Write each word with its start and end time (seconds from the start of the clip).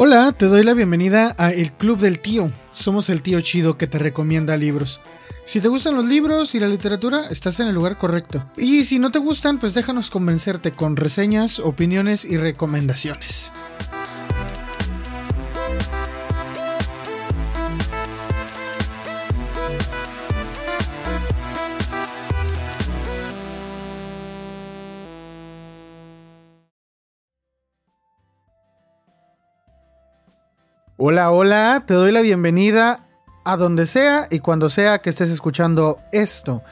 Hola, 0.00 0.32
te 0.32 0.46
doy 0.46 0.62
la 0.62 0.74
bienvenida 0.74 1.34
a 1.38 1.50
El 1.50 1.72
Club 1.72 1.98
del 1.98 2.20
Tío. 2.20 2.50
Somos 2.72 3.10
el 3.10 3.20
tío 3.20 3.40
chido 3.40 3.76
que 3.76 3.86
te 3.86 3.98
recomienda 3.98 4.56
libros. 4.56 5.00
Si 5.44 5.60
te 5.60 5.68
gustan 5.68 5.96
los 5.96 6.04
libros 6.04 6.54
y 6.54 6.60
la 6.60 6.68
literatura, 6.68 7.26
estás 7.30 7.58
en 7.60 7.68
el 7.68 7.74
lugar 7.74 7.98
correcto. 7.98 8.48
Y 8.56 8.84
si 8.84 8.98
no 8.98 9.10
te 9.10 9.18
gustan, 9.18 9.58
pues 9.58 9.74
déjanos 9.74 10.10
convencerte 10.10 10.72
con 10.72 10.96
reseñas, 10.96 11.58
opiniones 11.58 12.24
y 12.24 12.36
recomendaciones. 12.36 13.52
Hola, 31.10 31.30
hola, 31.30 31.84
te 31.86 31.94
doy 31.94 32.12
la 32.12 32.20
bienvenida 32.20 33.00
a 33.42 33.56
donde 33.56 33.86
sea 33.86 34.26
y 34.28 34.40
cuando 34.40 34.68
sea 34.68 34.98
que 34.98 35.08
estés 35.08 35.30
escuchando 35.30 36.00
esto. 36.12 36.62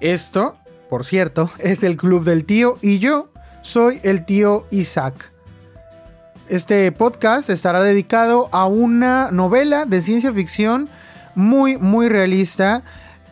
Esto, 0.00 0.58
por 0.90 1.06
cierto, 1.06 1.50
es 1.60 1.82
el 1.82 1.96
Club 1.96 2.22
del 2.22 2.44
Tío 2.44 2.76
y 2.82 2.98
yo 2.98 3.30
soy 3.62 3.98
el 4.02 4.26
tío 4.26 4.66
Isaac. 4.70 5.32
Este 6.50 6.92
podcast 6.92 7.48
estará 7.48 7.82
dedicado 7.82 8.50
a 8.52 8.66
una 8.66 9.30
novela 9.30 9.86
de 9.86 10.02
ciencia 10.02 10.30
ficción 10.30 10.90
muy, 11.34 11.78
muy 11.78 12.10
realista 12.10 12.82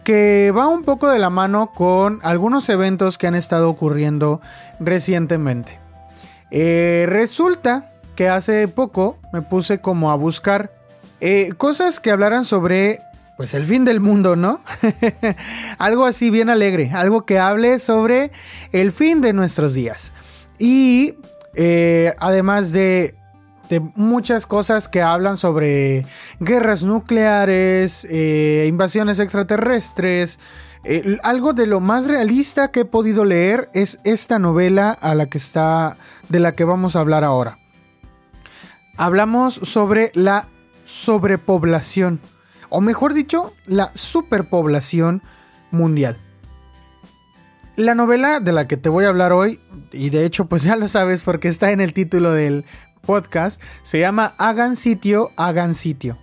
que 0.03 0.51
va 0.51 0.69
un 0.69 0.83
poco 0.83 1.11
de 1.11 1.19
la 1.19 1.29
mano 1.29 1.73
con 1.75 2.21
algunos 2.23 2.71
eventos 2.71 3.19
que 3.19 3.27
han 3.27 3.35
estado 3.35 3.69
ocurriendo 3.69 4.41
recientemente. 4.81 5.79
Eh, 6.51 7.05
resulta 7.07 7.91
que 8.15 8.29
hace 8.29 8.69
poco 8.69 9.19
me 9.33 9.43
puse 9.43 9.81
como 9.81 10.11
a 10.11 10.15
buscar 10.15 10.71
eh, 11.21 11.53
cosas 11.57 12.01
que 12.01 12.11
hablaran 12.11 12.45
sobre 12.45 13.01
pues 13.37 13.55
el 13.55 13.65
fin 13.67 13.85
del 13.85 13.99
mundo, 13.99 14.37
¿no? 14.37 14.61
algo 15.79 16.05
así 16.05 16.31
bien 16.31 16.51
alegre, 16.51 16.91
algo 16.93 17.27
que 17.27 17.39
hable 17.39 17.81
sobre 17.81 18.31
el 18.73 18.93
fin 18.93 19.21
de 19.21 19.33
nuestros 19.33 19.75
días. 19.75 20.13
Y 20.59 21.15
eh, 21.55 22.15
además 22.19 22.73
de, 22.73 23.17
muchas 23.97 24.47
cosas 24.47 24.87
que 24.87 25.03
hablan 25.03 25.37
sobre 25.37 26.07
guerras 26.39 26.85
nucleares, 26.85 28.07
eh, 28.09 28.67
invasiones 28.69 29.19
extraterrestres, 29.19 30.39
algo 31.23 31.55
de 31.55 31.67
lo 31.67 31.81
más 31.81 32.07
realista 32.07 32.69
que 32.69 32.81
he 32.81 32.85
podido 32.85 33.25
leer 33.25 33.71
es 33.73 33.99
esta 34.05 34.39
novela 34.39 34.91
a 34.93 35.17
la 35.17 35.27
que 35.27 35.39
está, 35.39 35.97
de 36.29 36.39
la 36.39 36.53
que 36.53 36.63
vamos 36.63 36.95
a 36.95 37.01
hablar 37.01 37.25
ahora 37.25 37.59
hablamos 38.97 39.55
sobre 39.55 40.11
la 40.15 40.47
sobrepoblación, 40.85 42.21
o 42.69 42.81
mejor 42.81 43.15
dicho, 43.15 43.53
la 43.67 43.91
superpoblación 43.95 45.23
mundial. 45.71 46.17
La 47.77 47.95
novela 47.95 48.41
de 48.41 48.53
la 48.53 48.69
que 48.69 48.77
te 48.77 48.89
voy 48.89 49.05
a 49.05 49.09
hablar 49.09 49.33
hoy, 49.33 49.59
y 49.93 50.11
de 50.11 50.25
hecho 50.25 50.47
pues 50.47 50.63
ya 50.65 50.77
lo 50.77 50.89
sabes 50.89 51.23
porque 51.23 51.49
está 51.49 51.71
en 51.71 51.81
el 51.81 51.93
título 51.93 52.33
del 52.33 52.65
podcast, 53.05 53.61
se 53.83 53.99
llama 53.99 54.35
Hagan 54.39 54.77
sitio, 54.77 55.31
hagan 55.37 55.75
sitio. 55.75 56.17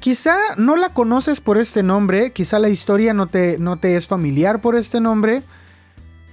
Quizá 0.00 0.36
no 0.56 0.76
la 0.76 0.92
conoces 0.92 1.40
por 1.40 1.56
este 1.56 1.82
nombre, 1.82 2.32
quizá 2.32 2.58
la 2.58 2.68
historia 2.68 3.14
no 3.14 3.26
te, 3.26 3.58
no 3.58 3.78
te 3.78 3.96
es 3.96 4.06
familiar 4.06 4.60
por 4.60 4.76
este 4.76 5.00
nombre, 5.00 5.42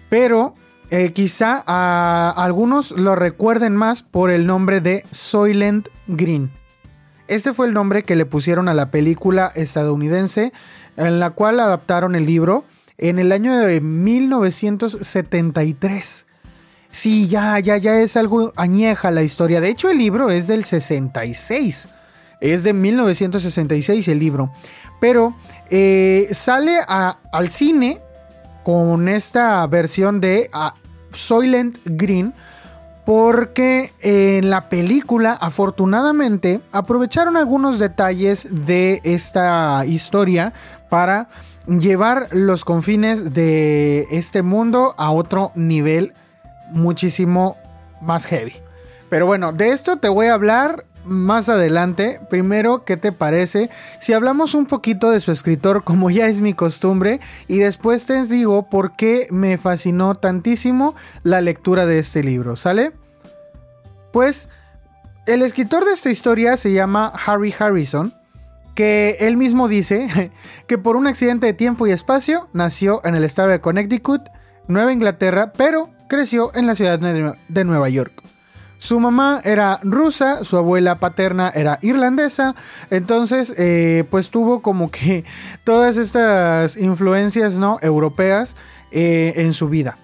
pero 0.09 0.55
eh, 0.91 1.11
quizá 1.13 1.63
a 1.65 2.31
algunos 2.31 2.91
lo 2.91 3.15
recuerden 3.15 3.75
más 3.75 4.03
por 4.03 4.29
el 4.29 4.45
nombre 4.45 4.81
de 4.81 5.03
Soylent 5.11 5.87
Green. 6.07 6.51
Este 7.27 7.53
fue 7.53 7.65
el 7.67 7.73
nombre 7.73 8.03
que 8.03 8.15
le 8.15 8.25
pusieron 8.25 8.69
a 8.69 8.75
la 8.75 8.91
película 8.91 9.51
estadounidense 9.55 10.53
en 10.95 11.19
la 11.19 11.31
cual 11.31 11.59
adaptaron 11.59 12.15
el 12.15 12.25
libro 12.25 12.63
en 12.97 13.19
el 13.19 13.31
año 13.31 13.55
de 13.57 13.81
1973. 13.81 16.25
Sí, 16.91 17.27
ya, 17.27 17.59
ya, 17.59 17.77
ya 17.77 17.99
es 17.99 18.15
algo 18.15 18.53
añeja 18.55 19.11
la 19.11 19.23
historia. 19.23 19.59
De 19.59 19.69
hecho, 19.69 19.89
el 19.89 19.97
libro 19.97 20.29
es 20.29 20.47
del 20.47 20.63
66. 20.63 21.89
Es 22.39 22.63
de 22.63 22.71
1966 22.73 24.07
el 24.07 24.19
libro. 24.19 24.53
Pero 25.01 25.35
eh, 25.69 26.29
sale 26.31 26.77
al 26.87 27.49
cine 27.49 27.99
con 28.65 29.07
esta 29.07 29.65
versión 29.67 30.19
de 30.19 30.49
Soylent 31.13 31.77
Green 31.85 32.33
porque 33.05 33.93
en 34.01 34.49
la 34.49 34.69
película 34.69 35.33
afortunadamente 35.33 36.61
aprovecharon 36.71 37.37
algunos 37.37 37.77
detalles 37.77 38.47
de 38.65 39.01
esta 39.03 39.85
historia 39.85 40.51
para 40.89 41.29
llevar 41.67 42.27
los 42.31 42.65
confines 42.65 43.35
de 43.35 44.07
este 44.09 44.41
mundo 44.41 44.95
a 44.97 45.11
otro 45.11 45.51
nivel 45.53 46.13
muchísimo 46.71 47.57
más 48.01 48.25
heavy. 48.25 48.53
Pero 49.09 49.27
bueno, 49.27 49.53
de 49.53 49.69
esto 49.69 49.97
te 49.97 50.09
voy 50.09 50.25
a 50.25 50.33
hablar 50.33 50.85
más 51.05 51.49
adelante. 51.49 52.19
Primero, 52.29 52.83
¿qué 52.83 52.97
te 52.97 53.11
parece? 53.11 53.69
Si 53.99 54.13
hablamos 54.13 54.53
un 54.53 54.65
poquito 54.65 55.11
de 55.11 55.19
su 55.19 55.31
escritor, 55.31 55.83
como 55.83 56.09
ya 56.09 56.27
es 56.27 56.41
mi 56.41 56.53
costumbre, 56.53 57.19
y 57.47 57.59
después 57.59 58.05
te 58.05 58.25
digo 58.25 58.69
por 58.69 58.95
qué 58.95 59.27
me 59.31 59.57
fascinó 59.57 60.15
tantísimo 60.15 60.95
la 61.23 61.41
lectura 61.41 61.85
de 61.85 61.99
este 61.99 62.23
libro, 62.23 62.55
¿sale? 62.55 62.91
Pues, 64.11 64.49
el 65.25 65.41
escritor 65.41 65.85
de 65.85 65.93
esta 65.93 66.11
historia 66.11 66.57
se 66.57 66.71
llama 66.71 67.13
Harry 67.25 67.53
Harrison, 67.57 68.13
que 68.75 69.17
él 69.21 69.37
mismo 69.37 69.67
dice 69.67 70.31
que 70.67 70.77
por 70.77 70.95
un 70.95 71.07
accidente 71.07 71.47
de 71.47 71.53
tiempo 71.53 71.87
y 71.87 71.91
espacio 71.91 72.47
nació 72.53 73.01
en 73.05 73.15
el 73.15 73.23
estado 73.23 73.49
de 73.49 73.61
Connecticut, 73.61 74.21
Nueva 74.67 74.93
Inglaterra, 74.93 75.53
pero 75.55 75.89
creció 76.07 76.51
en 76.55 76.67
la 76.67 76.75
ciudad 76.75 76.99
de 76.99 77.63
Nueva 77.63 77.89
York. 77.89 78.34
Su 78.85 78.99
mamá 78.99 79.41
era 79.43 79.79
rusa, 79.81 80.43
su 80.43 80.57
abuela 80.57 80.99
paterna 80.99 81.49
era 81.49 81.79
irlandesa, 81.81 82.53
entonces 82.91 83.51
eh, 83.57 84.03
pues 84.11 84.29
tuvo 84.29 84.61
como 84.61 84.91
que 84.91 85.25
todas 85.63 85.97
estas 85.97 86.77
influencias 86.77 87.57
no 87.57 87.79
europeas 87.81 88.55
eh, 88.91 89.33
en 89.37 89.53
su 89.53 89.69
vida. 89.69 89.97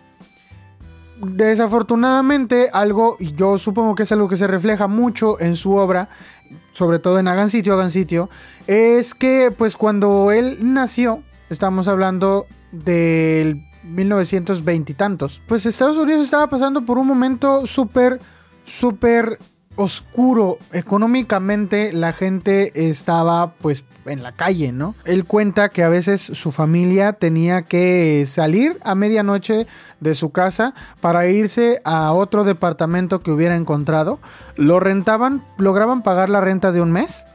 Desafortunadamente 1.18 2.72
algo, 2.74 3.18
y 3.20 3.36
yo 3.36 3.60
supongo 3.60 3.94
que 3.94 4.02
es 4.02 4.12
algo 4.14 4.28
que 4.28 4.36
se 4.36 4.48
refleja 4.48 4.88
mucho 4.88 5.40
en 5.40 5.56
su 5.56 5.76
obra, 5.76 6.10
sobre 6.72 6.98
todo 6.98 7.20
en 7.20 7.28
Hagan 7.28 7.52
Sitio, 7.52 7.76
Hagan 7.76 7.92
Sitio, 7.92 8.32
es 8.66 9.14
que 9.14 9.54
pues 9.56 9.78
cuando 9.78 10.32
él 10.32 10.58
nació, 10.74 11.20
estamos 11.52 11.88
hablando 11.88 12.48
del 12.72 13.64
1920 13.84 14.92
y 14.92 14.96
tantos, 14.96 15.40
pues 15.48 15.68
Estados 15.68 15.98
Unidos 15.98 16.24
estaba 16.24 16.48
pasando 16.48 16.82
por 16.82 16.98
un 16.98 17.06
momento 17.06 17.68
súper 17.68 18.20
súper 18.66 19.38
oscuro 19.76 20.58
económicamente 20.74 21.94
la 21.94 22.14
gente 22.14 22.90
estaba 22.90 23.52
pues 23.62 23.86
en 24.06 24.24
la 24.24 24.32
calle, 24.32 24.72
¿no? 24.72 24.96
Él 25.06 25.26
cuenta 25.26 25.70
que 25.70 25.84
a 25.84 25.90
veces 25.90 26.22
su 26.22 26.52
familia 26.52 27.14
tenía 27.14 27.62
que 27.62 28.26
salir 28.28 28.80
a 28.84 28.96
medianoche 28.96 29.68
de 30.00 30.14
su 30.16 30.32
casa 30.32 30.74
para 31.00 31.28
irse 31.28 31.82
a 31.84 32.12
otro 32.14 32.44
departamento 32.44 33.22
que 33.22 33.32
hubiera 33.32 33.56
encontrado. 33.56 34.20
Lo 34.56 34.80
rentaban, 34.80 35.44
lograban 35.58 36.02
pagar 36.02 36.30
la 36.30 36.42
renta 36.42 36.72
de 36.72 36.82
un 36.82 36.92
mes 36.92 37.26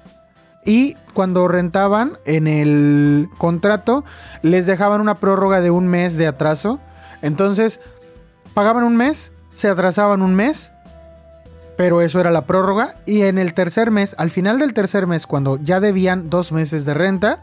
y 0.65 0.97
cuando 1.15 1.47
rentaban 1.49 2.19
en 2.25 2.49
el 2.49 3.29
contrato 3.39 4.05
les 4.43 4.67
dejaban 4.67 5.01
una 5.01 5.15
prórroga 5.15 5.61
de 5.61 5.71
un 5.71 5.87
mes 5.87 6.17
de 6.17 6.27
atraso. 6.27 6.81
Entonces 7.23 7.81
pagaban 8.55 8.85
un 8.85 8.97
mes, 8.97 9.33
se 9.55 9.69
atrasaban 9.69 10.23
un 10.23 10.35
mes 10.35 10.73
pero 11.77 12.01
eso 12.01 12.21
era 12.21 12.31
la 12.31 12.47
prórroga. 12.47 12.97
Y 13.07 13.23
en 13.23 13.39
el 13.39 13.55
tercer 13.55 13.91
mes, 13.91 14.15
al 14.19 14.31
final 14.31 14.59
del 14.59 14.75
tercer 14.75 15.07
mes, 15.07 15.27
cuando 15.27 15.59
ya 15.59 15.81
debían 15.81 16.31
dos 16.31 16.53
meses 16.53 16.85
de 16.85 16.95
renta, 16.95 17.41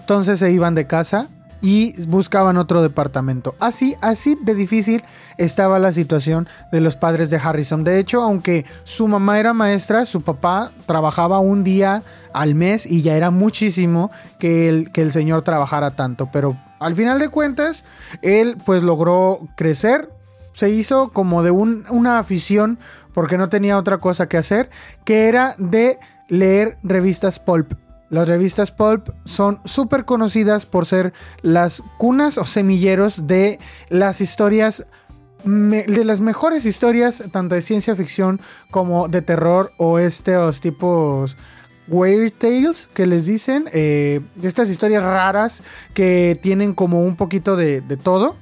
entonces 0.00 0.40
se 0.40 0.50
iban 0.50 0.74
de 0.74 0.86
casa 0.86 1.28
y 1.62 2.00
buscaban 2.06 2.56
otro 2.56 2.82
departamento. 2.82 3.54
Así, 3.60 3.94
así 4.00 4.36
de 4.40 4.54
difícil 4.54 5.02
estaba 5.36 5.78
la 5.78 5.92
situación 5.92 6.48
de 6.72 6.80
los 6.80 6.96
padres 6.96 7.30
de 7.30 7.36
Harrison. 7.36 7.84
De 7.84 7.98
hecho, 7.98 8.22
aunque 8.22 8.64
su 8.84 9.08
mamá 9.08 9.38
era 9.38 9.52
maestra, 9.52 10.06
su 10.06 10.22
papá 10.22 10.72
trabajaba 10.86 11.38
un 11.38 11.64
día 11.64 12.02
al 12.32 12.54
mes 12.54 12.86
y 12.86 13.02
ya 13.02 13.16
era 13.16 13.30
muchísimo 13.30 14.10
que 14.38 14.68
el, 14.68 14.92
que 14.92 15.02
el 15.02 15.12
señor 15.12 15.42
trabajara 15.42 15.92
tanto. 15.92 16.28
Pero 16.32 16.56
al 16.78 16.94
final 16.94 17.18
de 17.18 17.28
cuentas, 17.28 17.84
él 18.22 18.56
pues 18.64 18.82
logró 18.82 19.40
crecer. 19.56 20.10
Se 20.52 20.70
hizo 20.70 21.10
como 21.10 21.42
de 21.42 21.50
una 21.50 22.18
afición 22.18 22.78
porque 23.12 23.38
no 23.38 23.48
tenía 23.48 23.78
otra 23.78 23.98
cosa 23.98 24.28
que 24.28 24.36
hacer, 24.36 24.70
que 25.04 25.28
era 25.28 25.54
de 25.58 25.98
leer 26.28 26.78
revistas 26.82 27.38
pulp. 27.38 27.72
Las 28.08 28.26
revistas 28.26 28.72
pulp 28.72 29.10
son 29.24 29.60
súper 29.64 30.04
conocidas 30.04 30.66
por 30.66 30.84
ser 30.84 31.12
las 31.42 31.82
cunas 31.98 32.38
o 32.38 32.44
semilleros 32.44 33.26
de 33.26 33.58
las 33.88 34.20
historias 34.20 34.86
de 35.44 36.04
las 36.04 36.20
mejores 36.20 36.66
historias, 36.66 37.22
tanto 37.32 37.54
de 37.54 37.62
ciencia 37.62 37.94
ficción 37.94 38.40
como 38.70 39.08
de 39.08 39.22
terror 39.22 39.72
o 39.78 39.98
estos 39.98 40.60
tipos 40.60 41.34
weird 41.88 42.32
tales 42.32 42.88
que 42.94 43.06
les 43.06 43.26
dicen, 43.26 43.64
eh, 43.72 44.20
estas 44.42 44.70
historias 44.70 45.02
raras 45.02 45.62
que 45.94 46.38
tienen 46.40 46.74
como 46.74 47.02
un 47.02 47.16
poquito 47.16 47.56
de, 47.56 47.80
todo. 48.02 48.36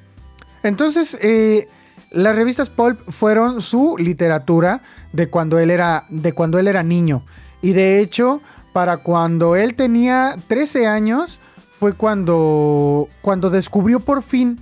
Entonces, 0.62 1.16
eh, 1.22 1.68
las 2.10 2.34
revistas 2.34 2.70
pulp 2.70 2.98
fueron 3.08 3.60
su 3.60 3.96
literatura 3.98 4.82
de 5.12 5.28
cuando 5.28 5.58
él 5.58 5.70
era, 5.70 6.04
de 6.08 6.32
cuando 6.32 6.58
él 6.58 6.68
era 6.68 6.82
niño. 6.82 7.22
Y 7.60 7.72
de 7.72 8.00
hecho, 8.00 8.40
para 8.72 8.98
cuando 8.98 9.56
él 9.56 9.74
tenía 9.74 10.36
13 10.48 10.86
años, 10.86 11.40
fue 11.78 11.94
cuando, 11.94 13.08
cuando 13.22 13.50
descubrió 13.50 14.00
por 14.00 14.22
fin 14.22 14.58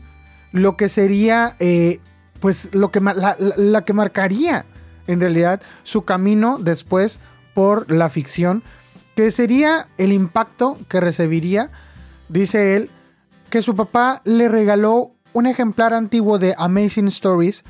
lo 0.53 0.77
que 0.77 0.89
sería 0.89 1.57
eh, 1.59 2.01
pues 2.41 2.75
lo 2.75 2.91
que 2.91 3.01
la, 3.01 3.83
que 3.83 3.93
marcaría 3.93 4.65
en 5.07 5.21
realidad 5.21 5.63
su 5.83 6.05
camino 6.05 6.59
después 6.59 7.19
por 7.55 7.91
la 7.91 8.09
ficción, 8.09 8.63
que 9.15 9.31
sería 9.31 9.89
el 9.99 10.13
impacto 10.13 10.77
que 10.89 11.01
recibiría, 11.01 11.71
dice 12.29 12.77
él, 12.77 12.91
que 13.51 13.63
su 13.63 13.75
papá 13.75 14.21
le 14.25 14.49
regaló 14.49 15.16
un 15.37 15.47
ejemplar 15.47 15.93
antiguo 15.93 16.39
de 16.39 16.55
Amazing 16.57 17.09
Stories, 17.09 17.63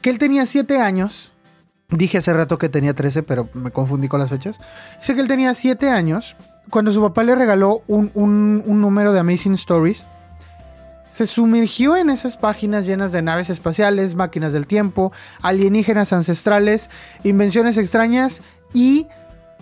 que 0.00 0.08
él 0.08 0.18
tenía 0.18 0.46
7 0.46 0.80
años, 0.80 1.32
dije 1.90 2.16
hace 2.16 2.32
rato 2.32 2.56
que 2.56 2.70
tenía 2.70 2.94
13, 2.94 3.22
pero 3.24 3.46
me 3.52 3.70
confundí 3.70 4.08
con 4.08 4.20
las 4.20 4.30
fechas, 4.30 4.58
dice 4.98 5.14
que 5.14 5.20
él 5.20 5.28
tenía 5.28 5.52
7 5.52 5.90
años, 5.90 6.34
cuando 6.70 6.90
su 6.92 7.02
papá 7.02 7.22
le 7.22 7.34
regaló 7.34 7.82
un, 7.88 8.10
un 8.14 8.80
número 8.80 9.12
de 9.12 9.20
Amazing 9.20 9.52
Stories, 9.52 10.06
se 11.10 11.26
sumergió 11.26 11.94
en 11.94 12.08
esas 12.08 12.38
páginas 12.38 12.86
llenas 12.86 13.12
de 13.12 13.20
naves 13.20 13.50
espaciales, 13.50 14.14
máquinas 14.14 14.54
del 14.54 14.66
tiempo, 14.66 15.12
alienígenas 15.42 16.14
ancestrales, 16.14 16.88
invenciones 17.22 17.76
extrañas 17.76 18.40
y 18.72 19.08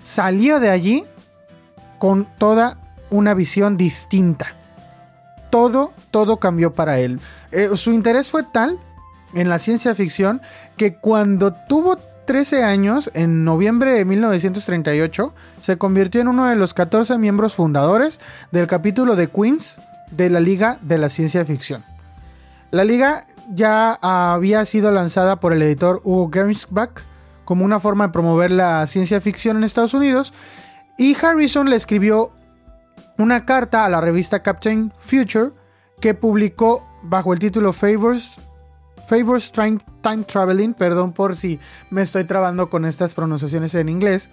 salió 0.01 0.61
de 0.61 0.71
allí 0.71 1.05
con 1.99 2.29
toda 2.39 2.79
una 3.11 3.35
visión 3.35 3.77
distinta. 3.77 4.58
Todo, 5.51 5.93
todo 6.11 6.39
cambió 6.39 6.75
para 6.75 6.99
él. 6.99 7.21
Eh, 7.53 7.71
su 7.75 7.93
interés 7.93 8.31
fue 8.31 8.43
tal 8.43 8.79
en 9.35 9.49
la 9.49 9.59
ciencia 9.59 9.95
ficción 9.95 10.41
que 10.77 10.95
cuando 10.95 11.55
tuvo 11.69 11.97
13 12.27 12.63
años, 12.63 13.11
en 13.15 13.45
noviembre 13.45 13.93
de 13.93 14.05
1938, 14.05 15.35
se 15.63 15.79
convirtió 15.79 16.21
en 16.21 16.29
uno 16.29 16.47
de 16.47 16.57
los 16.57 16.75
14 16.75 17.17
miembros 17.17 17.55
fundadores 17.55 18.21
del 18.53 18.67
capítulo 18.67 19.17
de 19.17 19.29
Queens 19.29 19.79
de 20.11 20.29
la 20.29 20.41
Liga 20.41 20.79
de 20.83 20.99
la 20.99 21.09
Ciencia 21.09 21.45
Ficción. 21.45 21.83
La 22.71 22.85
liga 22.85 23.25
ya 23.51 23.99
había 24.03 24.65
sido 24.67 24.91
lanzada 24.91 25.41
por 25.41 25.55
el 25.55 25.63
editor 25.63 26.03
Hugo 26.05 26.31
Gernsback 26.31 27.03
como 27.47 27.65
una 27.65 27.81
forma 27.81 28.09
de 28.09 28.13
promover 28.13 28.51
la 28.51 28.87
ciencia 28.87 29.23
ficción 29.23 29.57
en 29.57 29.65
Estados 29.65 29.95
Unidos 29.95 30.35
y 30.99 31.17
Harrison 31.17 31.71
le 31.71 31.77
escribió 31.77 32.33
una 33.19 33.45
carta 33.45 33.85
a 33.85 33.89
la 33.89 34.01
revista 34.01 34.43
Captain 34.43 34.93
Future 34.99 35.51
que 36.01 36.15
publicó 36.15 36.87
bajo 37.03 37.33
el 37.33 37.39
título 37.39 37.73
Favors 37.73 38.37
Favors 39.07 39.53
Time, 39.53 39.79
Traveling, 40.25 40.75
perdón 40.75 41.13
por 41.13 41.37
si 41.37 41.59
me 41.91 42.03
estoy 42.03 42.25
trabando 42.25 42.69
con 42.69 42.85
estas 42.85 43.15
pronunciaciones 43.15 43.75
en 43.75 43.89
inglés, 43.89 44.31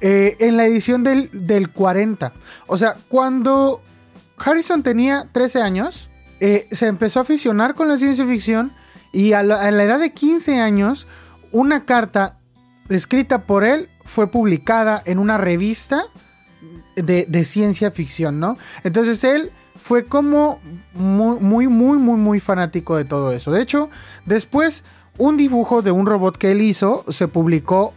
eh, 0.00 0.36
en 0.38 0.56
la 0.56 0.64
edición 0.64 1.02
del, 1.02 1.28
del 1.32 1.70
40. 1.70 2.32
O 2.68 2.76
sea, 2.76 2.96
cuando 3.08 3.80
Harrison 4.38 4.82
tenía 4.82 5.26
13 5.32 5.60
años, 5.60 6.08
eh, 6.38 6.68
se 6.70 6.86
empezó 6.86 7.18
a 7.18 7.22
aficionar 7.22 7.74
con 7.74 7.88
la 7.88 7.96
ciencia 7.96 8.26
ficción 8.26 8.72
y 9.12 9.32
a 9.32 9.42
la, 9.42 9.68
edad 9.68 9.98
de 9.98 10.10
15 10.10 10.60
años, 10.60 11.06
una 11.50 11.84
carta 11.84 12.38
escrita 12.88 13.42
por 13.42 13.64
él 13.64 13.88
fue 14.04 14.30
publicada 14.30 15.02
en 15.06 15.18
una 15.18 15.38
revista 15.38 16.04
de, 16.96 17.44
ciencia 17.44 17.90
ficción, 17.90 18.40
¿no? 18.40 18.56
Entonces 18.82 19.22
él 19.24 19.52
fue 19.76 20.04
como 20.04 20.58
muy, 20.94 21.38
muy, 21.38 21.68
muy, 21.68 21.98
muy, 21.98 22.18
muy 22.18 22.40
fanático 22.40 22.96
de 22.96 23.04
todo 23.04 23.32
eso. 23.32 23.52
De 23.52 23.62
hecho, 23.62 23.90
después 24.24 24.84
un 25.18 25.36
dibujo 25.36 25.82
de 25.82 25.90
un 25.90 26.06
robot 26.06 26.36
que 26.36 26.52
él 26.52 26.60
hizo 26.60 27.04
se 27.10 27.28
publicó 27.28 27.94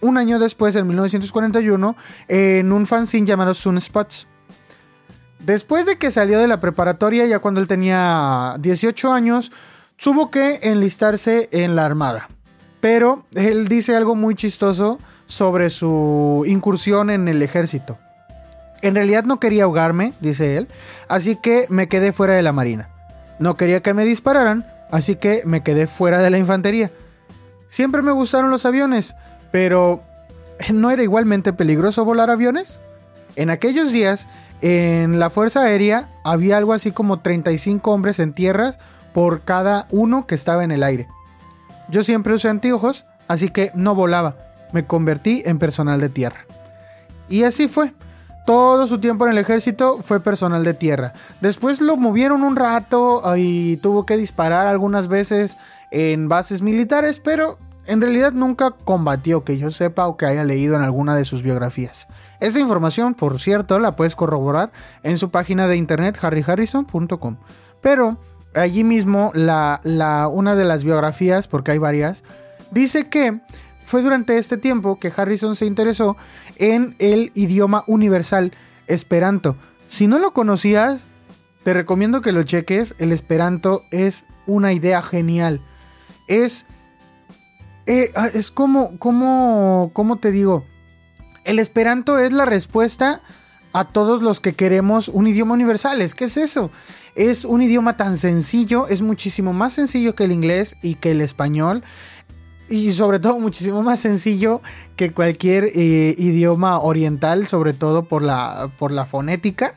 un 0.00 0.16
año 0.16 0.38
después, 0.38 0.74
en 0.76 0.86
1941, 0.86 1.94
en 2.28 2.72
un 2.72 2.86
fanzine 2.86 3.26
llamado 3.26 3.54
Sunspots. 3.54 4.26
Después 5.40 5.86
de 5.86 5.96
que 5.96 6.10
salió 6.10 6.38
de 6.38 6.48
la 6.48 6.60
preparatoria, 6.60 7.26
ya 7.26 7.38
cuando 7.38 7.60
él 7.60 7.68
tenía 7.68 8.56
18 8.58 9.12
años, 9.12 9.52
tuvo 9.96 10.30
que 10.30 10.60
enlistarse 10.62 11.48
en 11.52 11.76
la 11.76 11.84
Armada. 11.84 12.28
Pero 12.80 13.26
él 13.34 13.68
dice 13.68 13.94
algo 13.94 14.14
muy 14.14 14.34
chistoso 14.34 14.98
sobre 15.26 15.70
su 15.70 16.44
incursión 16.46 17.10
en 17.10 17.28
el 17.28 17.42
ejército. 17.42 17.98
En 18.82 18.94
realidad 18.94 19.24
no 19.24 19.40
quería 19.40 19.64
ahogarme, 19.64 20.12
dice 20.20 20.56
él, 20.56 20.68
así 21.08 21.36
que 21.36 21.66
me 21.68 21.88
quedé 21.88 22.12
fuera 22.12 22.34
de 22.34 22.42
la 22.42 22.52
Marina. 22.52 22.88
No 23.38 23.56
quería 23.56 23.80
que 23.80 23.94
me 23.94 24.04
dispararan, 24.04 24.66
así 24.90 25.16
que 25.16 25.42
me 25.44 25.62
quedé 25.62 25.86
fuera 25.86 26.18
de 26.18 26.30
la 26.30 26.38
infantería. 26.38 26.90
Siempre 27.68 28.02
me 28.02 28.12
gustaron 28.12 28.50
los 28.50 28.66
aviones, 28.66 29.14
pero 29.50 30.02
¿no 30.72 30.90
era 30.90 31.02
igualmente 31.02 31.52
peligroso 31.52 32.04
volar 32.04 32.30
aviones? 32.30 32.80
En 33.36 33.50
aquellos 33.50 33.92
días 33.92 34.26
en 34.60 35.18
la 35.18 35.30
Fuerza 35.30 35.62
Aérea 35.62 36.08
había 36.24 36.56
algo 36.56 36.72
así 36.72 36.90
como 36.90 37.20
35 37.20 37.90
hombres 37.90 38.18
en 38.18 38.32
tierra 38.32 38.76
por 39.12 39.42
cada 39.42 39.86
uno 39.90 40.26
que 40.26 40.34
estaba 40.34 40.64
en 40.64 40.70
el 40.70 40.82
aire. 40.82 41.08
Yo 41.88 42.02
siempre 42.02 42.34
usé 42.34 42.48
anteojos, 42.48 43.04
así 43.28 43.48
que 43.48 43.70
no 43.74 43.94
volaba. 43.94 44.36
Me 44.72 44.86
convertí 44.86 45.42
en 45.44 45.58
personal 45.58 46.00
de 46.00 46.08
tierra. 46.08 46.44
Y 47.28 47.44
así 47.44 47.68
fue. 47.68 47.92
Todo 48.50 48.88
su 48.88 48.98
tiempo 48.98 49.26
en 49.26 49.30
el 49.30 49.38
ejército 49.38 50.02
fue 50.02 50.18
personal 50.18 50.64
de 50.64 50.74
tierra. 50.74 51.12
Después 51.40 51.80
lo 51.80 51.96
movieron 51.96 52.42
un 52.42 52.56
rato 52.56 53.22
y 53.36 53.76
tuvo 53.76 54.04
que 54.04 54.16
disparar 54.16 54.66
algunas 54.66 55.06
veces 55.06 55.56
en 55.92 56.28
bases 56.28 56.60
militares, 56.60 57.20
pero 57.20 57.58
en 57.86 58.00
realidad 58.00 58.32
nunca 58.32 58.72
combatió, 58.72 59.44
que 59.44 59.56
yo 59.56 59.70
sepa 59.70 60.08
o 60.08 60.16
que 60.16 60.26
haya 60.26 60.42
leído 60.42 60.74
en 60.74 60.82
alguna 60.82 61.14
de 61.14 61.24
sus 61.24 61.44
biografías. 61.44 62.08
Esta 62.40 62.58
información, 62.58 63.14
por 63.14 63.38
cierto, 63.38 63.78
la 63.78 63.94
puedes 63.94 64.16
corroborar 64.16 64.72
en 65.04 65.16
su 65.16 65.30
página 65.30 65.68
de 65.68 65.76
internet 65.76 66.18
harryharrison.com. 66.20 67.36
Pero 67.80 68.18
allí 68.56 68.82
mismo 68.82 69.30
la, 69.32 69.80
una 70.28 70.56
de 70.56 70.64
las 70.64 70.82
biografías, 70.82 71.46
porque 71.46 71.70
hay 71.70 71.78
varias, 71.78 72.24
dice 72.72 73.08
que 73.08 73.42
fue 73.90 74.02
durante 74.02 74.38
este 74.38 74.56
tiempo 74.56 75.00
que 75.00 75.12
Harrison 75.14 75.56
se 75.56 75.66
interesó 75.66 76.16
en 76.56 76.94
el 77.00 77.32
idioma 77.34 77.82
universal 77.88 78.52
Esperanto. 78.86 79.56
Si 79.88 80.06
no 80.06 80.20
lo 80.20 80.32
conocías, 80.32 81.06
te 81.64 81.74
recomiendo 81.74 82.20
que 82.20 82.30
lo 82.30 82.44
cheques. 82.44 82.94
El 82.98 83.10
Esperanto 83.10 83.82
es 83.90 84.24
una 84.46 84.72
idea 84.72 85.02
genial. 85.02 85.60
Es 86.28 86.66
eh, 87.86 88.12
ah, 88.14 88.28
es 88.32 88.52
como, 88.52 88.96
como, 88.98 89.90
¿cómo 89.92 90.18
te 90.18 90.30
digo? 90.30 90.64
El 91.42 91.58
esperanto 91.58 92.20
es 92.20 92.32
la 92.32 92.44
respuesta 92.44 93.20
a 93.72 93.86
todos 93.86 94.22
los 94.22 94.38
que 94.38 94.52
queremos 94.52 95.08
un 95.08 95.26
idioma 95.26 95.54
universal. 95.54 96.00
¿Qué 96.14 96.26
es 96.26 96.36
eso? 96.36 96.70
Es 97.16 97.44
un 97.44 97.62
idioma 97.62 97.96
tan 97.96 98.18
sencillo, 98.18 98.86
es 98.86 99.02
muchísimo 99.02 99.52
más 99.52 99.72
sencillo 99.72 100.14
que 100.14 100.24
el 100.24 100.30
inglés 100.32 100.76
y 100.82 100.94
que 100.94 101.10
el 101.10 101.20
español. 101.20 101.82
Y 102.70 102.92
sobre 102.92 103.18
todo 103.18 103.38
muchísimo 103.38 103.82
más 103.82 104.00
sencillo 104.00 104.62
que 104.96 105.10
cualquier 105.10 105.64
eh, 105.64 106.14
idioma 106.16 106.78
oriental, 106.80 107.48
sobre 107.48 107.72
todo 107.72 108.04
por 108.04 108.22
la, 108.22 108.70
por 108.78 108.92
la 108.92 109.06
fonética. 109.06 109.74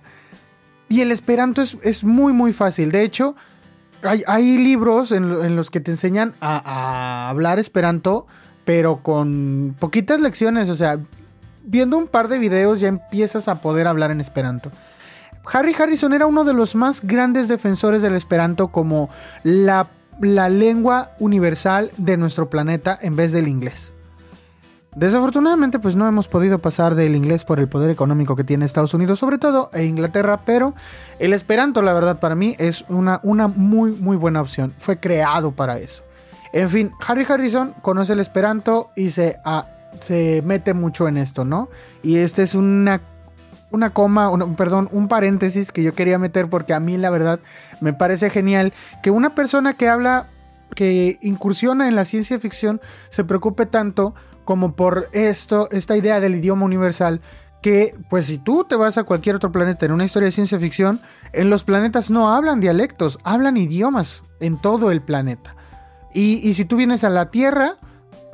Y 0.90 1.02
el 1.02 1.12
esperanto 1.12 1.64
es, 1.64 1.76
es 1.82 2.04
muy 2.04 2.34
muy 2.34 2.54
fácil. 2.54 2.92
De 2.92 3.04
hecho, 3.04 3.36
hay, 4.04 4.58
libros 4.58 5.12
en, 5.12 5.56
los 5.56 5.70
que 5.70 5.80
te 5.80 5.92
enseñan 5.92 6.36
a, 6.40 7.30
hablar 7.30 7.60
esperanto, 7.60 8.28
pero 8.66 9.02
con 9.02 9.76
poquitas 9.80 10.20
lecciones. 10.20 10.70
O 10.70 10.76
sea, 10.76 11.00
viendo 11.64 11.98
un 11.98 12.08
par 12.08 12.28
de 12.28 12.38
videos 12.38 12.80
ya 12.80 12.90
empiezas 12.90 13.48
a 13.48 13.62
poder 13.62 13.88
hablar 13.88 14.12
en 14.12 14.22
esperanto. 14.22 14.72
Harry 15.52 15.76
Harrison 15.78 16.14
era 16.14 16.26
uno 16.26 16.44
de 16.44 16.54
los 16.54 16.76
más 16.76 17.02
grandes 17.02 17.48
defensores 17.48 18.02
del 18.02 18.16
esperanto 18.16 18.70
como 18.70 19.10
la 19.44 19.88
lengua 20.22 21.12
universal 21.20 21.92
de 21.98 22.18
nuestro 22.18 22.50
planeta 22.50 22.98
en 23.02 23.16
vez 23.16 23.32
del 23.32 23.48
inglés. 23.48 23.94
Desafortunadamente, 24.96 25.80
pues 25.80 25.96
no 25.96 26.08
hemos 26.08 26.28
podido 26.28 26.60
pasar 26.60 26.94
del 26.94 27.16
inglés 27.16 27.46
por 27.46 27.60
el 27.60 27.68
poder 27.68 27.90
económico 27.90 28.36
que 28.36 28.44
tiene 28.44 28.66
Estados 28.66 28.94
Unidos, 28.94 29.20
sobre 29.20 29.40
todo, 29.40 29.72
e 29.74 29.86
Inglaterra, 29.86 30.42
pero 30.46 30.76
el 31.20 31.34
Esperanto, 31.34 31.82
la 31.82 31.94
verdad, 31.94 32.20
para 32.20 32.36
mí 32.36 32.56
es 32.60 32.86
una, 32.90 33.20
una 33.24 33.48
muy, 33.48 33.94
muy 33.94 34.18
buena 34.18 34.42
opción. 34.42 34.74
Fue 34.78 35.00
creado 35.00 35.52
para 35.52 35.80
eso. 35.80 36.04
En 36.52 36.70
fin, 36.70 36.92
Harry 37.08 37.26
Harrison 37.28 37.74
conoce 37.82 38.14
el 38.14 38.20
Esperanto 38.20 38.92
y 38.96 39.10
se, 39.10 39.38
ah, 39.44 39.68
se 40.00 40.44
mete 40.46 40.76
mucho 40.76 41.08
en 41.08 41.18
esto, 41.18 41.44
¿no? 41.44 41.70
Y 42.04 42.18
esta 42.18 42.44
es 42.44 42.54
una, 42.54 43.02
una 43.74 43.90
coma, 43.90 44.32
perdón, 44.56 44.88
un 44.92 45.08
paréntesis 45.08 45.72
que 45.72 45.82
yo 45.82 45.94
quería 45.94 46.20
meter 46.20 46.48
porque 46.48 46.76
a 46.76 46.80
mí 46.80 46.96
la 46.96 47.10
verdad 47.10 47.40
me 47.82 47.92
parece 47.92 48.30
genial 48.30 48.72
que 49.02 49.10
una 49.10 49.34
persona 49.34 49.74
que 49.74 49.90
habla, 49.90 50.28
que 50.76 51.18
incursiona 51.24 51.88
en 51.88 51.96
la 51.96 52.06
ciencia 52.06 52.40
ficción, 52.40 52.80
se 53.10 53.24
preocupe 53.24 53.66
tanto 53.66 54.14
como 54.46 54.76
por 54.76 55.10
esto, 55.12 55.70
esta 55.72 55.98
idea 55.98 56.20
del 56.20 56.36
idioma 56.36 56.66
universal, 56.66 57.20
que 57.64 57.96
pues 58.12 58.28
si 58.28 58.38
tú 58.38 58.64
te 58.64 58.76
vas 58.76 59.00
a 59.00 59.06
cualquier 59.06 59.38
otro 59.38 59.52
planeta 59.52 59.88
en 59.88 59.92
una 59.92 60.06
historia 60.06 60.28
de 60.28 60.34
ciencia 60.34 60.60
ficción, 60.60 61.02
en 61.32 61.50
los 61.50 61.64
planetas 61.64 62.12
no 62.12 62.30
hablan 62.30 62.60
dialectos, 62.60 63.18
hablan 63.24 63.58
idiomas 63.58 64.22
en 64.40 64.62
todo 64.62 64.92
el 64.92 65.02
planeta. 65.02 65.56
Y, 66.14 66.48
y 66.48 66.54
si 66.54 66.66
tú 66.66 66.76
vienes 66.76 67.04
a 67.04 67.10
la 67.10 67.32
Tierra, 67.32 67.78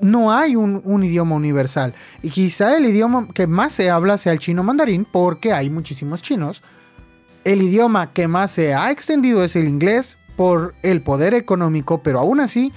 no 0.01 0.31
hay 0.31 0.55
un, 0.55 1.03
idioma 1.03 1.35
universal. 1.35 1.93
Y 2.21 2.29
quizá 2.29 2.77
el 2.77 2.85
idioma 2.85 3.27
que 3.33 3.47
más 3.47 3.73
se 3.73 3.89
habla 3.89 4.17
sea 4.17 4.33
el 4.33 4.39
chino 4.39 4.63
mandarín, 4.63 5.05
porque 5.05 5.53
hay 5.53 5.69
muchísimos 5.69 6.21
chinos. 6.21 6.61
El 7.43 7.61
idioma 7.61 8.11
que 8.11 8.27
más 8.27 8.51
se 8.51 8.73
ha 8.73 8.91
extendido 8.91 9.43
es 9.43 9.55
el 9.55 9.67
inglés 9.67 10.17
por 10.35 10.75
el 10.83 11.01
poder 11.01 11.33
económico, 11.33 12.01
pero 12.03 12.19
aún 12.19 12.39
así, 12.39 12.71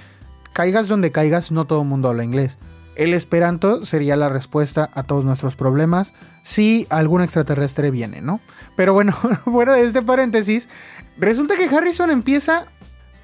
caigas 0.53 0.89
donde 0.89 1.13
caigas, 1.13 1.53
no 1.53 1.65
todo 1.65 1.83
el 1.83 1.89
mundo 1.89 2.09
habla 2.09 2.25
inglés. 2.25 2.59
El 2.95 3.15
esperanto 3.15 3.87
sería 3.87 4.17
la 4.17 4.29
respuesta 4.29 4.91
a 4.95 5.03
todos 5.05 5.25
nuestros 5.25 5.57
problemas 5.57 6.13
si 6.43 6.87
algún 6.91 7.23
extraterrestre 7.23 7.91
viene, 7.91 8.21
¿no? 8.21 8.41
Pero 8.77 8.93
bueno, 8.93 9.17
fuera 9.45 9.75
de 9.75 9.87
este 9.87 10.03
paréntesis, 10.03 10.69
resulta 11.17 11.57
que 11.57 11.75
Harrison 11.75 12.11
empieza, 12.11 12.67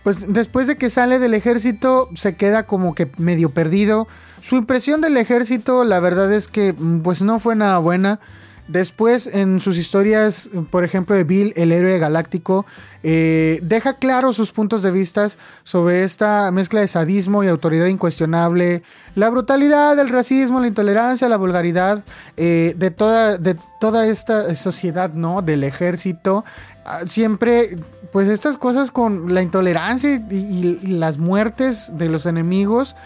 pues 0.03 0.33
después 0.33 0.67
de 0.67 0.77
que 0.77 0.91
sale 0.91 1.19
del 1.19 1.35
ejército, 1.35 2.09
se 2.15 2.37
queda 2.37 2.65
como 2.65 2.95
que 2.95 3.11
medio 3.19 3.51
perdido. 3.51 4.09
Su 4.43 4.57
impresión 4.57 5.01
del 5.01 5.17
ejército, 5.17 5.85
la 5.85 6.01
verdad 6.01 6.33
es 6.33 6.49
que 6.49 6.75
pues 7.03 7.23
no 7.23 7.39
fue 7.41 7.57
nada 7.57 7.79
buena. 7.79 8.21
Después, 8.69 9.27
en 9.27 9.61
sus 9.61 9.79
historias, 9.79 10.51
por 10.71 10.85
ejemplo, 10.85 11.17
de 11.17 11.25
Bill, 11.25 11.55
el 11.57 11.73
héroe 11.73 11.99
galáctico, 11.99 12.67
eh, 13.03 13.61
deja 13.63 13.95
claro 13.95 14.35
sus 14.35 14.53
puntos 14.53 14.83
de 14.83 14.91
vista 14.91 15.27
sobre 15.65 16.05
esta 16.05 16.51
mezcla 16.53 16.81
de 16.81 16.89
sadismo 16.89 17.43
y 17.43 17.49
autoridad 17.49 17.87
incuestionable, 17.87 18.83
la 19.15 19.31
brutalidad, 19.31 19.99
el 19.99 20.11
racismo, 20.11 20.61
la 20.61 20.67
intolerancia, 20.67 21.31
la 21.31 21.39
vulgaridad 21.39 22.05
eh, 22.37 22.75
de, 22.77 22.91
toda, 22.91 23.39
de 23.39 23.57
toda 23.81 24.07
esta 24.07 24.55
sociedad, 24.55 25.15
¿no? 25.15 25.41
Del 25.41 25.65
ejército. 25.65 26.45
Ah, 26.85 27.05
siempre, 27.07 27.79
pues 28.13 28.29
estas 28.29 28.57
cosas 28.57 28.91
con 28.91 29.35
la 29.35 29.43
intolerancia 29.43 30.15
y, 30.31 30.79
las 30.89 31.19
muertes 31.19 31.97
de 31.99 32.09
los 32.09 32.27
enemigos, 32.27 32.97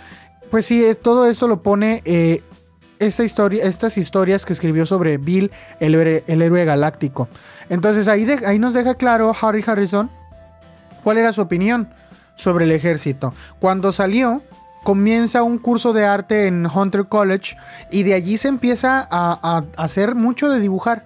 pues 0.51 0.67
sí, 0.67 0.85
todo 1.03 1.27
esto 1.27 1.49
lo 1.49 1.63
pone 1.63 2.03
eh, 2.05 2.43
esta 2.99 3.25
historia, 3.25 3.65
estas 3.65 3.99
historias 3.99 4.47
que 4.47 4.53
escribió 4.53 4.87
sobre 4.87 5.19
Bill, 5.19 5.51
el 5.81 5.95
héroe, 5.95 6.65
galáctico. 6.65 7.29
Entonces 7.69 8.07
ahí, 8.09 8.29
ahí 8.47 8.59
nos 8.59 8.75
deja 8.75 8.95
claro 8.95 9.35
Harry 9.41 9.65
Harrison 9.67 10.11
cuál 11.03 11.19
era 11.19 11.33
su 11.33 11.41
opinión 11.41 11.89
sobre 12.37 12.65
el 12.65 12.73
ejército. 12.73 13.35
Cuando 13.59 13.93
salió, 13.93 14.43
comienza 14.83 15.43
un 15.43 15.59
curso 15.59 15.93
de 15.93 16.05
arte 16.05 16.47
en 16.47 16.67
Hunter 16.67 17.07
College 17.07 17.57
y 17.91 18.03
de 18.03 18.15
allí 18.15 18.39
se 18.39 18.49
empieza 18.49 19.07
a, 19.11 19.65
hacer 19.77 20.15
mucho 20.15 20.49
de 20.51 20.61
dibujar. 20.61 21.05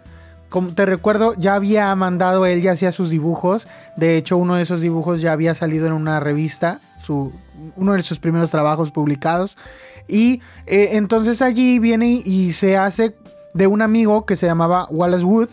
Como 0.49 0.75
te 0.75 0.87
recuerdo, 0.87 1.35
ya 1.35 1.55
había 1.55 1.95
mandado 1.95 2.47
él, 2.47 2.63
ya 2.63 2.73
hacía 2.73 2.93
sus 2.93 3.11
dibujos. 3.11 3.69
De 3.97 4.17
hecho, 4.17 4.37
uno 4.37 4.55
de 4.55 4.63
esos 4.63 4.81
dibujos 4.81 5.21
ya 5.21 5.33
había 5.33 5.55
salido 5.55 5.87
en 5.87 5.93
una 5.93 6.21
revista, 6.21 6.81
su, 7.03 7.33
uno 7.77 7.95
de 7.95 8.03
sus 8.03 8.19
primeros 8.19 8.51
trabajos 8.51 8.93
publicados. 8.93 9.57
Y 10.09 10.41
eh, 10.67 10.91
entonces 10.93 11.43
allí 11.43 11.79
viene 11.79 12.23
y 12.25 12.53
se 12.53 12.77
hace 12.77 13.17
de 13.55 13.67
un 13.67 13.83
amigo 13.83 14.25
que 14.25 14.37
se 14.37 14.47
llamaba 14.47 14.87
Wallace 14.91 15.25
Wood. 15.25 15.49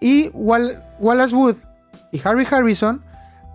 Y 0.00 0.30
Wallace 0.34 1.34
Wood 1.34 1.56
y 2.10 2.20
Harry 2.24 2.46
Harrison 2.50 3.02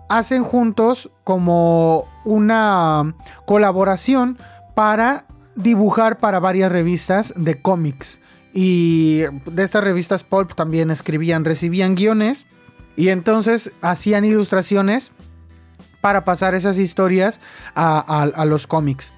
hacen 0.08 0.42
juntos 0.42 1.10
como 1.24 2.06
una 2.24 3.14
colaboración 3.46 4.38
para 4.74 5.24
dibujar 5.54 6.18
para 6.18 6.40
varias 6.40 6.72
revistas 6.72 7.32
de 7.36 7.60
cómics. 7.60 8.20
Y 8.52 9.22
de 9.46 9.62
estas 9.62 9.84
revistas 9.84 10.24
Pulp 10.24 10.54
también 10.54 10.90
escribían, 10.90 11.44
recibían 11.44 11.94
guiones 11.94 12.46
y 12.96 13.08
entonces 13.08 13.72
hacían 13.80 14.24
ilustraciones 14.24 15.12
para 16.00 16.24
pasar 16.24 16.54
esas 16.54 16.78
historias 16.78 17.40
a 17.74 18.44
los 18.46 18.66
cómics. 18.66 19.12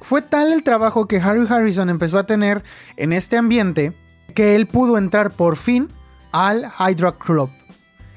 Fue 0.00 0.22
tal 0.22 0.52
el 0.52 0.62
trabajo 0.62 1.06
que 1.06 1.18
Harry 1.20 1.46
Harrison 1.48 1.90
empezó 1.90 2.18
a 2.18 2.24
tener 2.24 2.64
en 2.96 3.12
este 3.12 3.36
ambiente 3.36 3.92
que 4.34 4.56
él 4.56 4.66
pudo 4.66 4.96
entrar 4.96 5.30
por 5.30 5.56
fin 5.56 5.88
al 6.32 6.72
Hydra 6.78 7.12
Club. 7.12 7.50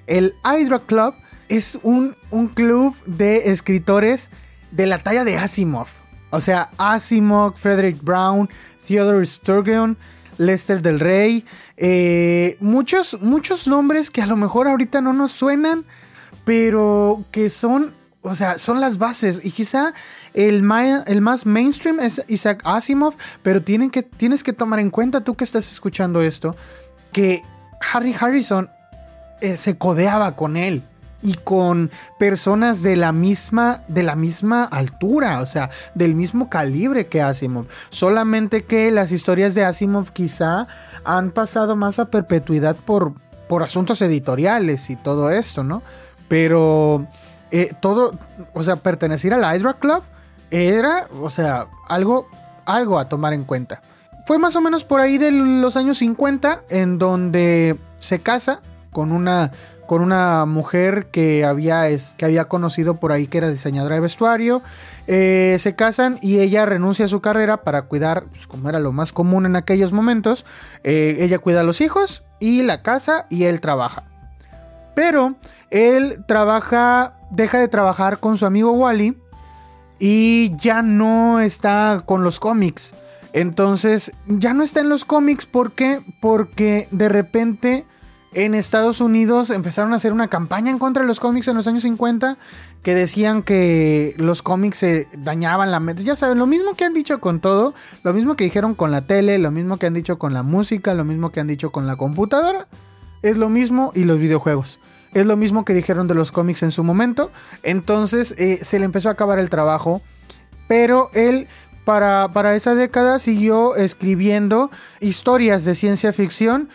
El 0.07 0.33
Hydra 0.45 0.79
Club 0.79 1.13
es 1.49 1.79
un, 1.83 2.15
un 2.31 2.47
club 2.47 2.95
de 3.05 3.51
escritores 3.51 4.29
de 4.71 4.85
la 4.85 4.99
talla 4.99 5.23
de 5.23 5.37
Asimov. 5.37 5.87
O 6.31 6.39
sea, 6.39 6.69
Asimov, 6.77 7.55
Frederick 7.55 8.01
Brown, 8.01 8.49
Theodore 8.87 9.25
Sturgeon, 9.25 9.97
Lester 10.37 10.81
del 10.81 10.99
Rey. 10.99 11.45
Eh, 11.77 12.57
muchos, 12.59 13.21
muchos 13.21 13.67
nombres 13.67 14.09
que 14.09 14.21
a 14.21 14.25
lo 14.25 14.35
mejor 14.35 14.67
ahorita 14.67 15.01
no 15.01 15.13
nos 15.13 15.31
suenan, 15.31 15.83
pero 16.45 17.23
que 17.31 17.49
son 17.49 17.93
o 18.23 18.35
sea, 18.35 18.57
son 18.57 18.79
las 18.79 18.97
bases. 18.97 19.41
Y 19.43 19.51
quizá 19.51 19.93
el, 20.33 20.63
el 21.05 21.21
más 21.21 21.45
mainstream 21.45 21.99
es 21.99 22.23
Isaac 22.27 22.61
Asimov, 22.63 23.15
pero 23.41 23.61
que, 23.63 24.03
tienes 24.03 24.43
que 24.43 24.53
tomar 24.53 24.79
en 24.79 24.89
cuenta, 24.89 25.21
tú 25.21 25.35
que 25.35 25.43
estás 25.43 25.71
escuchando 25.71 26.21
esto, 26.21 26.55
que 27.11 27.41
Harry 27.91 28.15
Harrison 28.17 28.69
eh, 29.41 29.57
se 29.57 29.77
codeaba 29.77 30.35
con 30.37 30.55
él 30.55 30.83
y 31.23 31.35
con 31.35 31.89
personas 32.19 32.83
de 32.83 32.95
la 32.95 33.11
misma 33.11 33.81
de 33.87 34.03
la 34.03 34.15
misma 34.15 34.65
altura, 34.65 35.41
o 35.41 35.45
sea, 35.45 35.69
del 35.95 36.13
mismo 36.13 36.49
calibre 36.49 37.07
que 37.07 37.21
Asimov. 37.21 37.65
Solamente 37.89 38.63
que 38.65 38.91
las 38.91 39.11
historias 39.11 39.55
de 39.55 39.63
Asimov 39.63 40.11
quizá 40.11 40.67
han 41.05 41.31
pasado 41.31 41.75
más 41.75 41.97
a 41.99 42.11
perpetuidad 42.11 42.75
por 42.75 43.13
por 43.47 43.63
asuntos 43.63 44.01
editoriales 44.01 44.89
y 44.89 44.95
todo 44.95 45.29
esto, 45.29 45.63
¿no? 45.63 45.81
Pero 46.27 47.05
eh, 47.51 47.73
todo, 47.79 48.13
o 48.53 48.63
sea, 48.63 48.77
pertenecer 48.77 49.33
al 49.33 49.43
Hydra 49.43 49.75
Club 49.75 50.01
era, 50.49 51.07
o 51.21 51.29
sea, 51.29 51.67
algo, 51.87 52.27
algo 52.65 52.99
a 52.99 53.09
tomar 53.09 53.33
en 53.33 53.43
cuenta. 53.43 53.81
Fue 54.25 54.39
más 54.39 54.55
o 54.55 54.61
menos 54.61 54.85
por 54.85 55.01
ahí 55.01 55.17
de 55.17 55.31
los 55.31 55.77
años 55.77 55.97
50 55.99 56.63
en 56.69 56.97
donde 56.97 57.77
se 57.99 58.19
casa 58.19 58.61
con 58.91 59.11
una, 59.11 59.51
con 59.87 60.01
una 60.01 60.45
mujer 60.45 61.07
que 61.11 61.45
había, 61.45 61.85
que 62.17 62.25
había 62.25 62.45
conocido 62.45 62.99
por 62.99 63.11
ahí 63.11 63.27
que 63.27 63.39
era 63.39 63.49
diseñadora 63.49 63.95
de 63.95 64.01
vestuario. 64.01 64.61
Eh, 65.07 65.57
se 65.59 65.75
casan 65.75 66.17
y 66.21 66.39
ella 66.39 66.65
renuncia 66.65 67.05
a 67.05 67.07
su 67.07 67.21
carrera 67.21 67.63
para 67.63 67.83
cuidar, 67.83 68.25
pues, 68.25 68.47
como 68.47 68.69
era 68.69 68.79
lo 68.79 68.91
más 68.91 69.11
común 69.11 69.45
en 69.45 69.55
aquellos 69.55 69.91
momentos. 69.91 70.45
Eh, 70.83 71.17
ella 71.19 71.39
cuida 71.39 71.61
a 71.61 71.63
los 71.63 71.81
hijos 71.81 72.23
y 72.39 72.63
la 72.63 72.81
casa 72.81 73.25
y 73.29 73.43
él 73.43 73.61
trabaja. 73.61 74.03
Pero 74.95 75.35
él 75.69 76.23
trabaja, 76.27 77.15
deja 77.31 77.59
de 77.59 77.67
trabajar 77.67 78.19
con 78.19 78.37
su 78.37 78.45
amigo 78.45 78.71
Wally 78.71 79.17
y 79.99 80.55
ya 80.57 80.81
no 80.81 81.39
está 81.39 82.01
con 82.05 82.23
los 82.23 82.39
cómics. 82.39 82.93
Entonces, 83.33 84.11
ya 84.27 84.53
no 84.53 84.63
está 84.63 84.81
en 84.81 84.89
los 84.89 85.05
cómics. 85.05 85.45
¿Por 85.47 85.71
qué? 85.71 86.01
Porque 86.21 86.87
de 86.91 87.09
repente 87.09 87.85
en 88.33 88.55
Estados 88.55 89.01
Unidos 89.01 89.49
empezaron 89.49 89.93
a 89.93 89.97
hacer 89.97 90.13
una 90.13 90.27
campaña 90.27 90.71
en 90.71 90.79
contra 90.79 91.03
de 91.03 91.07
los 91.07 91.19
cómics 91.19 91.47
en 91.47 91.55
los 91.55 91.67
años 91.67 91.83
50 91.83 92.37
que 92.81 92.95
decían 92.95 93.43
que 93.43 94.15
los 94.17 94.41
cómics 94.41 94.77
se 94.77 95.07
dañaban 95.13 95.71
la 95.71 95.79
mente. 95.79 96.03
Ya 96.03 96.15
saben, 96.15 96.37
lo 96.37 96.47
mismo 96.47 96.73
que 96.75 96.85
han 96.85 96.93
dicho 96.93 97.19
con 97.19 97.39
todo, 97.39 97.73
lo 98.03 98.13
mismo 98.13 98.35
que 98.35 98.43
dijeron 98.43 98.75
con 98.75 98.91
la 98.91 99.01
tele, 99.01 99.39
lo 99.39 99.51
mismo 99.51 99.77
que 99.77 99.85
han 99.85 99.93
dicho 99.93 100.19
con 100.19 100.33
la 100.33 100.43
música, 100.43 100.93
lo 100.93 101.05
mismo 101.05 101.31
que 101.31 101.39
han 101.39 101.47
dicho 101.47 101.71
con 101.71 101.87
la 101.87 101.95
computadora. 101.95 102.67
Es 103.21 103.37
lo 103.37 103.49
mismo 103.49 103.91
y 103.95 104.03
los 104.03 104.19
videojuegos. 104.19 104.79
Es 105.13 105.25
lo 105.25 105.37
mismo 105.37 105.63
que 105.63 105.73
dijeron 105.73 106.07
de 106.07 106.15
los 106.15 106.31
cómics 106.31 106.63
en 106.63 106.71
su 106.71 106.83
momento. 106.83 107.31
Entonces 107.61 108.35
eh, 108.37 108.59
se 108.63 108.79
le 108.79 108.85
empezó 108.85 109.09
a 109.09 109.13
acabar 109.13 109.39
el 109.39 109.49
trabajo. 109.49 110.01
Pero 110.67 111.09
él 111.13 111.47
para, 111.85 112.29
para 112.33 112.55
esa 112.55 112.75
década 112.75 113.19
siguió 113.19 113.75
escribiendo 113.75 114.71
historias 114.99 115.65
de 115.65 115.75
ciencia 115.75 116.11
ficción 116.13 116.69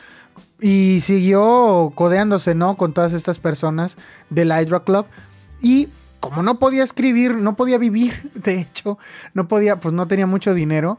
y 0.61 1.01
siguió 1.03 1.93
codeándose, 1.95 2.55
¿no? 2.55 2.77
Con 2.77 2.93
todas 2.93 3.13
estas 3.13 3.39
personas 3.39 3.97
del 4.31 4.49
Hydra 4.49 4.81
Club. 4.81 5.07
Y 5.61 5.89
como 6.21 6.43
no 6.43 6.59
podía 6.59 6.85
escribir, 6.85 7.35
no 7.35 7.57
podía 7.57 7.79
vivir, 7.79 8.31
de 8.35 8.61
hecho, 8.61 8.99
no 9.35 9.49
podía, 9.49 9.81
pues 9.81 9.95
no 9.95 10.09
tenía 10.09 10.27
mucho 10.27 10.55
dinero. 10.55 10.99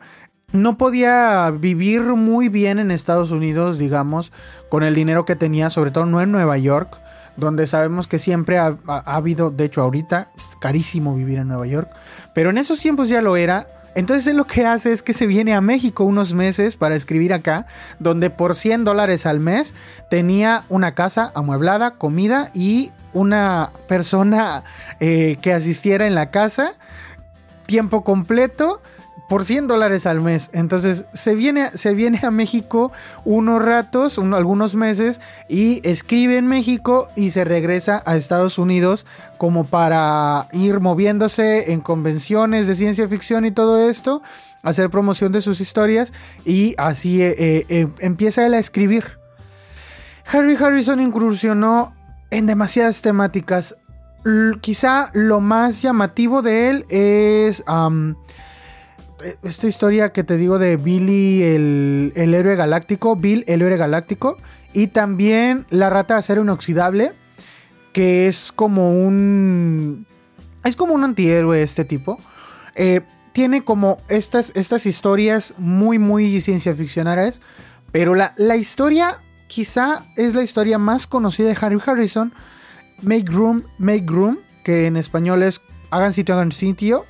No 0.52 0.80
podía 0.80 1.52
vivir 1.52 2.02
muy 2.02 2.50
bien 2.50 2.80
en 2.80 2.90
Estados 2.90 3.30
Unidos, 3.30 3.78
digamos, 3.78 4.32
con 4.70 4.82
el 4.82 4.96
dinero 4.96 5.24
que 5.24 5.36
tenía, 5.36 5.70
sobre 5.70 5.92
todo 5.92 6.08
no 6.08 6.22
en 6.22 6.32
Nueva 6.32 6.58
York 6.58 7.00
donde 7.40 7.68
sabemos 7.68 8.08
que 8.08 8.20
siempre 8.20 8.58
ha, 8.58 8.78
habido, 8.86 9.50
de 9.50 9.66
hecho 9.66 9.82
ahorita 9.82 10.30
es 10.38 10.56
carísimo 10.60 11.16
vivir 11.16 11.40
en 11.40 11.48
Nueva 11.48 11.66
York, 11.66 11.90
pero 12.36 12.50
en 12.50 12.58
esos 12.58 12.80
tiempos 12.80 13.10
ya 13.10 13.22
lo 13.22 13.38
era. 13.38 13.68
Entonces 14.00 14.28
él 14.28 14.38
lo 14.38 14.48
que 14.48 14.66
hace 14.66 14.94
es 14.94 15.04
que 15.04 15.14
se 15.14 15.28
viene 15.28 15.54
a 15.54 15.60
México 15.60 16.06
unos 16.06 16.34
meses 16.34 16.78
para 16.78 16.96
escribir 16.96 17.34
acá, 17.34 17.68
donde 18.00 18.30
por 18.30 18.56
100 18.56 18.86
dólares 18.86 19.26
al 19.26 19.42
mes 19.42 19.74
tenía 20.10 20.64
una 20.70 20.96
casa 20.96 21.34
amueblada, 21.36 21.92
comida 21.92 22.50
y 22.54 22.94
una 23.12 23.72
persona 23.90 24.64
eh, 25.02 25.38
que 25.42 25.52
asistiera 25.52 26.08
en 26.08 26.16
la 26.16 26.32
casa, 26.32 26.76
tiempo 27.66 28.06
completo 28.06 28.82
por 29.30 29.46
100 29.46 29.68
dólares 29.68 30.06
al 30.08 30.20
mes. 30.20 30.50
Entonces 30.52 31.06
se 31.14 31.36
viene, 31.36 31.70
se 31.76 31.94
viene 31.94 32.20
a 32.24 32.32
México 32.32 32.92
unos 33.24 33.64
ratos, 33.64 34.18
algunos 34.18 34.76
meses, 34.76 35.22
y 35.48 35.88
escribe 35.88 36.38
en 36.38 36.48
México 36.48 37.08
y 37.16 37.32
se 37.32 37.46
regresa 37.46 38.02
a 38.06 38.18
Estados 38.18 38.58
Unidos 38.58 39.06
como 39.38 39.64
para 39.64 40.48
ir 40.52 40.80
moviéndose 40.82 41.72
en 41.72 41.80
convenciones 41.80 42.68
de 42.68 42.76
ciencia 42.76 43.08
ficción 43.08 43.46
y 43.46 43.52
todo 43.52 43.78
esto, 43.78 44.22
hacer 44.64 44.90
promoción 44.90 45.32
de 45.32 45.42
sus 45.42 45.62
historias 45.62 46.12
y 46.44 46.74
así 46.78 47.22
eh, 47.22 47.36
eh, 47.38 47.66
eh, 47.70 47.88
empieza 48.00 48.46
él 48.46 48.56
a 48.56 48.60
escribir. 48.60 49.20
Harry 50.32 50.56
Harrison 50.56 51.00
incursionó 51.00 51.94
en 52.32 52.48
demasiadas 52.48 53.02
temáticas. 53.02 53.78
quizá 54.62 55.12
lo 55.14 55.40
más 55.40 55.82
llamativo 55.82 56.42
de 56.42 56.70
él 56.70 56.86
es 56.90 57.64
esta 59.44 59.68
historia 59.68 60.12
que 60.12 60.24
te 60.24 60.38
digo 60.38 60.60
de 60.60 60.78
Billy, 60.78 61.44
el, 61.44 62.34
héroe 62.34 62.56
galáctico, 62.56 63.16
Bill, 63.16 63.44
el 63.48 63.62
héroe 63.62 63.78
galáctico, 63.78 64.38
y 64.74 64.88
también 64.88 65.66
la 65.70 65.90
rata 65.90 66.16
de 66.16 66.20
acero 66.20 66.42
inoxidable, 66.42 67.14
que 67.94 68.28
es 68.28 68.52
como 68.52 68.92
un... 68.92 70.06
Es 70.64 70.76
como 70.76 70.94
un 70.94 71.04
antihéroe 71.04 71.64
este 71.64 71.86
tipo. 71.86 72.20
Eh, 72.76 73.02
tiene 73.32 73.64
como 73.64 74.00
estas, 74.10 74.52
estas 74.56 74.86
historias 74.86 75.54
muy, 75.58 76.00
muy 76.00 76.42
ciencia 76.42 76.76
ficcionarias, 76.76 77.42
pero 77.92 78.14
la, 78.14 78.34
la 78.38 78.58
historia 78.58 79.20
quizá 79.48 80.04
es 80.16 80.36
la 80.36 80.44
historia 80.44 80.78
más 80.78 81.08
conocida 81.08 81.48
de 81.48 81.58
Harry 81.60 81.80
Harrison, 81.84 82.34
Make 83.02 83.32
Room, 83.32 83.64
Make 83.78 84.06
Room, 84.08 84.40
que 84.64 84.88
en 84.88 84.98
español 84.98 85.44
es 85.44 85.62
Hagan 85.92 86.14
sitio, 86.14 86.36
hagan 86.36 86.52
sitio 86.52 87.06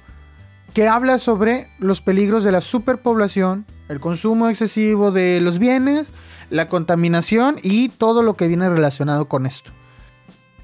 que 0.73 0.87
habla 0.87 1.19
sobre 1.19 1.67
los 1.79 2.01
peligros 2.01 2.43
de 2.43 2.51
la 2.51 2.61
superpoblación, 2.61 3.65
el 3.87 3.99
consumo 3.99 4.49
excesivo 4.49 5.11
de 5.11 5.41
los 5.41 5.59
bienes, 5.59 6.11
la 6.49 6.67
contaminación 6.67 7.57
y 7.61 7.89
todo 7.89 8.23
lo 8.23 8.33
que 8.35 8.47
viene 8.47 8.69
relacionado 8.69 9.25
con 9.25 9.45
esto. 9.45 9.71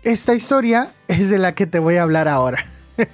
Esta 0.03 0.33
historia 0.35 0.89
es 1.07 1.29
de 1.29 1.37
la 1.37 1.53
que 1.53 1.67
te 1.67 1.79
voy 1.79 1.95
a 1.97 2.03
hablar 2.03 2.27
ahora. 2.27 2.65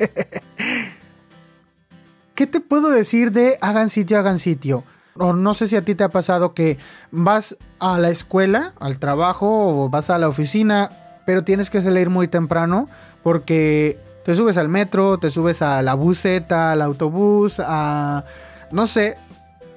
¿Qué 2.35 2.47
te 2.47 2.59
puedo 2.59 2.89
decir 2.89 3.31
de 3.31 3.57
hagan 3.61 3.89
sitio, 3.89 4.17
hagan 4.17 4.39
sitio? 4.39 4.83
O 5.15 5.33
no 5.33 5.53
sé 5.53 5.67
si 5.67 5.75
a 5.75 5.83
ti 5.83 5.95
te 5.95 6.03
ha 6.03 6.09
pasado 6.09 6.53
que 6.53 6.77
vas 7.11 7.57
a 7.79 7.99
la 7.99 8.09
escuela, 8.09 8.73
al 8.79 8.97
trabajo 8.99 9.67
o 9.67 9.89
vas 9.89 10.09
a 10.09 10.17
la 10.17 10.29
oficina, 10.29 10.89
pero 11.25 11.43
tienes 11.43 11.69
que 11.69 11.81
salir 11.81 12.09
muy 12.09 12.27
temprano 12.27 12.87
porque 13.21 13.99
te 14.23 14.35
subes 14.35 14.57
al 14.57 14.69
metro, 14.69 15.17
te 15.17 15.29
subes 15.29 15.61
a 15.61 15.81
la 15.81 15.93
buseta, 15.93 16.71
al 16.71 16.81
autobús, 16.81 17.59
a... 17.59 18.23
no 18.71 18.87
sé, 18.87 19.17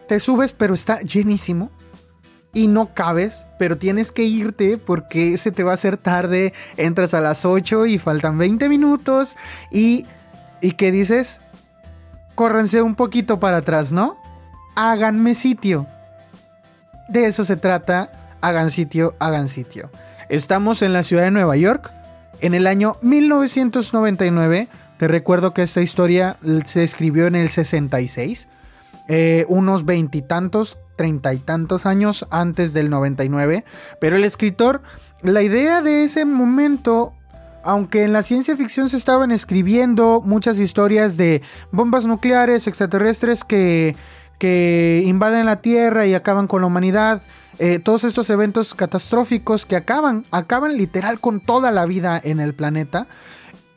te 0.08 0.20
subes 0.20 0.52
pero 0.52 0.74
está 0.74 1.00
llenísimo 1.00 1.70
y 2.52 2.68
no 2.68 2.94
cabes, 2.94 3.46
pero 3.58 3.76
tienes 3.76 4.12
que 4.12 4.22
irte 4.24 4.78
porque 4.78 5.36
se 5.38 5.50
te 5.50 5.64
va 5.64 5.72
a 5.72 5.74
hacer 5.74 5.96
tarde, 5.96 6.52
entras 6.76 7.12
a 7.12 7.20
las 7.20 7.44
8 7.44 7.86
y 7.86 7.98
faltan 7.98 8.38
20 8.38 8.68
minutos 8.68 9.36
y... 9.70 10.06
¿Y 10.60 10.72
qué 10.72 10.90
dices? 10.90 11.42
Córrense 12.34 12.80
un 12.80 12.94
poquito 12.94 13.38
para 13.38 13.58
atrás, 13.58 13.92
¿no? 13.92 14.16
Háganme 14.76 15.34
sitio. 15.34 15.86
De 17.08 17.26
eso 17.26 17.44
se 17.44 17.56
trata, 17.56 18.36
hagan 18.40 18.70
sitio, 18.70 19.14
hagan 19.18 19.48
sitio. 19.48 19.90
Estamos 20.30 20.80
en 20.80 20.94
la 20.94 21.02
ciudad 21.02 21.24
de 21.24 21.30
Nueva 21.32 21.56
York, 21.56 21.92
en 22.40 22.54
el 22.54 22.66
año 22.66 22.96
1999, 23.02 24.68
te 24.98 25.09
recuerdo 25.09 25.52
que 25.52 25.62
esta 25.62 25.80
historia 25.80 26.37
se 26.64 26.85
escribió 26.85 27.26
en 27.26 27.35
el 27.35 27.48
66, 27.48 28.48
eh, 29.09 29.44
unos 29.48 29.85
veintitantos, 29.85 30.78
treinta 30.96 31.35
y 31.35 31.38
tantos 31.38 31.87
años 31.87 32.26
antes 32.30 32.72
del 32.72 32.90
99, 32.90 33.64
pero 34.00 34.16
el 34.16 34.24
escritor, 34.24 34.82
la 35.22 35.42
idea 35.42 35.82
de 35.82 36.04
ese 36.04 36.24
momento 36.24 37.14
aunque 37.64 38.04
en 38.04 38.12
la 38.12 38.22
ciencia 38.22 38.56
ficción 38.56 38.88
se 38.88 38.98
estaban 38.98 39.30
escribiendo 39.30 40.22
muchas 40.22 40.59
historias 40.59 41.16
de 41.16 41.40
bombas 41.72 42.04
nucleares 42.04 42.66
extraterrestres 42.66 43.42
que, 43.42 43.96
que 44.38 45.02
invaden 45.06 45.46
la 45.46 45.62
Tierra 45.62 46.06
y 46.06 46.14
acaban 46.14 46.46
con 46.46 46.61
la 46.61 46.66
humanidad, 46.66 47.22
eh, 47.58 47.78
todos 47.78 48.04
estos 48.04 48.30
eventos 48.30 48.74
catastróficos 48.74 49.66
que 49.66 49.76
acaban, 49.76 50.24
acaban 50.30 50.76
literal 50.76 51.20
con 51.20 51.40
toda 51.40 51.70
la 51.70 51.86
vida 51.86 52.20
en 52.22 52.40
el 52.40 52.54
planeta, 52.54 53.06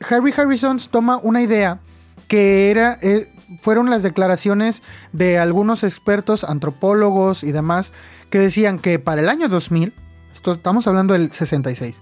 Harry 0.08 0.32
Harrison 0.36 0.78
toma 0.90 1.18
una 1.22 1.42
idea 1.42 1.80
que 2.28 2.70
era, 2.70 2.98
eh, 3.02 3.30
fueron 3.60 3.90
las 3.90 4.02
declaraciones 4.02 4.82
de 5.12 5.38
algunos 5.38 5.82
expertos, 5.82 6.44
antropólogos 6.44 7.42
y 7.42 7.52
demás, 7.52 7.92
que 8.30 8.38
decían 8.38 8.78
que 8.78 8.98
para 8.98 9.22
el 9.22 9.28
año 9.28 9.48
2000, 9.48 9.92
estamos 10.32 10.86
hablando 10.86 11.14
del 11.14 11.32
66, 11.32 11.96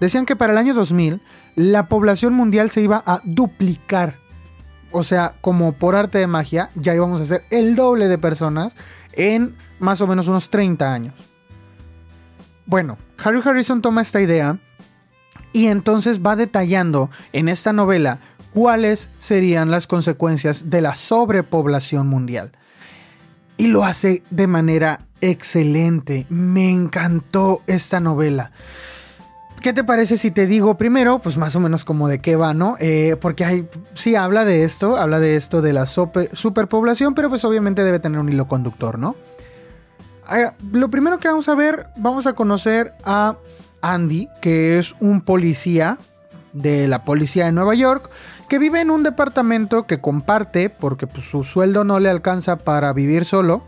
decían 0.00 0.26
que 0.26 0.36
para 0.36 0.52
el 0.52 0.58
año 0.58 0.74
2000 0.74 1.20
la 1.56 1.86
población 1.86 2.34
mundial 2.34 2.70
se 2.70 2.82
iba 2.82 3.02
a 3.06 3.20
duplicar. 3.24 4.14
O 4.92 5.02
sea, 5.02 5.34
como 5.40 5.72
por 5.72 5.94
arte 5.94 6.18
de 6.18 6.26
magia, 6.26 6.70
ya 6.74 6.94
íbamos 6.94 7.20
a 7.20 7.26
ser 7.26 7.44
el 7.50 7.76
doble 7.76 8.08
de 8.08 8.18
personas 8.18 8.74
en 9.12 9.54
más 9.80 10.00
o 10.00 10.06
menos 10.06 10.28
unos 10.28 10.50
30 10.50 10.92
años. 10.92 11.14
Bueno, 12.66 12.98
Harry 13.22 13.40
Harrison 13.44 13.82
toma 13.82 14.02
esta 14.02 14.20
idea 14.20 14.56
y 15.52 15.66
entonces 15.66 16.20
va 16.20 16.36
detallando 16.36 17.10
en 17.32 17.48
esta 17.48 17.72
novela 17.72 18.18
cuáles 18.52 19.08
serían 19.18 19.70
las 19.70 19.86
consecuencias 19.86 20.70
de 20.70 20.80
la 20.80 20.94
sobrepoblación 20.94 22.06
mundial. 22.06 22.52
Y 23.56 23.66
lo 23.66 23.84
hace 23.84 24.22
de 24.30 24.46
manera 24.46 25.06
excelente. 25.20 26.26
Me 26.28 26.70
encantó 26.70 27.62
esta 27.66 28.00
novela. 28.00 28.52
¿Qué 29.60 29.74
te 29.74 29.84
parece 29.84 30.16
si 30.16 30.30
te 30.30 30.46
digo 30.46 30.78
primero, 30.78 31.18
pues 31.18 31.36
más 31.36 31.54
o 31.54 31.60
menos 31.60 31.84
como 31.84 32.08
de 32.08 32.20
qué 32.20 32.34
va, 32.34 32.54
¿no? 32.54 32.76
Eh, 32.80 33.16
porque 33.20 33.44
hay, 33.44 33.68
sí 33.92 34.14
habla 34.14 34.46
de 34.46 34.64
esto, 34.64 34.96
habla 34.96 35.20
de 35.20 35.36
esto 35.36 35.60
de 35.60 35.74
la 35.74 35.84
superpoblación, 35.84 37.14
pero 37.14 37.28
pues 37.28 37.44
obviamente 37.44 37.84
debe 37.84 37.98
tener 37.98 38.20
un 38.20 38.30
hilo 38.30 38.48
conductor, 38.48 38.98
¿no? 38.98 39.16
Lo 40.72 40.88
primero 40.88 41.18
que 41.18 41.28
vamos 41.28 41.48
a 41.48 41.54
ver, 41.54 41.88
vamos 41.96 42.26
a 42.26 42.34
conocer 42.34 42.94
a 43.04 43.36
Andy, 43.82 44.28
que 44.40 44.78
es 44.78 44.94
un 45.00 45.22
policía 45.22 45.98
de 46.52 46.88
la 46.88 47.04
policía 47.04 47.46
de 47.46 47.52
Nueva 47.52 47.74
York, 47.74 48.08
que 48.48 48.58
vive 48.58 48.80
en 48.80 48.90
un 48.90 49.02
departamento 49.02 49.86
que 49.86 50.00
comparte, 50.00 50.70
porque 50.70 51.06
pues, 51.06 51.24
su 51.28 51.44
sueldo 51.44 51.84
no 51.84 52.00
le 52.00 52.10
alcanza 52.10 52.56
para 52.56 52.92
vivir 52.92 53.24
solo, 53.24 53.62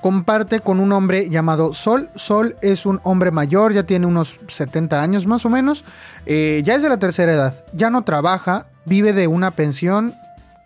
comparte 0.00 0.60
con 0.60 0.80
un 0.80 0.92
hombre 0.92 1.28
llamado 1.30 1.72
Sol. 1.74 2.10
Sol 2.14 2.56
es 2.62 2.86
un 2.86 3.00
hombre 3.02 3.30
mayor, 3.30 3.72
ya 3.72 3.84
tiene 3.84 4.06
unos 4.06 4.38
70 4.48 5.00
años 5.02 5.26
más 5.26 5.44
o 5.44 5.50
menos, 5.50 5.84
eh, 6.26 6.62
ya 6.64 6.74
es 6.74 6.82
de 6.82 6.88
la 6.88 6.98
tercera 6.98 7.32
edad, 7.32 7.64
ya 7.72 7.90
no 7.90 8.02
trabaja, 8.02 8.66
vive 8.84 9.12
de 9.12 9.26
una 9.26 9.50
pensión, 9.50 10.14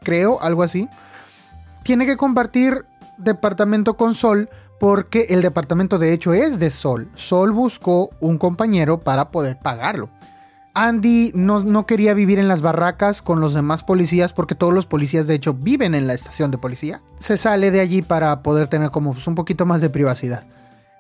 creo, 0.03 0.41
algo 0.43 0.63
así. 0.63 0.89
Tiene 1.83 2.07
que 2.07 2.17
compartir 2.17 2.85
departamento 3.19 3.95
con 3.95 4.15
Sol 4.15 4.49
porque 4.83 5.27
el 5.29 5.43
departamento 5.43 6.01
de 6.01 6.13
hecho 6.13 6.35
es 6.35 6.59
de 6.59 6.69
Sol. 6.69 7.09
Sol 7.15 7.53
buscó 7.53 8.11
un 8.19 8.37
compañero 8.37 8.99
para 8.99 9.31
poder 9.31 9.57
pagarlo. 9.57 10.11
Andy 10.75 11.31
no, 11.37 11.87
quería 11.87 12.15
vivir 12.15 12.41
en 12.41 12.49
las 12.49 12.63
barracas 12.63 13.23
con 13.23 13.39
los 13.39 13.55
demás 13.55 13.85
policías 13.85 14.33
porque 14.33 14.57
todos 14.57 14.75
los 14.75 14.87
policías 14.87 15.29
de 15.29 15.37
hecho 15.37 15.55
viven 15.55 15.95
en 15.95 16.09
la 16.09 16.15
estación 16.15 16.51
de 16.51 16.59
policía. 16.59 17.01
Se 17.21 17.37
sale 17.37 17.71
de 17.71 17.79
allí 17.79 18.03
para 18.03 18.43
poder 18.43 18.67
tener 18.67 18.91
como 18.91 19.13
pues, 19.13 19.29
un 19.29 19.37
poquito 19.37 19.67
más 19.67 19.81
de 19.83 19.89
privacidad. 19.89 20.49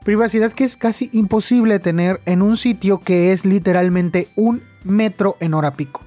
Privacidad 0.04 0.52
que 0.52 0.62
es 0.62 0.76
casi 0.76 1.10
imposible 1.12 1.80
tener 1.80 2.20
en 2.24 2.42
un 2.42 2.56
sitio 2.56 3.00
que 3.00 3.32
es 3.32 3.44
literalmente 3.44 4.28
un 4.36 4.62
metro 4.84 5.36
en 5.40 5.54
hora 5.54 5.72
pico. 5.72 6.02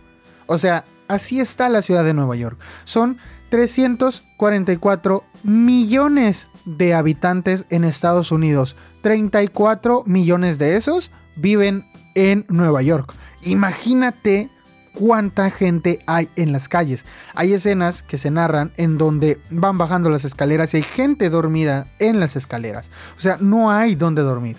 O 0.45 0.57
sea, 0.57 0.85
así 1.09 1.41
está 1.41 1.67
la 1.67 1.81
ciudad 1.81 2.05
de 2.05 2.13
Nueva 2.13 2.37
York. 2.37 2.57
Son 2.85 3.17
344 3.49 5.25
millones 5.43 6.47
de 6.65 6.93
habitantes 6.93 7.65
en 7.69 7.83
Estados 7.83 8.31
Unidos. 8.31 8.75
34 9.01 10.03
millones 10.05 10.57
de 10.57 10.77
esos 10.77 11.11
viven 11.35 11.85
en 12.15 12.45
Nueva 12.49 12.81
York. 12.81 13.13
Imagínate 13.43 14.49
cuánta 14.95 15.51
gente 15.51 15.99
hay 16.07 16.29
en 16.35 16.51
las 16.51 16.67
calles. 16.67 17.05
Hay 17.35 17.53
escenas 17.53 18.01
que 18.01 18.17
se 18.17 18.31
narran 18.31 18.71
en 18.77 18.97
donde 18.97 19.39
van 19.51 19.77
bajando 19.77 20.09
las 20.09 20.25
escaleras 20.25 20.73
y 20.73 20.77
hay 20.77 20.83
gente 20.83 21.29
dormida 21.29 21.87
en 21.99 22.19
las 22.19 22.35
escaleras. 22.35 22.89
O 23.17 23.21
sea, 23.21 23.37
no 23.39 23.71
hay 23.71 23.95
donde 23.95 24.23
dormir. 24.23 24.57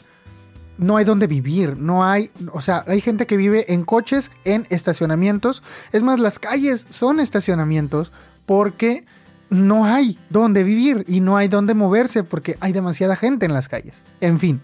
No 0.78 0.98
hay 0.98 1.06
donde 1.06 1.26
vivir, 1.26 1.78
no 1.78 2.04
hay, 2.04 2.30
o 2.52 2.60
sea, 2.60 2.84
hay 2.86 3.00
gente 3.00 3.24
que 3.24 3.38
vive 3.38 3.72
en 3.72 3.82
coches, 3.82 4.30
en 4.44 4.66
estacionamientos. 4.68 5.62
Es 5.90 6.02
más, 6.02 6.20
las 6.20 6.38
calles 6.38 6.86
son 6.90 7.18
estacionamientos 7.18 8.12
porque 8.44 9.06
no 9.50 9.84
hay 9.84 10.18
dónde 10.30 10.64
vivir 10.64 11.04
y 11.08 11.20
no 11.20 11.36
hay 11.36 11.48
dónde 11.48 11.74
moverse 11.74 12.24
porque 12.24 12.56
hay 12.60 12.72
demasiada 12.72 13.16
gente 13.16 13.46
en 13.46 13.54
las 13.54 13.68
calles. 13.68 14.02
En 14.20 14.38
fin, 14.38 14.60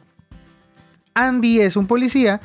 Andy 1.14 1.60
es 1.60 1.76
un 1.76 1.86
policía 1.86 2.40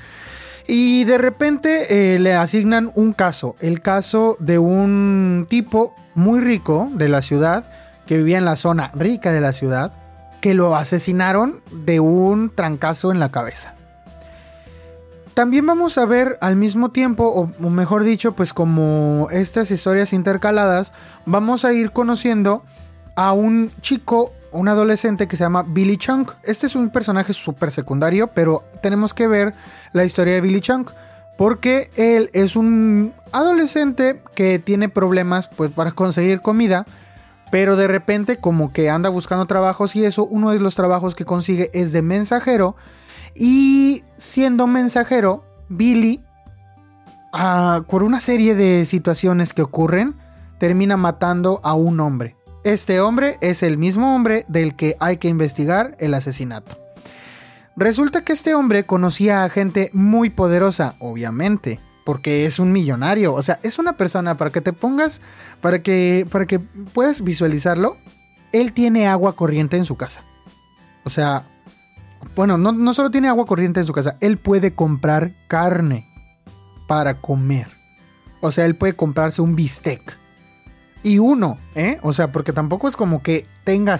y 0.67 1.05
de 1.05 1.17
repente 1.17 2.13
eh, 2.15 2.19
le 2.19 2.33
asignan 2.33 2.91
un 2.95 3.13
caso, 3.13 3.55
el 3.59 3.81
caso 3.81 4.37
de 4.39 4.59
un 4.59 5.47
tipo 5.49 5.95
muy 6.13 6.41
rico 6.41 6.89
de 6.93 7.09
la 7.09 7.21
ciudad 7.21 7.65
que 8.05 8.17
vivía 8.17 8.37
en 8.37 8.45
la 8.45 8.55
zona 8.55 8.91
rica 8.93 9.31
de 9.31 9.41
la 9.41 9.53
ciudad 9.53 9.93
que 10.41 10.53
lo 10.53 10.75
asesinaron 10.75 11.61
de 11.71 11.99
un 11.99 12.49
trancazo 12.53 13.11
en 13.11 13.19
la 13.19 13.31
cabeza. 13.31 13.76
También 15.37 15.67
vamos 15.67 15.99
a 15.99 16.05
ver 16.07 16.39
al 16.41 16.55
mismo 16.55 16.89
tiempo, 16.89 17.27
o 17.27 17.69
mejor 17.69 18.03
dicho, 18.03 18.31
pues 18.31 18.53
como 18.53 19.27
estas 19.29 19.69
historias 19.69 20.11
intercaladas, 20.11 20.93
vamos 21.27 21.63
a 21.63 21.73
ir 21.73 21.91
conociendo 21.91 22.63
a 23.15 23.33
un 23.33 23.69
chico, 23.81 24.31
un 24.51 24.67
adolescente 24.67 25.27
que 25.27 25.35
se 25.35 25.43
llama 25.43 25.61
Billy 25.61 25.97
Chunk. 25.97 26.31
Este 26.41 26.65
es 26.65 26.73
un 26.73 26.89
personaje 26.89 27.33
súper 27.33 27.69
secundario, 27.69 28.29
pero 28.33 28.63
tenemos 28.81 29.13
que 29.13 29.27
ver 29.27 29.53
la 29.93 30.05
historia 30.05 30.33
de 30.33 30.41
Billy 30.41 30.59
Chunk. 30.59 30.89
Porque 31.37 31.91
él 31.97 32.31
es 32.33 32.55
un 32.55 33.13
adolescente 33.31 34.19
que 34.33 34.57
tiene 34.57 34.89
problemas 34.89 35.51
pues 35.55 35.71
para 35.71 35.91
conseguir 35.91 36.41
comida. 36.41 36.83
Pero 37.51 37.75
de 37.75 37.87
repente 37.87 38.37
como 38.37 38.73
que 38.73 38.89
anda 38.89 39.09
buscando 39.09 39.45
trabajos 39.45 39.95
y 39.95 40.03
eso, 40.03 40.25
uno 40.25 40.49
de 40.49 40.59
los 40.59 40.73
trabajos 40.73 41.13
que 41.13 41.25
consigue 41.25 41.69
es 41.75 41.91
de 41.91 42.01
mensajero 42.01 42.75
y 43.37 44.03
siendo 44.17 44.65
mensajero, 44.65 45.43
Billy, 45.69 46.23
ah, 47.31 47.83
por 47.87 48.03
una 48.03 48.19
serie 48.19 48.55
de 48.55 48.83
situaciones 48.85 49.53
que 49.53 49.61
ocurren, 49.61 50.15
termina 50.59 50.97
matando 50.97 51.61
a 51.63 51.75
un 51.75 51.99
hombre. 51.99 52.35
Este 52.63 52.99
hombre 52.99 53.37
es 53.41 53.61
el 53.63 53.77
mismo 53.77 54.15
hombre 54.15 54.43
del 54.47 54.75
que 54.75 54.97
hay 54.99 55.17
que 55.17 55.27
investigar 55.27 55.95
el 55.99 56.15
asesinato. 56.15 56.77
Resulta 57.75 58.23
que 58.23 58.33
este 58.33 58.55
hombre 58.55 58.85
conocía 58.85 59.43
a 59.43 59.49
gente 59.49 59.91
muy 59.93 60.31
poderosa, 60.31 60.95
obviamente, 60.97 61.79
porque 62.05 62.45
es 62.47 62.57
un 62.57 62.71
millonario, 62.71 63.35
o 63.35 63.43
sea, 63.43 63.59
es 63.61 63.77
una 63.77 63.93
persona 63.93 64.35
para 64.35 64.49
que 64.49 64.61
te 64.61 64.73
pongas, 64.73 65.21
para 65.61 65.83
que 65.83 66.25
para 66.31 66.47
que 66.47 66.57
puedas 66.59 67.23
visualizarlo, 67.23 67.97
él 68.51 68.73
tiene 68.73 69.07
agua 69.07 69.35
corriente 69.35 69.77
en 69.77 69.85
su 69.85 69.95
casa. 69.95 70.23
O 71.03 71.11
sea, 71.11 71.43
bueno, 72.35 72.57
no, 72.57 72.93
solo 72.93 73.11
tiene 73.11 73.27
agua 73.27 73.45
corriente 73.45 73.79
en 73.79 73.85
su 73.85 73.93
casa, 73.93 74.17
él 74.19 74.37
puede 74.37 74.73
comprar 74.73 75.31
carne 75.47 76.05
para 76.87 77.15
comer. 77.15 77.67
O 78.41 78.51
sea, 78.51 78.65
él 78.65 78.75
puede 78.75 78.93
comprarse 78.93 79.41
un 79.41 79.55
bistec. 79.55 80.17
Y 81.03 81.19
uno, 81.19 81.57
¿eh? 81.75 81.99
O 82.01 82.13
sea, 82.13 82.31
porque 82.31 82.53
tampoco 82.53 82.87
es 82.87 82.95
como 82.95 83.21
que 83.21 83.45
tenga 83.63 83.97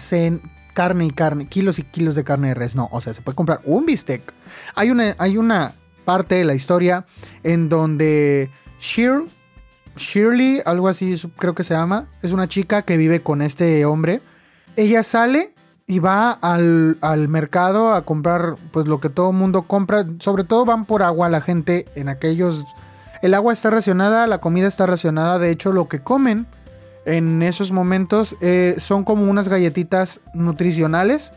carne 0.73 1.05
y 1.05 1.11
carne, 1.11 1.47
kilos 1.47 1.79
y 1.79 1.83
kilos 1.83 2.15
de 2.15 2.23
carne 2.23 2.49
de 2.49 2.53
res. 2.53 2.75
No, 2.75 2.89
o 2.91 3.01
sea, 3.01 3.13
se 3.13 3.21
puede 3.21 3.35
comprar 3.35 3.61
un 3.63 3.85
bistec. 3.85 4.21
Hay 4.75 4.91
una, 4.91 5.15
hay 5.17 5.37
una 5.37 5.73
parte 6.05 6.35
de 6.35 6.45
la 6.45 6.53
historia 6.53 7.05
en 7.43 7.69
donde 7.69 8.49
Shirley, 8.79 9.27
Shirley, 9.95 10.61
algo 10.65 10.87
así 10.87 11.19
creo 11.37 11.55
que 11.55 11.63
se 11.63 11.73
llama, 11.73 12.07
es 12.21 12.31
una 12.31 12.47
chica 12.47 12.83
que 12.83 12.97
vive 12.97 13.21
con 13.21 13.41
este 13.41 13.83
hombre. 13.85 14.21
Ella 14.75 15.01
sale 15.03 15.53
y 15.89 15.99
va 15.99 16.31
al, 16.31 16.97
mercado 17.29 17.93
a 17.93 18.01
comprar 18.03 18.57
pues 18.71 18.87
lo 18.87 18.99
que 18.99 19.09
todo 19.09 19.31
mundo 19.31 19.63
compra. 19.63 20.05
Sobre 20.19 20.43
todo 20.43 20.65
van 20.65 20.83
por 20.85 21.01
agua 21.01 21.29
la 21.29 21.41
gente 21.41 21.85
en 21.95 22.09
aquellos... 22.09 22.65
El 23.21 23.33
agua 23.33 23.53
está 23.53 23.69
racionada, 23.69 24.27
la 24.27 24.39
comida 24.39 24.67
está 24.67 24.85
racionada. 24.85 25.39
De 25.39 25.49
hecho 25.49 25.71
lo 25.71 25.87
que 25.87 25.99
comen 25.99 26.45
en 27.05 27.41
esos 27.41 27.71
momentos 27.71 28.35
eh, 28.41 28.75
son 28.79 29.05
como 29.05 29.31
unas 29.31 29.47
galletitas 29.47 30.19
nutricionales. 30.33 31.31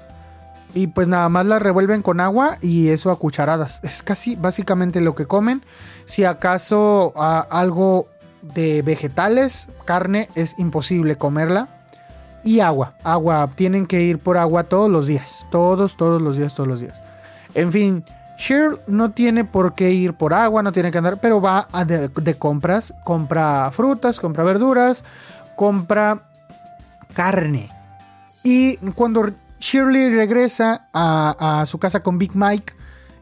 Y 0.75 0.89
pues 0.89 1.07
nada 1.07 1.29
más 1.29 1.47
las 1.47 1.63
revuelven 1.63 2.03
con 2.03 2.19
agua 2.21 2.59
y 2.61 2.89
eso 2.89 3.13
a 3.13 3.19
cucharadas. 3.19 3.79
Es 3.85 4.03
casi 4.03 4.35
básicamente 4.35 5.01
lo 5.01 5.15
que 5.15 5.27
comen. 5.27 5.63
Si 6.07 6.25
acaso 6.25 7.13
algo 7.17 8.09
de 8.43 8.83
vegetales, 8.83 9.69
carne, 9.85 10.29
es 10.35 10.57
imposible 10.59 11.17
comerla 11.17 11.69
y 12.44 12.61
agua. 12.61 12.94
Agua, 13.03 13.48
tienen 13.55 13.87
que 13.87 14.03
ir 14.03 14.18
por 14.18 14.37
agua 14.37 14.64
todos 14.64 14.90
los 14.90 15.07
días. 15.07 15.44
Todos, 15.50 15.96
todos 15.96 16.20
los 16.20 16.37
días, 16.37 16.55
todos 16.55 16.68
los 16.68 16.81
días. 16.81 17.00
En 17.55 17.72
fin, 17.72 18.05
Cher 18.37 18.81
no 18.87 19.11
tiene 19.11 19.44
por 19.44 19.74
qué 19.74 19.90
ir 19.90 20.14
por 20.14 20.33
agua, 20.33 20.62
no 20.62 20.72
tiene 20.72 20.90
que 20.90 20.98
andar, 20.98 21.20
pero 21.20 21.40
va 21.40 21.68
de, 21.87 22.35
compras. 22.35 22.94
Compra 23.05 23.70
frutas, 23.70 24.18
compra 24.18 24.44
verduras, 24.44 25.05
compra 25.57 26.22
carne. 27.12 27.68
Y 28.42 28.76
cuando 28.94 29.31
Shirley 29.61 30.14
regresa 30.14 30.88
a, 30.92 31.61
a, 31.61 31.66
su 31.66 31.79
casa 31.79 32.03
con 32.03 32.16
Big 32.16 32.35
Mike, 32.35 32.72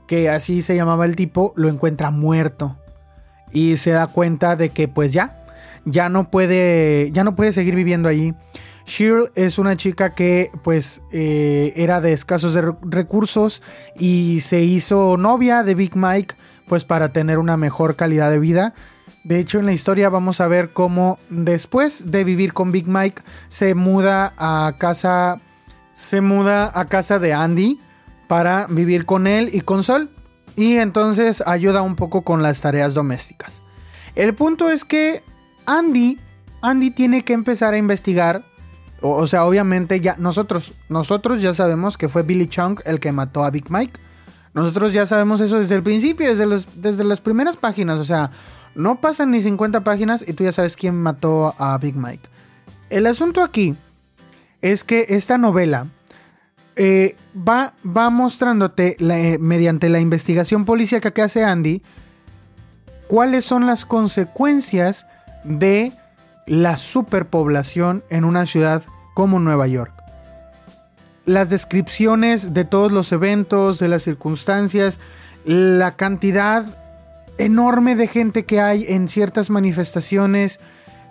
que 0.06 0.30
así 0.30 0.62
se 0.62 0.76
llamaba 0.76 1.04
el 1.04 1.16
tipo, 1.16 1.52
lo 1.56 1.68
encuentra 1.68 2.10
muerto. 2.10 2.76
Y 3.50 3.76
se 3.76 3.90
da 3.90 4.06
cuenta 4.06 4.54
de 4.54 4.70
que 4.70 4.86
pues 4.86 5.12
ya, 5.12 5.44
ya 5.84 6.08
no 6.08 6.30
puede, 6.30 7.10
ya 7.12 7.24
no 7.24 7.34
puede 7.34 7.52
seguir 7.52 7.74
viviendo 7.74 8.08
allí. 8.08 8.34
Shirl 8.88 9.30
es 9.34 9.58
una 9.58 9.76
chica 9.76 10.14
que 10.14 10.50
pues 10.62 11.02
eh, 11.12 11.74
era 11.76 12.00
de 12.00 12.14
escasos 12.14 12.58
recursos 12.82 13.62
y 13.98 14.40
se 14.40 14.62
hizo 14.62 15.16
novia 15.18 15.62
de 15.62 15.74
Big 15.74 15.94
Mike 15.94 16.34
pues 16.66 16.84
para 16.86 17.12
tener 17.12 17.38
una 17.38 17.56
mejor 17.58 17.96
calidad 17.96 18.30
de 18.30 18.38
vida. 18.38 18.74
De 19.24 19.38
hecho 19.38 19.58
en 19.58 19.66
la 19.66 19.74
historia 19.74 20.08
vamos 20.08 20.40
a 20.40 20.48
ver 20.48 20.70
cómo 20.70 21.18
después 21.28 22.10
de 22.10 22.24
vivir 22.24 22.54
con 22.54 22.72
Big 22.72 22.88
Mike 22.88 23.22
se 23.50 23.74
muda 23.74 24.32
a 24.38 24.74
casa 24.78 25.38
se 25.94 26.22
muda 26.22 26.70
a 26.74 26.86
casa 26.86 27.18
de 27.18 27.34
Andy 27.34 27.78
para 28.26 28.66
vivir 28.68 29.04
con 29.04 29.26
él 29.26 29.50
y 29.52 29.60
con 29.60 29.82
Sol 29.82 30.08
y 30.56 30.76
entonces 30.76 31.42
ayuda 31.46 31.82
un 31.82 31.94
poco 31.94 32.22
con 32.22 32.42
las 32.42 32.62
tareas 32.62 32.94
domésticas. 32.94 33.60
El 34.14 34.34
punto 34.34 34.70
es 34.70 34.86
que 34.86 35.22
Andy 35.66 36.18
Andy 36.62 36.90
tiene 36.90 37.22
que 37.22 37.34
empezar 37.34 37.74
a 37.74 37.78
investigar 37.78 38.42
o, 39.00 39.26
sea, 39.26 39.44
obviamente 39.44 40.00
ya 40.00 40.16
nosotros, 40.18 40.72
nosotros 40.88 41.40
ya 41.40 41.54
sabemos 41.54 41.96
que 41.96 42.08
fue 42.08 42.22
Billy 42.22 42.46
Chunk 42.46 42.80
el 42.84 43.00
que 43.00 43.12
mató 43.12 43.44
a 43.44 43.50
Big 43.50 43.70
Mike. 43.70 43.98
Nosotros 44.54 44.92
ya 44.92 45.06
sabemos 45.06 45.40
eso 45.40 45.58
desde 45.58 45.76
el 45.76 45.82
principio, 45.82 46.34
desde, 46.34 46.64
desde 46.74 47.04
las 47.04 47.20
primeras 47.20 47.56
páginas. 47.56 48.00
O 48.00 48.04
sea, 48.04 48.30
no 48.74 48.96
pasan 48.96 49.30
ni 49.30 49.40
50 49.40 49.84
páginas 49.84 50.24
y 50.26 50.32
tú 50.32 50.44
ya 50.44 50.52
sabes 50.52 50.76
quién 50.76 51.00
mató 51.00 51.54
a 51.58 51.78
Big 51.78 51.94
Mike. 51.94 52.28
El 52.90 53.06
asunto 53.06 53.42
aquí 53.42 53.76
es 54.62 54.82
que 54.82 55.06
esta 55.10 55.38
novela 55.38 55.86
eh, 56.76 57.16
va, 57.36 57.74
va, 57.84 58.10
mostrándote 58.10 58.96
eh, 58.98 59.38
mediante 59.38 59.88
la 59.88 60.00
investigación 60.00 60.64
policíaca 60.64 61.10
que 61.10 61.22
hace 61.22 61.44
Andy 61.44 61.82
cuáles 63.08 63.44
son 63.44 63.66
las 63.66 63.84
consecuencias 63.84 65.06
de 65.42 65.92
la 66.48 66.78
superpoblación 66.78 68.02
en 68.08 68.24
una 68.24 68.46
ciudad 68.46 68.82
como 69.14 69.38
Nueva 69.38 69.66
York. 69.66 69.92
Las 71.26 71.50
descripciones 71.50 72.54
de 72.54 72.64
todos 72.64 72.90
los 72.90 73.12
eventos, 73.12 73.78
de 73.78 73.88
las 73.88 74.02
circunstancias, 74.02 74.98
la 75.44 75.92
cantidad 75.96 76.64
enorme 77.36 77.96
de 77.96 78.08
gente 78.08 78.44
que 78.44 78.60
hay 78.60 78.86
en 78.88 79.08
ciertas 79.08 79.50
manifestaciones, 79.50 80.58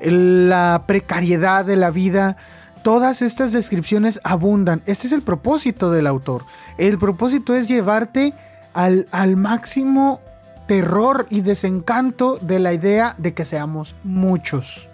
la 0.02 0.84
precariedad 0.88 1.66
de 1.66 1.76
la 1.76 1.92
vida, 1.92 2.38
todas 2.82 3.22
estas 3.22 3.52
descripciones 3.52 4.20
abundan. 4.24 4.82
Este 4.88 5.06
es 5.06 5.14
el 5.14 5.22
propósito 5.22 5.92
del 5.92 6.08
autor. 6.08 6.44
El 6.80 6.98
propósito 6.98 7.54
es 7.54 7.68
llevarte 7.68 8.34
al, 8.74 9.36
máximo 9.38 10.20
terror 10.68 11.28
y 11.30 11.42
desencanto 11.42 12.38
de 12.38 12.60
la 12.60 12.74
idea 12.74 13.16
de 13.20 13.34
que 13.36 13.46
seamos 13.46 13.96
muchos 14.04 14.90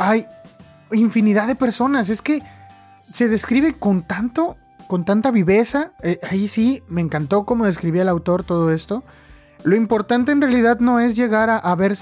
hay 0.00 0.26
infinidad 0.92 1.46
de 1.46 1.54
personas. 1.54 2.08
Es 2.08 2.22
que 2.22 2.42
se 3.12 3.28
describe 3.28 3.74
con 3.74 4.02
tanto, 4.02 4.56
con 4.88 5.04
tanta 5.04 5.30
viveza. 5.30 5.92
Eh, 6.02 6.18
ahí 6.28 6.48
sí, 6.48 6.82
me 6.88 7.02
encantó 7.02 7.44
cómo 7.44 7.66
describía 7.66 8.02
el 8.02 8.08
autor 8.08 8.42
todo 8.42 8.72
esto. 8.72 9.04
Lo 9.62 9.76
importante 9.76 10.32
en 10.32 10.40
realidad 10.40 10.80
no 10.80 11.00
es 11.00 11.16
llegar 11.16 11.50
a, 11.50 11.58
a 11.58 11.74
ver 11.74 11.96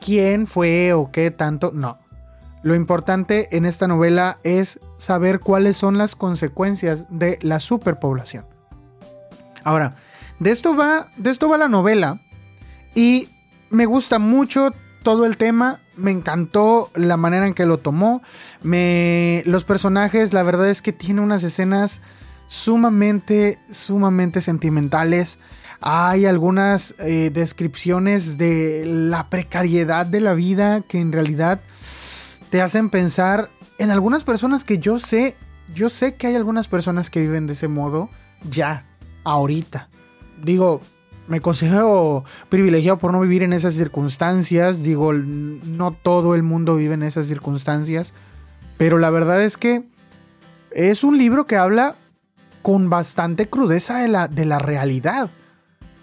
quién 0.00 0.46
fue 0.46 0.92
o 0.92 1.10
qué 1.10 1.32
tanto, 1.32 1.72
no. 1.74 1.98
Lo 2.62 2.76
importante 2.76 3.56
en 3.56 3.66
esta 3.66 3.88
novela 3.88 4.38
es 4.44 4.78
saber 4.98 5.40
cuáles 5.40 5.76
son 5.76 5.98
las 5.98 6.14
consecuencias 6.14 7.06
de 7.10 7.40
la 7.42 7.58
superpoblación. 7.58 8.46
Ahora, 9.64 9.96
de 10.38 10.50
esto 10.52 10.76
va, 10.76 11.08
de 11.16 11.30
esto 11.30 11.48
va 11.48 11.58
la 11.58 11.68
novela 11.68 12.20
y 12.94 13.28
me 13.70 13.86
gusta 13.86 14.20
mucho 14.20 14.72
todo 15.02 15.26
el 15.26 15.36
tema 15.36 15.80
me 15.96 16.10
encantó 16.10 16.90
la 16.94 17.16
manera 17.16 17.46
en 17.46 17.54
que 17.54 17.66
lo 17.66 17.78
tomó. 17.78 18.22
Me, 18.62 19.42
los 19.46 19.64
personajes, 19.64 20.32
la 20.32 20.42
verdad 20.42 20.70
es 20.70 20.82
que 20.82 20.92
tiene 20.92 21.20
unas 21.20 21.44
escenas 21.44 22.00
sumamente, 22.48 23.58
sumamente 23.70 24.40
sentimentales. 24.40 25.38
Hay 25.80 26.26
algunas 26.26 26.94
eh, 26.98 27.30
descripciones 27.32 28.38
de 28.38 28.84
la 28.86 29.28
precariedad 29.28 30.06
de 30.06 30.20
la 30.20 30.34
vida 30.34 30.80
que 30.80 31.00
en 31.00 31.12
realidad 31.12 31.60
te 32.50 32.60
hacen 32.60 32.90
pensar 32.90 33.50
en 33.78 33.90
algunas 33.90 34.22
personas 34.22 34.64
que 34.64 34.78
yo 34.78 34.98
sé, 34.98 35.34
yo 35.74 35.88
sé 35.88 36.14
que 36.14 36.28
hay 36.28 36.36
algunas 36.36 36.68
personas 36.68 37.10
que 37.10 37.20
viven 37.20 37.46
de 37.46 37.54
ese 37.54 37.68
modo 37.68 38.10
ya, 38.48 38.84
ahorita. 39.24 39.88
Digo, 40.42 40.82
me 41.32 41.40
considero 41.40 42.26
privilegiado 42.50 42.98
por 42.98 43.10
no 43.10 43.18
vivir 43.20 43.42
en 43.42 43.54
esas 43.54 43.72
circunstancias. 43.72 44.82
Digo, 44.82 45.14
no 45.14 45.92
todo 45.92 46.34
el 46.34 46.42
mundo 46.42 46.76
vive 46.76 46.92
en 46.92 47.02
esas 47.02 47.24
circunstancias. 47.26 48.12
Pero 48.76 48.98
la 48.98 49.08
verdad 49.08 49.42
es 49.42 49.56
que 49.56 49.82
es 50.72 51.04
un 51.04 51.16
libro 51.16 51.46
que 51.46 51.56
habla 51.56 51.96
con 52.60 52.90
bastante 52.90 53.48
crudeza 53.48 54.00
de 54.00 54.08
la, 54.08 54.28
de 54.28 54.44
la 54.44 54.58
realidad. 54.58 55.30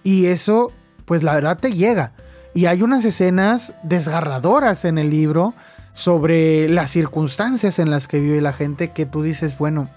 Y 0.01 0.25
eso, 0.25 0.71
pues 1.05 1.21
la 1.21 1.35
verdad 1.35 1.59
te 1.59 1.73
llega. 1.73 2.13
Y 2.55 2.65
hay 2.65 2.81
unas 2.81 3.05
escenas 3.05 3.75
desgarradoras 3.83 4.83
en 4.83 4.97
el 4.97 5.11
libro 5.11 5.53
sobre 5.93 6.67
las 6.69 6.89
circunstancias 6.89 7.77
en 7.77 7.91
las 7.91 8.07
que 8.07 8.19
vive 8.19 8.41
la 8.41 8.53
gente 8.53 8.93
que 8.93 9.05
tú 9.05 9.21
dices, 9.21 9.59
bueno, 9.59 9.91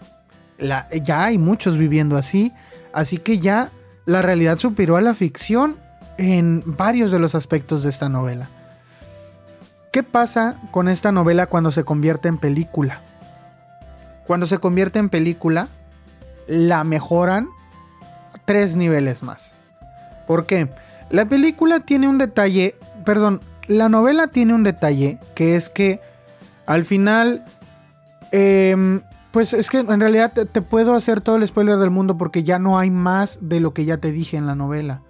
ya 0.59 1.25
hay 1.25 1.39
muchos 1.39 1.79
viviendo 1.79 2.19
así. 2.19 2.53
Así 2.93 3.17
que 3.17 3.39
ya 3.39 3.71
la 4.07 4.23
realidad 4.23 4.59
superó 4.59 4.97
a 4.97 5.01
la 5.01 5.15
ficción 5.15 5.77
en 6.19 6.63
varios 6.67 7.11
de 7.11 7.19
los 7.19 7.35
aspectos 7.35 7.83
de 7.83 7.91
esta 7.91 8.09
novela. 8.09 8.49
¿Qué 9.93 10.03
pasa 10.03 10.59
con 10.71 10.89
esta 10.89 11.13
novela 11.13 11.47
cuando 11.47 11.71
se 11.71 11.85
convierte 11.85 12.29
en 12.29 12.39
película? 12.39 13.01
Cuando 14.27 14.47
se 14.47 14.59
convierte 14.59 14.99
en 14.99 15.09
película, 15.09 15.69
la 16.47 16.85
mejoran 16.85 17.49
tres 18.45 18.77
niveles 18.77 19.23
más. 19.23 19.55
¿Por 20.27 20.47
qué? 20.47 20.69
La 21.11 21.27
película 21.27 21.81
tiene 21.81 22.09
un 22.09 22.19
detalle, 22.19 22.77
perdón, 23.05 23.41
la 23.67 23.89
novela 23.89 24.27
tiene 24.27 24.55
un 24.55 24.63
detalle 24.63 25.19
que 25.35 25.57
es 25.57 25.69
que 25.69 26.01
al 26.67 26.85
final 26.85 27.45
eh, 28.31 29.01
pues 29.33 29.55
es 29.55 29.71
que 29.71 29.79
en 29.79 30.01
realidad 30.01 30.33
te, 30.33 30.63
puedo 30.63 30.95
hacer 30.95 31.23
todo 31.23 31.37
el 31.37 31.49
spoiler 31.49 31.79
del 31.79 31.91
mundo 31.91 32.19
porque 32.19 32.45
ya 32.45 32.59
no 32.59 32.79
hay 32.79 32.91
más 32.91 33.39
de 33.41 33.61
lo 33.61 33.73
que 33.73 33.85
ya 33.87 33.97
te 33.97 34.13
dije 34.13 34.37
en 34.37 34.47
la 34.47 34.55
novela. 34.55 35.03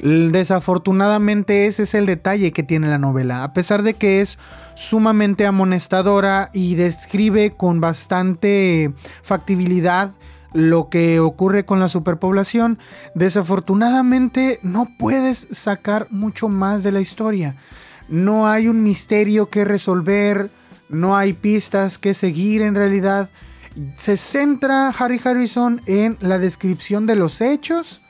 Desafortunadamente 0.00 1.66
ese 1.66 1.84
es 1.84 1.94
el 1.94 2.06
detalle 2.06 2.52
que 2.52 2.64
tiene 2.64 2.88
la 2.88 2.98
novela. 2.98 3.44
A 3.44 3.52
pesar 3.52 3.84
de 3.84 3.94
que 3.94 4.20
es 4.20 4.36
sumamente 4.74 5.46
amonestadora 5.46 6.50
y 6.52 6.74
describe 6.74 7.52
con 7.52 7.80
bastante 7.80 8.92
factibilidad 9.22 10.12
lo 10.52 10.88
que 10.88 11.20
ocurre 11.20 11.64
con 11.64 11.78
la 11.78 11.88
superpoblación, 11.88 12.80
desafortunadamente 13.14 14.58
no 14.62 14.88
puedes 14.98 15.46
sacar 15.52 16.08
mucho 16.10 16.48
más 16.48 16.82
de 16.82 16.90
la 16.90 17.00
historia. 17.00 17.54
No 18.08 18.48
hay 18.48 18.66
un 18.66 18.82
misterio 18.82 19.50
que 19.50 19.64
resolver, 19.64 20.50
no 20.88 21.16
hay 21.16 21.32
pistas 21.32 21.98
que 21.98 22.12
seguir 22.12 22.60
en 22.62 22.74
realidad 22.74 23.30
se 23.98 24.16
centra 24.16 24.88
Harry 24.90 25.20
Harrison 25.22 25.80
en 25.86 26.16
la 26.20 26.38
descripción 26.38 27.06
de 27.06 27.16
los 27.16 27.40
hechos 27.40 28.00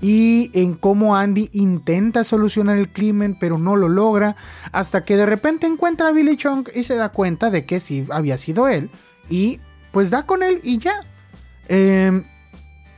y 0.00 0.50
en 0.54 0.74
cómo 0.74 1.16
Andy 1.16 1.48
intenta 1.52 2.24
solucionar 2.24 2.76
el 2.76 2.88
crimen 2.88 3.36
pero 3.38 3.58
no 3.58 3.76
lo 3.76 3.88
logra 3.88 4.36
hasta 4.72 5.04
que 5.04 5.16
de 5.16 5.26
repente 5.26 5.66
encuentra 5.66 6.08
a 6.08 6.12
Billy 6.12 6.36
Chong 6.36 6.68
y 6.74 6.82
se 6.82 6.96
da 6.96 7.10
cuenta 7.10 7.50
de 7.50 7.64
que 7.64 7.80
sí 7.80 8.06
había 8.10 8.36
sido 8.36 8.68
él 8.68 8.90
y 9.30 9.60
pues 9.92 10.10
da 10.10 10.24
con 10.24 10.42
él 10.42 10.60
y 10.62 10.78
ya. 10.78 11.00
Em, 11.68 12.24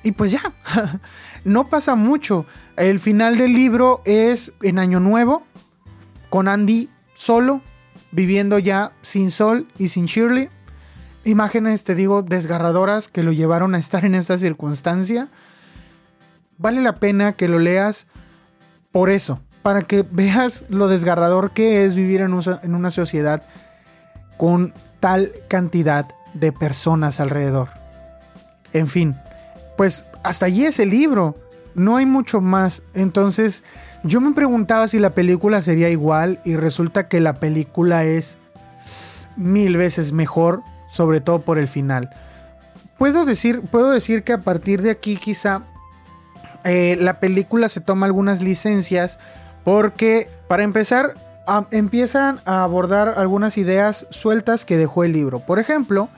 y 0.02 0.12
pues 0.12 0.31
ya, 0.31 0.52
no 1.44 1.68
pasa 1.68 1.94
mucho. 1.94 2.46
El 2.76 3.00
final 3.00 3.37
del 3.37 3.52
libro 3.52 4.00
es 4.05 4.52
en 4.62 4.79
Año 4.79 4.98
Nuevo, 5.00 5.42
con 6.31 6.48
Andy 6.48 6.88
solo, 7.14 7.61
viviendo 8.12 8.59
ya 8.59 8.92
sin 9.02 9.31
Sol 9.31 9.66
y 9.79 9.90
sin 9.90 10.07
Shirley 10.07 10.48
imágenes, 11.27 11.85
te 11.85 11.95
digo, 11.95 12.23
desgarradoras 12.23 13.09
que 13.09 13.23
lo 13.23 13.33
llevaron 13.33 13.75
a 13.75 13.79
estar 13.79 14.05
en 14.05 14.15
esta 14.15 14.39
circunstancia. 14.39 15.29
Vale 16.57 16.81
la 16.81 16.97
pena 16.97 17.33
que 17.35 17.49
lo 17.49 17.59
leas 17.59 18.07
por 18.93 19.11
eso, 19.11 19.41
para 19.62 19.83
que 19.83 20.07
veas 20.11 20.65
lo 20.71 20.89
desgarrador 20.89 21.51
que 21.51 21.85
es 21.85 21.95
vivir 21.95 22.21
en, 22.23 22.33
una 22.33 22.91
sociedad 22.91 23.43
con 24.39 24.73
tal 25.01 25.33
cantidad 25.49 26.07
de 26.33 26.53
personas 26.53 27.21
alrededor. 27.21 27.69
En 28.73 28.87
fin, 28.87 29.17
pues 29.77 30.05
hasta 30.23 30.47
allí 30.47 30.65
es 30.65 30.79
el 30.79 30.91
libro, 30.91 31.35
no 31.75 31.97
hay 31.97 32.07
mucho 32.07 32.41
más. 32.41 32.83
Entonces 32.95 33.65
yo 34.03 34.21
me 34.21 34.33
preguntaba 34.33 34.89
si 34.89 34.99
la 34.99 35.11
película 35.11 35.61
sería 35.61 35.91
igual 35.91 36.41
y 36.45 36.57
resulta 36.57 37.09
que 37.09 37.21
la 37.21 37.35
película 37.35 38.05
es 38.05 38.39
mil 39.37 39.77
veces 39.77 40.12
mejor 40.12 40.62
sobre 40.97 41.21
todo 41.21 41.41
por 41.41 41.59
el 41.59 41.69
final. 41.69 42.11
Puedo 42.99 43.25
decir, 43.25 43.61
puedo 43.61 43.91
decir 43.91 44.23
que 44.23 44.33
a 44.33 44.41
partir 44.41 44.83
de 44.83 44.91
aquí 44.91 45.17
quizá 45.17 45.63
eh, 46.65 46.97
la 46.99 47.21
película 47.21 47.69
se 47.69 47.81
toma 47.81 48.07
algunas 48.07 48.43
licencias 48.43 49.19
porque 49.65 50.29
para 50.49 50.63
empezar 50.63 51.15
empiezan 51.71 52.41
a 52.45 52.65
abordar 52.65 53.15
algunas 53.17 53.57
ideas 53.59 54.07
sueltas 54.11 54.65
que 54.65 54.77
dejó 54.77 55.05
el 55.05 55.13
libro. 55.13 55.41
Por 55.41 55.59
ejemplo, 55.59 56.09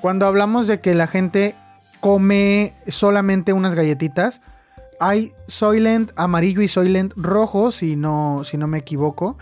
cuando 0.00 0.26
hablamos 0.26 0.66
de 0.66 0.80
que 0.80 0.94
la 0.94 1.06
gente 1.06 1.54
come 2.00 2.72
solamente 2.86 3.52
unas 3.52 3.74
galletitas, 3.74 4.40
hay 5.00 5.32
Soylent 5.46 6.12
amarillo 6.16 6.62
y 6.62 6.68
Soylent 6.68 7.12
rojo, 7.16 7.72
si 7.72 7.96
no, 7.96 8.42
si 8.44 8.56
no 8.56 8.66
me 8.66 8.78
equivoco. 8.78 9.36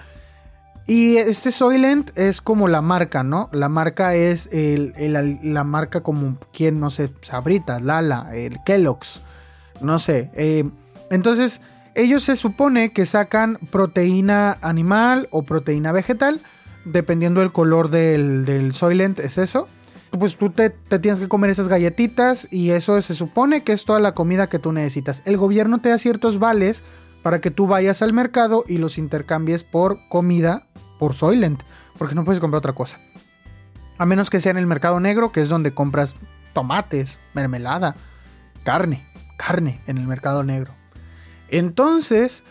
Y 0.87 1.17
este 1.17 1.51
Soylent 1.51 2.17
es 2.17 2.41
como 2.41 2.69
la 2.69 2.81
marca, 2.81 3.25
¿no? 3.25 3.49
La 3.53 3.69
marca 3.69 4.15
es 4.15 4.49
la 4.53 5.65
marca 5.65 6.03
como 6.03 6.39
quien, 6.53 6.79
no 6.79 6.91
sé, 6.91 7.11
Sabritas, 7.23 7.83
Lala, 7.83 8.31
el 8.35 8.63
Kellogg's, 8.65 9.21
no 9.81 9.99
sé. 9.99 10.31
Eh, 10.35 10.65
entonces, 11.11 11.61
ellos 11.97 12.23
se 12.23 12.37
supone 12.37 12.93
que 12.93 13.05
sacan 13.05 13.59
proteína 13.71 14.59
animal 14.61 15.29
o 15.33 15.43
proteína 15.43 15.91
vegetal, 15.91 16.41
dependiendo 16.85 17.41
del 17.41 17.51
color 17.51 17.91
del, 17.91 18.73
Soylent, 18.73 19.19
es 19.19 19.39
eso. 19.39 19.67
Pues 20.11 20.37
tú 20.37 20.51
te, 20.51 20.71
tienes 20.71 21.19
que 21.19 21.29
comer 21.29 21.51
esas 21.51 21.69
galletitas 21.69 22.47
y 22.51 22.71
eso 22.71 23.01
se 23.03 23.15
supone 23.15 23.63
que 23.63 23.73
es 23.73 23.85
toda 23.85 23.99
la 23.99 24.13
comida 24.13 24.47
que 24.47 24.61
tú 24.61 24.71
necesitas. 24.71 25.23
El 25.25 25.37
gobierno 25.37 25.79
te 25.79 25.89
da 25.89 25.99
ciertos 25.99 26.39
vales 26.39 26.85
para 27.27 27.41
que 27.41 27.51
tú 27.51 27.67
vayas 27.67 28.03
al 28.03 28.13
mercado 28.13 28.65
y 28.69 28.79
los 28.79 28.99
intercambies 28.99 29.65
por 29.65 29.99
comida, 30.09 30.69
por 31.01 31.13
Soylent, 31.13 31.61
porque 31.99 32.15
no 32.15 32.25
puedes 32.25 32.39
comprar 32.39 32.59
otra 32.59 32.73
cosa. 32.73 33.01
A 33.99 34.07
menos 34.07 34.31
que 34.31 34.41
sea 34.41 34.53
en 34.53 34.59
el 34.59 34.69
mercado 34.69 35.01
negro, 35.01 35.33
que 35.33 35.41
es 35.41 35.49
donde 35.49 35.75
compras 35.75 36.15
tomates, 36.53 37.19
mermelada, 37.35 37.97
carne, 38.63 39.05
carne 39.37 39.81
en 39.89 39.99
el 39.99 40.07
mercado 40.07 40.45
negro. 40.45 40.73
Entonces, 41.49 42.45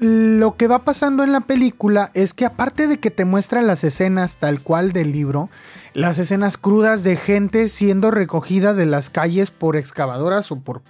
lo 0.00 0.56
que 0.56 0.66
va 0.66 0.80
pasando 0.80 1.22
en 1.22 1.30
la 1.30 1.42
película 1.42 2.10
es 2.12 2.34
que 2.34 2.46
aparte 2.46 2.88
de 2.88 2.98
que 2.98 3.12
te 3.12 3.24
muestra 3.24 3.62
las 3.62 3.84
escenas 3.84 4.38
tal 4.38 4.60
cual 4.60 4.90
del 4.90 5.12
libro, 5.12 5.50
las 5.94 6.18
escenas 6.18 6.56
crudas 6.56 7.04
de 7.04 7.14
gente 7.14 7.68
siendo 7.68 8.10
recogida 8.10 8.74
de 8.74 8.86
las 8.86 9.08
calles 9.08 9.52
por 9.52 9.76
excavadoras 9.76 10.50
o 10.50 10.58
por, 10.58 10.82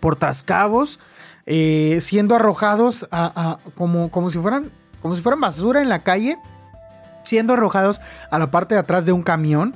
por 0.00 0.16
tascabos, 0.16 0.98
eh, 1.46 1.98
siendo 2.00 2.34
arrojados 2.34 3.06
a, 3.10 3.58
como, 3.76 4.10
como, 4.10 4.30
si 4.30 4.38
fueran, 4.38 4.70
como 5.02 5.14
si 5.14 5.22
fueran 5.22 5.40
basura 5.40 5.82
en 5.82 5.88
la 5.88 6.02
calle, 6.02 6.38
siendo 7.24 7.52
arrojados 7.52 8.00
a 8.30 8.38
la 8.38 8.50
parte 8.50 8.74
de 8.74 8.80
atrás 8.80 9.04
de 9.04 9.12
un 9.12 9.22
camión. 9.22 9.74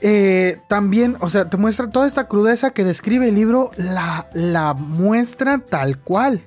Eh, 0.00 0.60
también, 0.68 1.16
o 1.20 1.30
sea, 1.30 1.48
te 1.48 1.56
muestra 1.56 1.90
toda 1.90 2.08
esta 2.08 2.26
crudeza 2.26 2.70
que 2.70 2.84
describe 2.84 3.28
el 3.28 3.34
libro, 3.34 3.70
la, 3.76 4.26
la 4.32 4.74
muestra 4.74 5.58
tal 5.58 5.98
cual 5.98 6.40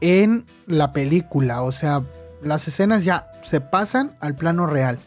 en 0.00 0.46
la 0.66 0.92
película. 0.92 1.62
O 1.62 1.72
sea, 1.72 2.02
las 2.42 2.66
escenas 2.68 3.04
ya 3.04 3.30
se 3.42 3.60
pasan 3.60 4.12
al 4.20 4.34
plano 4.34 4.66
real. 4.66 4.98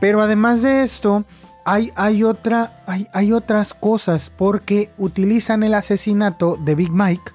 Pero 0.00 0.22
además 0.22 0.62
de 0.62 0.82
esto, 0.82 1.24
hay, 1.64 1.92
hay, 1.96 2.24
otra, 2.24 2.72
hay, 2.86 3.08
hay 3.12 3.32
otras 3.32 3.74
cosas 3.74 4.30
porque 4.30 4.90
utilizan 4.98 5.62
el 5.62 5.74
asesinato 5.74 6.56
de 6.56 6.74
Big 6.74 6.92
Mike 6.92 7.33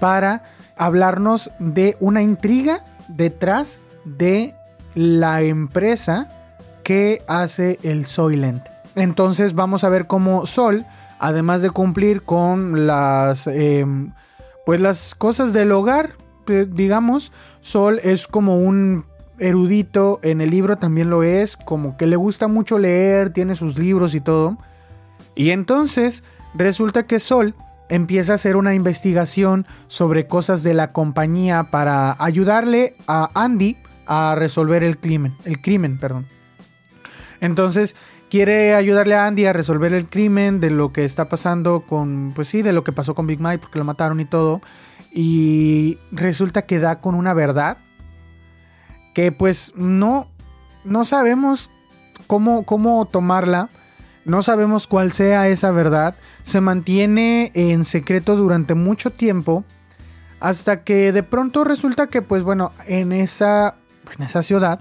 para 0.00 0.42
hablarnos 0.76 1.50
de 1.58 1.96
una 2.00 2.22
intriga 2.22 2.82
detrás 3.08 3.78
de 4.04 4.54
la 4.94 5.42
empresa 5.42 6.28
que 6.82 7.22
hace 7.28 7.78
el 7.82 8.06
Soylent. 8.06 8.66
Entonces 8.96 9.54
vamos 9.54 9.84
a 9.84 9.88
ver 9.88 10.06
cómo 10.06 10.46
Sol, 10.46 10.84
además 11.18 11.62
de 11.62 11.70
cumplir 11.70 12.22
con 12.22 12.86
las, 12.86 13.46
em, 13.46 14.12
pues 14.66 14.80
las 14.80 15.14
cosas 15.14 15.52
del 15.52 15.70
hogar, 15.70 16.14
digamos, 16.46 17.30
Sol 17.60 18.00
es 18.02 18.26
como 18.26 18.56
un 18.56 19.04
erudito 19.38 20.18
en 20.22 20.40
el 20.40 20.50
libro, 20.50 20.76
también 20.76 21.10
lo 21.10 21.22
es, 21.22 21.56
como 21.56 21.96
que 21.96 22.06
le 22.06 22.16
gusta 22.16 22.48
mucho 22.48 22.78
leer, 22.78 23.30
tiene 23.30 23.54
sus 23.54 23.78
libros 23.78 24.14
y 24.14 24.20
todo. 24.20 24.58
Y 25.34 25.50
entonces 25.50 26.24
resulta 26.54 27.06
que 27.06 27.20
Sol 27.20 27.54
empieza 27.90 28.32
a 28.32 28.34
hacer 28.36 28.56
una 28.56 28.74
investigación 28.74 29.66
sobre 29.88 30.26
cosas 30.26 30.62
de 30.62 30.72
la 30.72 30.92
compañía 30.92 31.64
para 31.64 32.16
ayudarle 32.18 32.96
a 33.06 33.30
Andy 33.34 33.76
a 34.06 34.34
resolver 34.36 34.82
el 34.82 34.98
crimen, 34.98 35.34
el 35.44 35.60
crimen, 35.60 35.98
perdón. 35.98 36.26
Entonces 37.40 37.94
quiere 38.30 38.74
ayudarle 38.74 39.16
a 39.16 39.26
Andy 39.26 39.44
a 39.44 39.52
resolver 39.52 39.92
el 39.92 40.08
crimen 40.08 40.60
de 40.60 40.70
lo 40.70 40.92
que 40.92 41.04
está 41.04 41.28
pasando 41.28 41.80
con, 41.80 42.32
pues 42.34 42.48
sí, 42.48 42.62
de 42.62 42.72
lo 42.72 42.84
que 42.84 42.92
pasó 42.92 43.14
con 43.14 43.26
Big 43.26 43.40
Mike 43.40 43.58
porque 43.58 43.78
lo 43.78 43.84
mataron 43.84 44.20
y 44.20 44.24
todo. 44.24 44.62
Y 45.12 45.98
resulta 46.12 46.62
que 46.62 46.78
da 46.78 47.00
con 47.00 47.14
una 47.14 47.34
verdad 47.34 47.76
que 49.14 49.32
pues 49.32 49.72
no, 49.74 50.28
no 50.84 51.04
sabemos 51.04 51.70
cómo, 52.26 52.64
cómo 52.64 53.06
tomarla. 53.06 53.68
No 54.24 54.42
sabemos 54.42 54.86
cuál 54.86 55.12
sea 55.12 55.48
esa 55.48 55.70
verdad. 55.70 56.14
Se 56.42 56.60
mantiene 56.60 57.52
en 57.54 57.84
secreto 57.84 58.36
durante 58.36 58.74
mucho 58.74 59.10
tiempo. 59.10 59.64
Hasta 60.40 60.84
que 60.84 61.12
de 61.12 61.22
pronto 61.22 61.64
resulta 61.64 62.06
que, 62.06 62.22
pues 62.22 62.42
bueno, 62.42 62.72
en 62.86 63.12
esa, 63.12 63.74
en 64.16 64.24
esa 64.24 64.42
ciudad, 64.42 64.80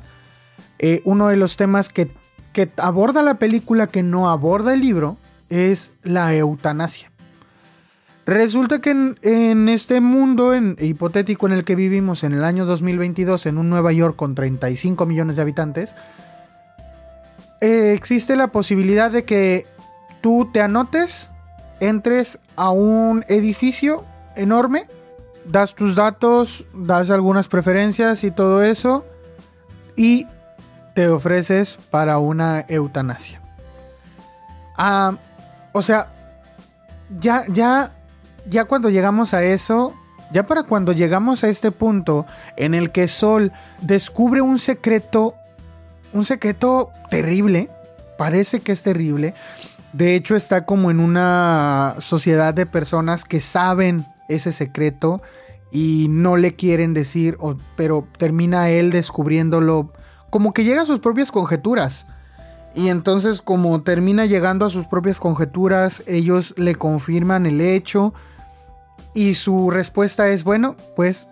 eh, 0.77 1.01
uno 1.03 1.27
de 1.27 1.35
los 1.35 1.57
temas 1.57 1.89
que, 1.89 2.09
que 2.53 2.69
aborda 2.77 3.21
la 3.21 3.35
película 3.35 3.87
que 3.87 4.03
no 4.03 4.29
aborda 4.29 4.73
el 4.73 4.79
libro 4.79 5.17
es 5.49 5.91
la 6.03 6.33
eutanasia. 6.33 7.11
Resulta 8.29 8.79
que 8.79 8.91
en, 8.91 9.69
este 9.69 10.01
mundo 10.01 10.55
hipotético 10.55 11.47
en 11.47 11.53
el 11.53 11.63
que 11.63 11.75
vivimos 11.75 12.23
en 12.23 12.33
el 12.33 12.43
año 12.43 12.67
2022, 12.67 13.47
en 13.47 13.57
un 13.57 13.71
Nueva 13.71 13.91
York 13.91 14.15
con 14.15 14.35
35 14.35 15.07
millones 15.07 15.37
de 15.37 15.41
habitantes, 15.41 15.95
eh, 17.61 17.93
existe 17.93 18.35
la 18.35 18.47
posibilidad 18.47 19.11
de 19.11 19.23
que 19.23 19.67
tú 20.21 20.49
te 20.51 20.61
anotes, 20.61 21.29
entres 21.79 22.39
a 22.55 22.71
un 22.71 23.25
edificio 23.27 24.03
enorme, 24.35 24.87
das 25.45 25.75
tus 25.75 25.95
datos, 25.95 26.65
das 26.73 27.09
algunas 27.09 27.47
preferencias 27.47 28.23
y 28.23 28.31
todo 28.31 28.63
eso, 28.63 29.05
y 29.95 30.27
te 30.95 31.07
ofreces 31.07 31.77
para 31.89 32.17
una 32.17 32.65
eutanasia. 32.67 33.41
Ah, 34.77 35.17
o 35.73 35.81
sea, 35.81 36.07
ya, 37.19 37.43
ya 37.47 37.91
ya 38.49 38.65
cuando 38.65 38.89
llegamos 38.89 39.33
a 39.33 39.43
eso, 39.43 39.93
ya 40.31 40.45
para 40.45 40.63
cuando 40.63 40.91
llegamos 40.91 41.43
a 41.43 41.49
este 41.49 41.71
punto 41.71 42.25
en 42.55 42.73
el 42.73 42.91
que 42.91 43.07
Sol 43.07 43.51
descubre 43.81 44.41
un 44.41 44.59
secreto, 44.59 45.35
un 46.13 46.25
secreto 46.25 46.89
terrible, 47.09 47.69
parece 48.17 48.59
que 48.59 48.71
es 48.71 48.83
terrible, 48.83 49.33
de 49.93 50.15
hecho 50.15 50.35
está 50.35 50.65
como 50.65 50.91
en 50.91 50.99
una 50.99 51.95
sociedad 51.99 52.53
de 52.53 52.65
personas 52.65 53.23
que 53.23 53.41
saben 53.41 54.05
ese 54.27 54.51
secreto 54.51 55.21
y 55.71 56.07
no 56.09 56.37
le 56.37 56.55
quieren 56.55 56.93
decir, 56.93 57.37
pero 57.75 58.07
termina 58.17 58.69
él 58.69 58.91
descubriéndolo, 58.91 59.93
como 60.29 60.53
que 60.53 60.63
llega 60.63 60.83
a 60.83 60.85
sus 60.85 60.99
propias 60.99 61.31
conjeturas. 61.31 62.05
Y 62.75 62.89
entonces 62.89 63.41
como 63.41 63.81
termina 63.81 64.25
llegando 64.25 64.65
a 64.65 64.69
sus 64.69 64.85
propias 64.85 65.19
conjeturas, 65.19 66.03
ellos 66.05 66.53
le 66.57 66.75
confirman 66.75 67.45
el 67.45 67.61
hecho 67.61 68.13
y 69.13 69.33
su 69.33 69.71
respuesta 69.71 70.29
es, 70.29 70.43
bueno, 70.43 70.75
pues 70.95 71.27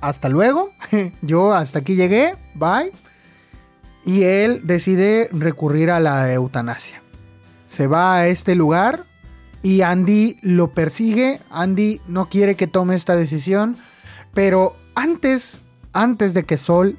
hasta 0.00 0.28
luego, 0.28 0.70
yo 1.22 1.52
hasta 1.52 1.80
aquí 1.80 1.96
llegué, 1.96 2.34
bye. 2.54 2.92
Y 4.04 4.24
él 4.24 4.60
decide 4.64 5.28
recurrir 5.32 5.90
a 5.90 6.00
la 6.00 6.32
eutanasia. 6.32 7.00
Se 7.66 7.86
va 7.86 8.16
a 8.16 8.26
este 8.28 8.54
lugar 8.54 9.04
y 9.62 9.80
Andy 9.80 10.38
lo 10.42 10.68
persigue. 10.68 11.40
Andy 11.50 12.00
no 12.06 12.28
quiere 12.28 12.54
que 12.54 12.66
tome 12.66 12.94
esta 12.94 13.16
decisión, 13.16 13.76
pero 14.34 14.76
antes, 14.94 15.62
antes 15.92 16.34
de 16.34 16.44
que 16.44 16.58
Sol 16.58 16.98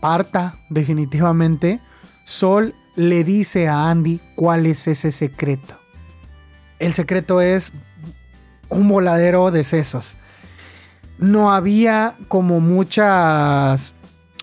parta 0.00 0.58
definitivamente, 0.70 1.80
Sol 2.24 2.74
le 2.96 3.24
dice 3.24 3.68
a 3.68 3.90
Andy 3.90 4.20
cuál 4.34 4.66
es 4.66 4.86
ese 4.88 5.12
secreto. 5.12 5.74
El 6.78 6.94
secreto 6.94 7.40
es 7.40 7.72
un 8.68 8.88
voladero 8.88 9.50
de 9.50 9.64
sesos. 9.64 10.16
No 11.18 11.52
había 11.52 12.14
como 12.28 12.60
muchas 12.60 13.94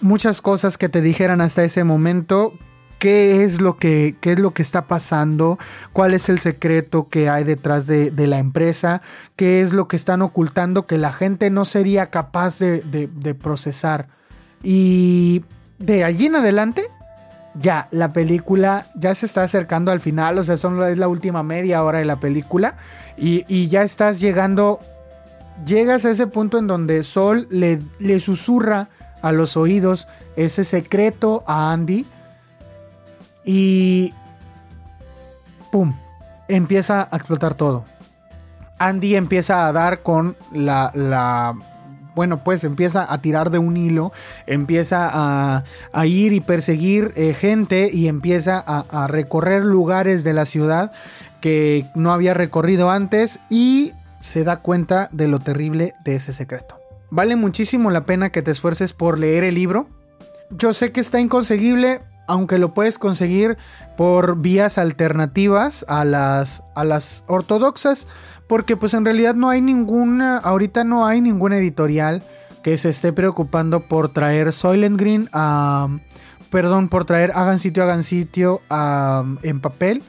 muchas 0.01 0.41
cosas 0.41 0.77
que 0.77 0.89
te 0.89 1.01
dijeran 1.01 1.41
hasta 1.41 1.63
ese 1.63 1.83
momento 1.83 2.53
qué 2.99 3.43
es 3.43 3.61
lo 3.61 3.77
que, 3.77 4.15
qué 4.21 4.33
es 4.33 4.39
lo 4.39 4.51
que 4.51 4.61
está 4.61 4.83
pasando, 4.83 5.57
cuál 5.91 6.13
es 6.13 6.29
el 6.29 6.39
secreto 6.39 7.09
que 7.09 7.29
hay 7.29 7.43
detrás 7.43 7.87
de, 7.87 8.11
la 8.15 8.37
empresa, 8.37 9.01
qué 9.35 9.61
es 9.61 9.73
lo 9.73 9.87
que 9.87 9.95
están 9.95 10.21
ocultando 10.21 10.85
que 10.85 10.99
la 10.99 11.11
gente 11.11 11.49
no 11.49 11.65
sería 11.65 12.11
capaz 12.11 12.59
de, 12.59 12.81
de 12.81 13.33
procesar. 13.33 14.07
Y 14.61 15.43
de 15.79 16.03
allí 16.03 16.27
en 16.27 16.35
adelante, 16.35 16.83
ya 17.55 17.87
la 17.91 18.13
película 18.13 18.85
ya 18.95 19.13
se 19.15 19.25
está 19.25 19.43
acercando 19.43 19.91
al 19.91 19.99
final, 19.99 20.37
o 20.37 20.43
sea, 20.43 20.57
son, 20.57 20.81
es 20.83 20.97
la 20.97 21.07
última 21.07 21.43
media 21.43 21.83
hora 21.83 21.99
de 21.99 22.05
la 22.05 22.19
película 22.19 22.75
y, 23.17 23.67
ya 23.67 23.83
estás 23.83 24.19
llegando, 24.19 24.79
llegas 25.65 26.05
a 26.05 26.11
ese 26.11 26.27
punto 26.27 26.57
en 26.57 26.67
donde 26.67 27.03
Sol 27.03 27.47
le, 27.49 27.81
le 27.99 28.19
susurra 28.19 28.89
a 29.21 29.31
los 29.31 29.57
oídos 29.57 30.07
ese 30.35 30.63
secreto 30.63 31.43
a 31.47 31.71
Andy 31.71 32.05
y 33.45 34.13
¡pum! 35.71 35.95
Empieza 36.47 37.07
a 37.09 37.15
explotar 37.15 37.55
todo. 37.55 37.85
Andy 38.77 39.15
empieza 39.15 39.67
a 39.67 39.71
dar 39.71 40.01
con 40.01 40.35
la, 40.51 40.91
la 40.95 41.55
bueno, 42.15 42.43
pues 42.43 42.63
empieza 42.63 43.11
a 43.11 43.21
tirar 43.21 43.49
de 43.51 43.57
un 43.57 43.77
hilo, 43.77 44.11
empieza 44.47 45.09
a, 45.13 46.05
ir 46.05 46.33
y 46.33 46.41
perseguir 46.41 47.13
eh, 47.15 47.33
gente 47.33 47.89
y 47.91 48.07
empieza 48.07 48.59
a, 48.59 49.07
recorrer 49.07 49.63
lugares 49.63 50.23
de 50.23 50.33
la 50.33 50.45
ciudad 50.45 50.91
que 51.39 51.85
no 51.95 52.11
había 52.11 52.33
recorrido 52.33 52.89
antes 52.89 53.39
y 53.49 53.93
se 54.21 54.43
da 54.43 54.57
cuenta 54.57 55.09
de 55.11 55.27
lo 55.27 55.39
terrible 55.39 55.93
de 56.03 56.15
ese 56.15 56.33
secreto. 56.33 56.80
Vale 57.11 57.35
muchísimo 57.35 57.91
la 57.91 58.05
pena 58.05 58.31
que 58.31 58.41
te 58.41 58.51
esfuerces 58.51 58.93
por 58.93 59.19
leer 59.19 59.43
el 59.43 59.55
libro. 59.55 59.89
Yo 60.49 60.71
sé 60.71 60.93
que 60.93 61.01
está 61.01 61.19
inconseguible, 61.19 62.01
aunque 62.25 62.57
lo 62.57 62.73
puedes 62.73 62.97
conseguir 62.97 63.57
por 63.97 64.41
vías 64.41 64.77
alternativas 64.77 65.85
a 65.89 66.05
las, 66.05 66.63
a 66.73 66.85
las 66.85 67.25
ortodoxas, 67.27 68.07
porque 68.47 68.77
pues 68.77 68.93
en 68.93 69.03
realidad 69.03 69.35
no 69.35 69.49
hay 69.49 69.59
ninguna, 69.59 70.37
ahorita 70.37 70.85
no 70.85 71.05
hay 71.05 71.19
ninguna 71.19 71.57
editorial 71.57 72.23
que 72.63 72.77
se 72.77 72.89
esté 72.89 73.11
preocupando 73.11 73.81
por 73.81 74.09
traer 74.09 74.53
Soylent 74.53 74.97
Green 74.97 75.29
a, 75.33 75.89
perdón, 76.49 76.87
por 76.87 77.03
traer 77.03 77.31
Hagan 77.35 77.59
Sitio, 77.59 77.83
Hagan 77.83 78.03
Sitio 78.03 78.61
en 79.43 79.59
papel. 79.59 80.01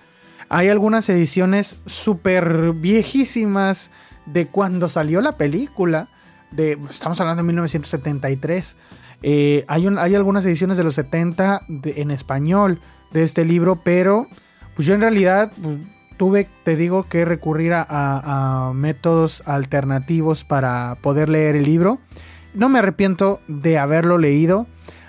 Hay 0.49 0.69
algunas 0.69 1.09
ediciones 1.09 1.79
súper 1.87 2.75
viejísimas 2.75 3.91
de 4.27 4.47
cuando 4.47 4.89
salió 4.89 5.21
la 5.21 5.33
película, 5.33 6.09
estamos 6.91 7.21
hablando 7.21 7.43
de 7.43 7.47
1973. 7.47 8.77
Eh, 9.23 9.65
hay, 9.69 9.87
hay, 9.87 10.15
algunas 10.15 10.45
ediciones 10.45 10.77
de 10.77 10.85
los 10.85 10.95
70 10.95 11.63
en 11.69 12.11
español 12.11 12.81
de 13.13 13.23
este 13.23 13.45
libro, 13.45 13.81
pero 13.85 14.27
pues 14.75 14.89
yo 14.89 14.95
en 14.95 15.01
realidad 15.01 15.53
pues, 15.63 15.79
tuve, 16.17 16.49
te 16.65 16.77
digo, 16.77 17.09
que 17.09 17.25
recurrir 17.25 17.73
a, 17.75 18.73
métodos 18.75 19.43
alternativos 19.47 20.45
para 20.45 20.97
poder 21.01 21.29
leer 21.29 21.57
el 21.57 21.65
libro. 21.65 21.99
No 22.55 22.69
me 22.69 22.79
arrepiento 22.79 23.41
de 23.49 23.79
haberlo 23.79 24.19
leído, 24.19 24.67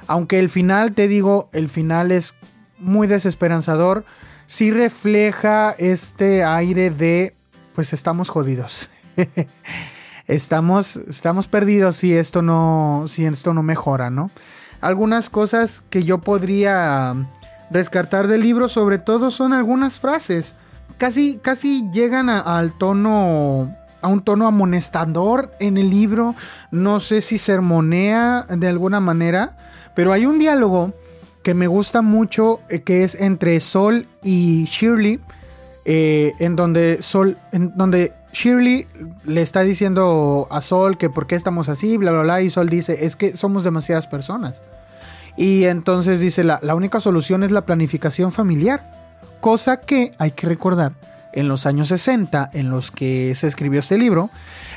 aunque 0.08 0.40
el 0.40 0.50
final, 0.50 0.94
te 0.94 1.08
digo, 1.08 1.50
el 1.54 1.70
final 1.70 2.12
es 2.12 2.34
muy 2.80 3.08
desesperanzador. 3.08 4.06
Sí 4.46 4.72
refleja 4.72 5.76
este 5.78 6.44
aire 6.44 6.90
de, 6.90 7.36
pues 7.76 7.94
estamos 7.94 8.30
jodidos. 8.30 8.90
estamos, 10.28 10.98
estamos 11.08 11.48
perdidos 11.48 11.96
si 11.96 12.16
esto 12.16 12.42
no, 12.42 13.06
si 13.08 13.26
esto 13.26 13.54
no 13.54 13.64
mejora, 13.64 14.10
¿no? 14.10 14.32
Algunas 14.82 15.30
cosas 15.30 15.82
que 15.90 16.04
yo 16.04 16.20
podría 16.20 17.16
descartar 17.70 18.28
del 18.28 18.42
libro, 18.42 18.68
sobre 18.70 19.00
todo, 19.00 19.32
son 19.32 19.54
algunas 19.54 20.00
frases 20.00 20.56
casi, 20.98 21.38
casi 21.38 21.90
llegan 21.92 22.30
al 22.30 22.78
tono, 22.78 23.76
a 24.02 24.08
un 24.08 24.24
tono 24.24 24.48
amonestador 24.48 25.52
en 25.60 25.78
el 25.78 25.90
libro. 25.90 26.36
No 26.72 27.00
sé 27.00 27.22
si 27.22 27.38
sermonea 27.38 28.46
de 28.50 28.68
alguna 28.68 29.00
manera, 29.00 29.58
pero 29.96 30.12
hay 30.12 30.26
un 30.26 30.40
diálogo 30.40 30.94
que 31.44 31.54
me 31.54 31.68
gusta 31.68 32.02
mucho, 32.02 32.62
eh, 32.70 32.82
que 32.82 33.04
es 33.04 33.16
entre 33.16 33.60
Sol 33.60 34.08
y 34.24 34.66
Shirley, 34.66 35.20
eh, 35.86 36.34
en 36.40 36.56
donde 36.56 37.02
Sol, 37.02 37.38
en 37.52 37.74
donde 37.76 38.14
Shirley 38.34 38.88
le 39.24 39.42
está 39.42 39.62
diciendo 39.62 40.48
a 40.52 40.62
Sol 40.62 40.98
que 40.98 41.10
por 41.10 41.28
qué 41.28 41.36
estamos 41.36 41.70
así, 41.70 41.98
bla, 41.98 42.12
bla, 42.12 42.24
bla, 42.24 42.42
y 42.42 42.50
Sol 42.50 42.68
dice, 42.68 43.06
es 43.06 43.16
que 43.16 43.38
somos 43.38 43.64
demasiadas 43.64 44.08
personas. 44.08 44.64
Y 45.38 45.66
entonces 45.66 46.20
dice, 46.20 46.44
la, 46.44 46.60
la 46.62 46.76
única 46.76 47.00
solución 47.00 47.44
es 47.44 47.52
la 47.52 47.66
planificación 47.66 48.32
familiar. 48.32 49.20
Cosa 49.40 49.78
que 49.78 50.12
hay 50.18 50.32
que 50.32 50.48
recordar, 50.48 50.94
en 51.34 51.48
los 51.48 51.66
años 51.66 51.88
60, 51.88 52.52
en 52.54 52.70
los 52.70 52.92
que 52.92 53.34
se 53.36 53.48
escribió 53.48 53.80
este 53.80 53.98
libro, 53.98 54.30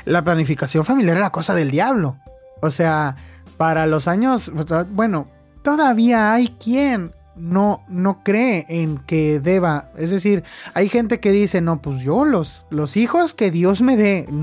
la 0.05 0.23
planificación 0.23 0.83
familiar 0.83 1.17
era 1.17 1.29
cosa 1.29 1.53
del 1.53 1.71
diablo. 1.71 2.17
O 2.61 2.71
sea, 2.71 3.15
para 3.57 3.85
los 3.87 4.07
años, 4.07 4.51
bueno, 4.89 5.27
todavía 5.63 6.33
hay 6.33 6.49
quien 6.49 7.11
no, 7.37 7.83
no 7.87 8.23
cree 8.23 8.65
en 8.69 8.97
que 8.97 9.39
deba. 9.39 9.91
Es 9.97 10.09
decir, 10.09 10.43
hay 10.73 10.89
gente 10.89 11.19
que 11.19 11.31
dice, 11.31 11.61
no, 11.61 11.81
pues 11.81 12.01
yo 12.01 12.25
los, 12.25 12.65
los 12.69 12.97
hijos 12.97 13.33
que 13.33 13.51
Dios 13.51 13.81
me 13.81 13.97
dé. 13.97 14.27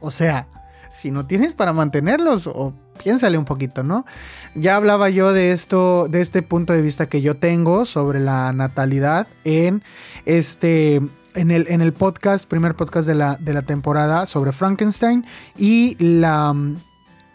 O 0.00 0.10
sea, 0.10 0.46
si 0.90 1.10
no 1.10 1.26
tienes 1.26 1.54
para 1.54 1.72
mantenerlos, 1.72 2.46
o 2.46 2.72
piénsale 3.02 3.36
un 3.38 3.44
poquito, 3.44 3.82
¿no? 3.82 4.06
Ya 4.54 4.76
hablaba 4.76 5.10
yo 5.10 5.32
de 5.32 5.52
esto, 5.52 6.06
de 6.08 6.20
este 6.20 6.42
punto 6.42 6.72
de 6.72 6.82
vista 6.82 7.06
que 7.06 7.20
yo 7.22 7.36
tengo 7.36 7.84
sobre 7.84 8.20
la 8.20 8.52
natalidad 8.52 9.26
en 9.44 9.82
este. 10.24 11.00
En 11.34 11.50
el, 11.50 11.66
en 11.68 11.82
el 11.82 11.92
podcast, 11.92 12.48
primer 12.48 12.74
podcast 12.74 13.06
de 13.06 13.14
la, 13.14 13.36
de 13.36 13.52
la 13.52 13.60
temporada 13.60 14.24
sobre 14.24 14.52
Frankenstein 14.52 15.26
y 15.58 15.94
la, 16.02 16.54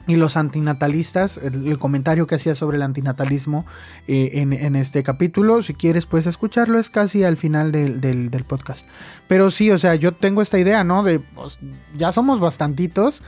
y 0.07 0.15
los 0.15 0.37
antinatalistas, 0.37 1.37
el, 1.37 1.77
comentario 1.77 2.27
que 2.27 2.35
hacía 2.35 2.55
sobre 2.55 2.77
el 2.77 2.83
antinatalismo 2.83 3.65
eh, 4.07 4.31
en, 4.33 4.75
este 4.75 5.03
capítulo. 5.03 5.61
Si 5.61 5.73
quieres, 5.73 6.05
puedes 6.05 6.27
escucharlo, 6.27 6.79
es 6.79 6.89
casi 6.89 7.23
al 7.23 7.37
final 7.37 7.71
del, 7.71 8.45
podcast. 8.47 8.85
Pero 9.27 9.51
sí, 9.51 9.71
o 9.71 9.77
sea, 9.77 9.95
yo 9.95 10.13
tengo 10.13 10.41
esta 10.41 10.59
idea, 10.59 10.83
¿no? 10.83 11.03
De 11.03 11.19
pues, 11.19 11.59
ya 11.97 12.11
somos 12.11 12.39
bastantitos, 12.39 13.21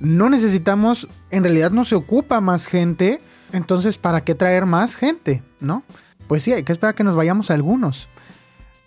no 0.00 0.28
necesitamos, 0.28 1.08
en 1.30 1.44
realidad 1.44 1.70
no 1.70 1.84
se 1.84 1.94
ocupa 1.94 2.40
más 2.40 2.66
gente, 2.66 3.20
entonces, 3.52 3.98
¿para 3.98 4.22
qué 4.22 4.34
traer 4.34 4.66
más 4.66 4.96
gente, 4.96 5.42
no? 5.60 5.82
Pues 6.28 6.42
sí, 6.42 6.52
hay 6.52 6.62
que 6.62 6.72
esperar 6.72 6.94
que 6.94 7.04
nos 7.04 7.16
vayamos 7.16 7.50
algunos. 7.50 8.08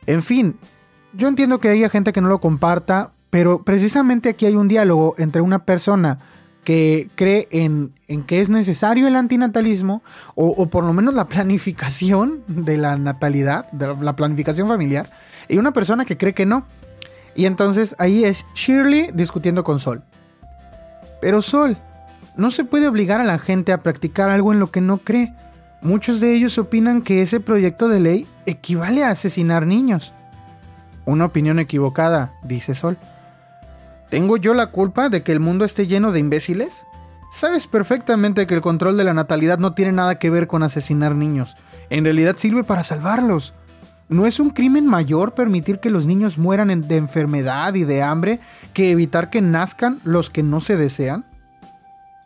En 0.05 0.21
fin, 0.21 0.57
yo 1.13 1.27
entiendo 1.27 1.59
que 1.59 1.69
haya 1.69 1.89
gente 1.89 2.13
que 2.13 2.21
no 2.21 2.29
lo 2.29 2.39
comparta, 2.39 3.11
pero 3.29 3.63
precisamente 3.63 4.29
aquí 4.29 4.45
hay 4.45 4.55
un 4.55 4.67
diálogo 4.67 5.15
entre 5.17 5.41
una 5.41 5.65
persona 5.65 6.19
que 6.63 7.09
cree 7.15 7.47
en, 7.51 7.93
que 8.25 8.41
es 8.41 8.49
necesario 8.49 9.07
el 9.07 9.15
antinatalismo 9.15 10.03
o, 10.35 10.67
por 10.67 10.83
lo 10.83 10.93
menos 10.93 11.13
la 11.13 11.27
planificación 11.27 12.43
de 12.47 12.77
la 12.77 12.97
natalidad, 12.97 13.69
de 13.71 13.95
la 14.01 14.15
planificación 14.15 14.67
familiar, 14.67 15.09
y 15.47 15.57
una 15.57 15.73
persona 15.73 16.05
que 16.05 16.17
cree 16.17 16.33
que 16.33 16.45
no. 16.45 16.65
Y 17.35 17.45
entonces 17.45 17.95
ahí 17.99 18.23
es 18.23 18.45
Shirley 18.55 19.11
discutiendo 19.13 19.63
con 19.63 19.79
Sol. 19.79 20.03
Pero 21.21 21.41
Sol, 21.41 21.77
no 22.35 22.51
se 22.51 22.63
puede 22.63 22.87
obligar 22.87 23.21
a 23.21 23.25
la 23.25 23.39
gente 23.39 23.71
a 23.71 23.81
practicar 23.81 24.29
algo 24.29 24.53
en 24.53 24.59
lo 24.59 24.71
que 24.71 24.81
no 24.81 24.99
cree. 24.99 25.33
Muchos 25.81 26.19
de 26.19 26.33
ellos 26.33 26.57
opinan 26.57 27.01
que 27.01 27.21
ese 27.21 27.39
proyecto 27.39 27.89
de 27.89 27.99
ley 27.99 28.27
equivale 28.45 29.03
a 29.03 29.09
asesinar 29.09 29.67
niños. 29.67 30.13
Una 31.05 31.25
opinión 31.25 31.59
equivocada, 31.59 32.33
dice 32.43 32.75
Sol. 32.75 32.97
¿Tengo 34.13 34.37
yo 34.37 34.53
la 34.53 34.67
culpa 34.67 35.09
de 35.09 35.23
que 35.23 35.31
el 35.31 35.39
mundo 35.39 35.65
esté 35.65 35.87
lleno 35.87 36.11
de 36.11 36.19
imbéciles? 36.19 36.83
Sabes 37.31 37.65
perfectamente 37.65 38.45
que 38.45 38.53
el 38.53 38.61
control 38.61 38.95
de 38.95 39.03
la 39.03 39.15
natalidad 39.15 39.57
no 39.57 39.73
tiene 39.73 39.91
nada 39.91 40.19
que 40.19 40.29
ver 40.29 40.45
con 40.45 40.61
asesinar 40.61 41.15
niños. 41.15 41.55
En 41.89 42.03
realidad 42.03 42.35
sirve 42.37 42.63
para 42.63 42.83
salvarlos. 42.83 43.55
¿No 44.09 44.27
es 44.27 44.39
un 44.39 44.51
crimen 44.51 44.85
mayor 44.85 45.33
permitir 45.33 45.79
que 45.79 45.89
los 45.89 46.05
niños 46.05 46.37
mueran 46.37 46.87
de 46.87 46.95
enfermedad 46.95 47.73
y 47.73 47.85
de 47.85 48.03
hambre 48.03 48.39
que 48.75 48.91
evitar 48.91 49.31
que 49.31 49.41
nazcan 49.41 49.99
los 50.03 50.29
que 50.29 50.43
no 50.43 50.61
se 50.61 50.77
desean? 50.77 51.25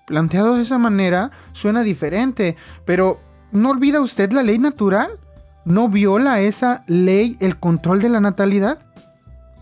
Planteado 0.08 0.56
de 0.56 0.64
esa 0.64 0.78
manera, 0.78 1.32
suena 1.54 1.84
diferente, 1.84 2.58
pero 2.84 3.22
¿no 3.54 3.70
olvida 3.70 4.02
usted 4.02 4.34
la 4.34 4.44
ley 4.44 4.60
natural? 4.60 5.12
¿No 5.64 5.88
viola 5.88 6.42
esa 6.42 6.84
ley 6.88 7.38
el 7.40 7.56
control 7.56 8.02
de 8.02 8.10
la 8.10 8.20
natalidad? 8.20 8.78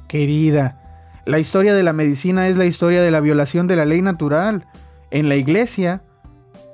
Querida, 0.08 0.85
la 1.26 1.40
historia 1.40 1.74
de 1.74 1.84
la 1.84 1.94
medicina 1.94 2.48
es 2.48 2.56
la 2.56 2.66
historia 2.66 3.02
de 3.02 3.12
la 3.12 3.20
violación 3.20 3.66
de 3.68 3.76
la 3.76 3.86
ley 3.86 4.02
natural. 4.02 4.68
En 5.10 5.28
la 5.28 5.36
iglesia, 5.36 6.04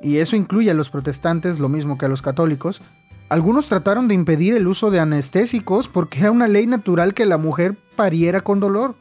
y 0.01 0.17
eso 0.17 0.35
incluye 0.35 0.71
a 0.71 0.73
los 0.73 0.89
protestantes 0.89 1.59
lo 1.59 1.69
mismo 1.69 1.97
que 1.97 2.05
a 2.05 2.09
los 2.09 2.21
católicos, 2.21 2.81
algunos 3.29 3.67
trataron 3.67 4.09
de 4.09 4.13
impedir 4.13 4.53
el 4.55 4.67
uso 4.67 4.91
de 4.91 4.99
anestésicos 4.99 5.87
porque 5.87 6.19
era 6.19 6.31
una 6.31 6.49
ley 6.49 6.67
natural 6.67 7.13
que 7.13 7.25
la 7.25 7.37
mujer 7.37 7.75
pariera 7.95 8.41
con 8.41 8.59
dolor. 8.59 8.95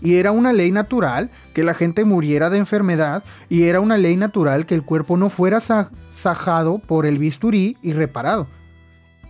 Y 0.00 0.16
era 0.16 0.32
una 0.32 0.52
ley 0.52 0.70
natural 0.70 1.30
que 1.52 1.64
la 1.64 1.74
gente 1.74 2.04
muriera 2.04 2.50
de 2.50 2.58
enfermedad 2.58 3.22
y 3.48 3.64
era 3.64 3.80
una 3.80 3.96
ley 3.96 4.16
natural 4.16 4.66
que 4.66 4.74
el 4.74 4.82
cuerpo 4.82 5.16
no 5.16 5.28
fuera 5.28 5.60
sajado 5.60 6.78
por 6.78 7.06
el 7.06 7.18
bisturí 7.18 7.76
y 7.82 7.92
reparado. 7.92 8.46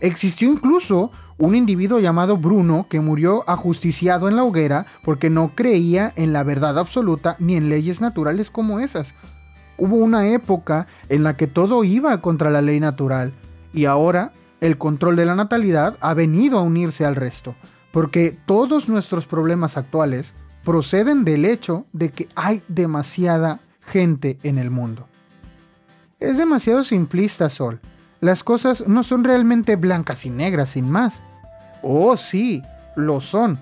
Existió 0.00 0.50
incluso 0.50 1.10
un 1.38 1.54
individuo 1.54 1.98
llamado 1.98 2.36
Bruno 2.36 2.86
que 2.88 3.00
murió 3.00 3.48
ajusticiado 3.48 4.28
en 4.28 4.36
la 4.36 4.44
hoguera 4.44 4.86
porque 5.04 5.30
no 5.30 5.52
creía 5.54 6.12
en 6.16 6.32
la 6.32 6.42
verdad 6.42 6.78
absoluta 6.78 7.36
ni 7.38 7.56
en 7.56 7.68
leyes 7.68 8.00
naturales 8.00 8.50
como 8.50 8.80
esas. 8.80 9.14
Hubo 9.76 9.96
una 9.96 10.28
época 10.28 10.86
en 11.08 11.24
la 11.24 11.36
que 11.36 11.46
todo 11.46 11.82
iba 11.84 12.20
contra 12.20 12.50
la 12.50 12.62
ley 12.62 12.78
natural 12.78 13.32
y 13.72 13.86
ahora 13.86 14.30
el 14.60 14.78
control 14.78 15.16
de 15.16 15.26
la 15.26 15.34
natalidad 15.34 15.96
ha 16.00 16.14
venido 16.14 16.58
a 16.58 16.62
unirse 16.62 17.04
al 17.04 17.16
resto, 17.16 17.54
porque 17.90 18.36
todos 18.46 18.88
nuestros 18.88 19.26
problemas 19.26 19.76
actuales 19.76 20.32
proceden 20.64 21.24
del 21.24 21.44
hecho 21.44 21.86
de 21.92 22.10
que 22.10 22.28
hay 22.34 22.62
demasiada 22.68 23.60
gente 23.80 24.38
en 24.42 24.58
el 24.58 24.70
mundo. 24.70 25.06
Es 26.20 26.38
demasiado 26.38 26.84
simplista, 26.84 27.50
Sol. 27.50 27.80
Las 28.24 28.42
cosas 28.42 28.88
no 28.88 29.02
son 29.02 29.22
realmente 29.22 29.76
blancas 29.76 30.24
y 30.24 30.30
negras 30.30 30.70
sin 30.70 30.90
más. 30.90 31.20
Oh, 31.82 32.16
sí, 32.16 32.62
lo 32.96 33.20
son. 33.20 33.58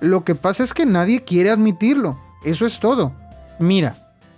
Lo 0.00 0.22
que 0.22 0.34
pasa 0.34 0.62
es 0.62 0.74
que 0.74 0.84
nadie 0.84 1.24
quiere 1.24 1.48
admitirlo. 1.48 2.18
Eso 2.44 2.66
es 2.66 2.78
todo. 2.78 3.14
Mira, 3.58 3.94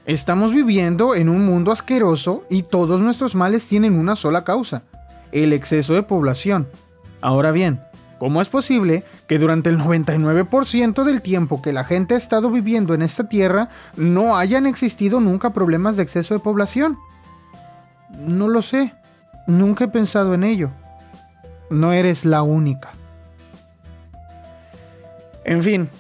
estamos 0.07 0.53
viviendo 0.53 1.17
en 1.17 1.29
un 1.29 1.45
mundo 1.45 1.73
asqueroso 1.73 2.45
y 2.49 2.63
todos 2.63 3.01
nuestros 3.01 3.35
males 3.35 3.67
tienen 3.67 3.99
una 3.99 4.15
sola 4.15 4.45
causa, 4.45 4.85
el 5.33 5.53
exceso 5.53 5.95
de 5.95 6.05
población. 6.05 6.69
Ahora 7.21 7.51
bien, 7.51 7.81
¿cómo 8.21 8.41
es 8.41 8.49
posible 8.49 9.03
que 9.27 9.41
durante 9.41 9.71
el 9.71 9.79
99% 9.81 11.03
del 11.03 11.21
tiempo 11.21 11.63
que 11.63 11.73
la 11.73 11.83
gente 11.83 12.15
ha 12.15 12.19
estado 12.19 12.49
viviendo 12.49 12.95
en 12.95 13.03
esta 13.03 13.29
tierra 13.29 13.71
no 13.97 14.37
hayan 14.37 14.69
existido 14.69 15.19
nunca 15.19 15.53
problemas 15.53 15.97
de 15.97 16.05
exceso 16.05 16.33
de 16.33 16.39
población? 16.39 16.97
No 18.17 18.47
lo 18.47 18.63
sé. 18.63 18.95
Nunca 19.47 19.85
he 19.85 19.89
pensado 19.89 20.35
en 20.35 20.45
ello. 20.45 20.71
No 21.71 21.93
eres 21.93 22.25
la 22.25 22.43
única. 22.43 22.91
En 25.45 25.63
fin, 25.63 25.91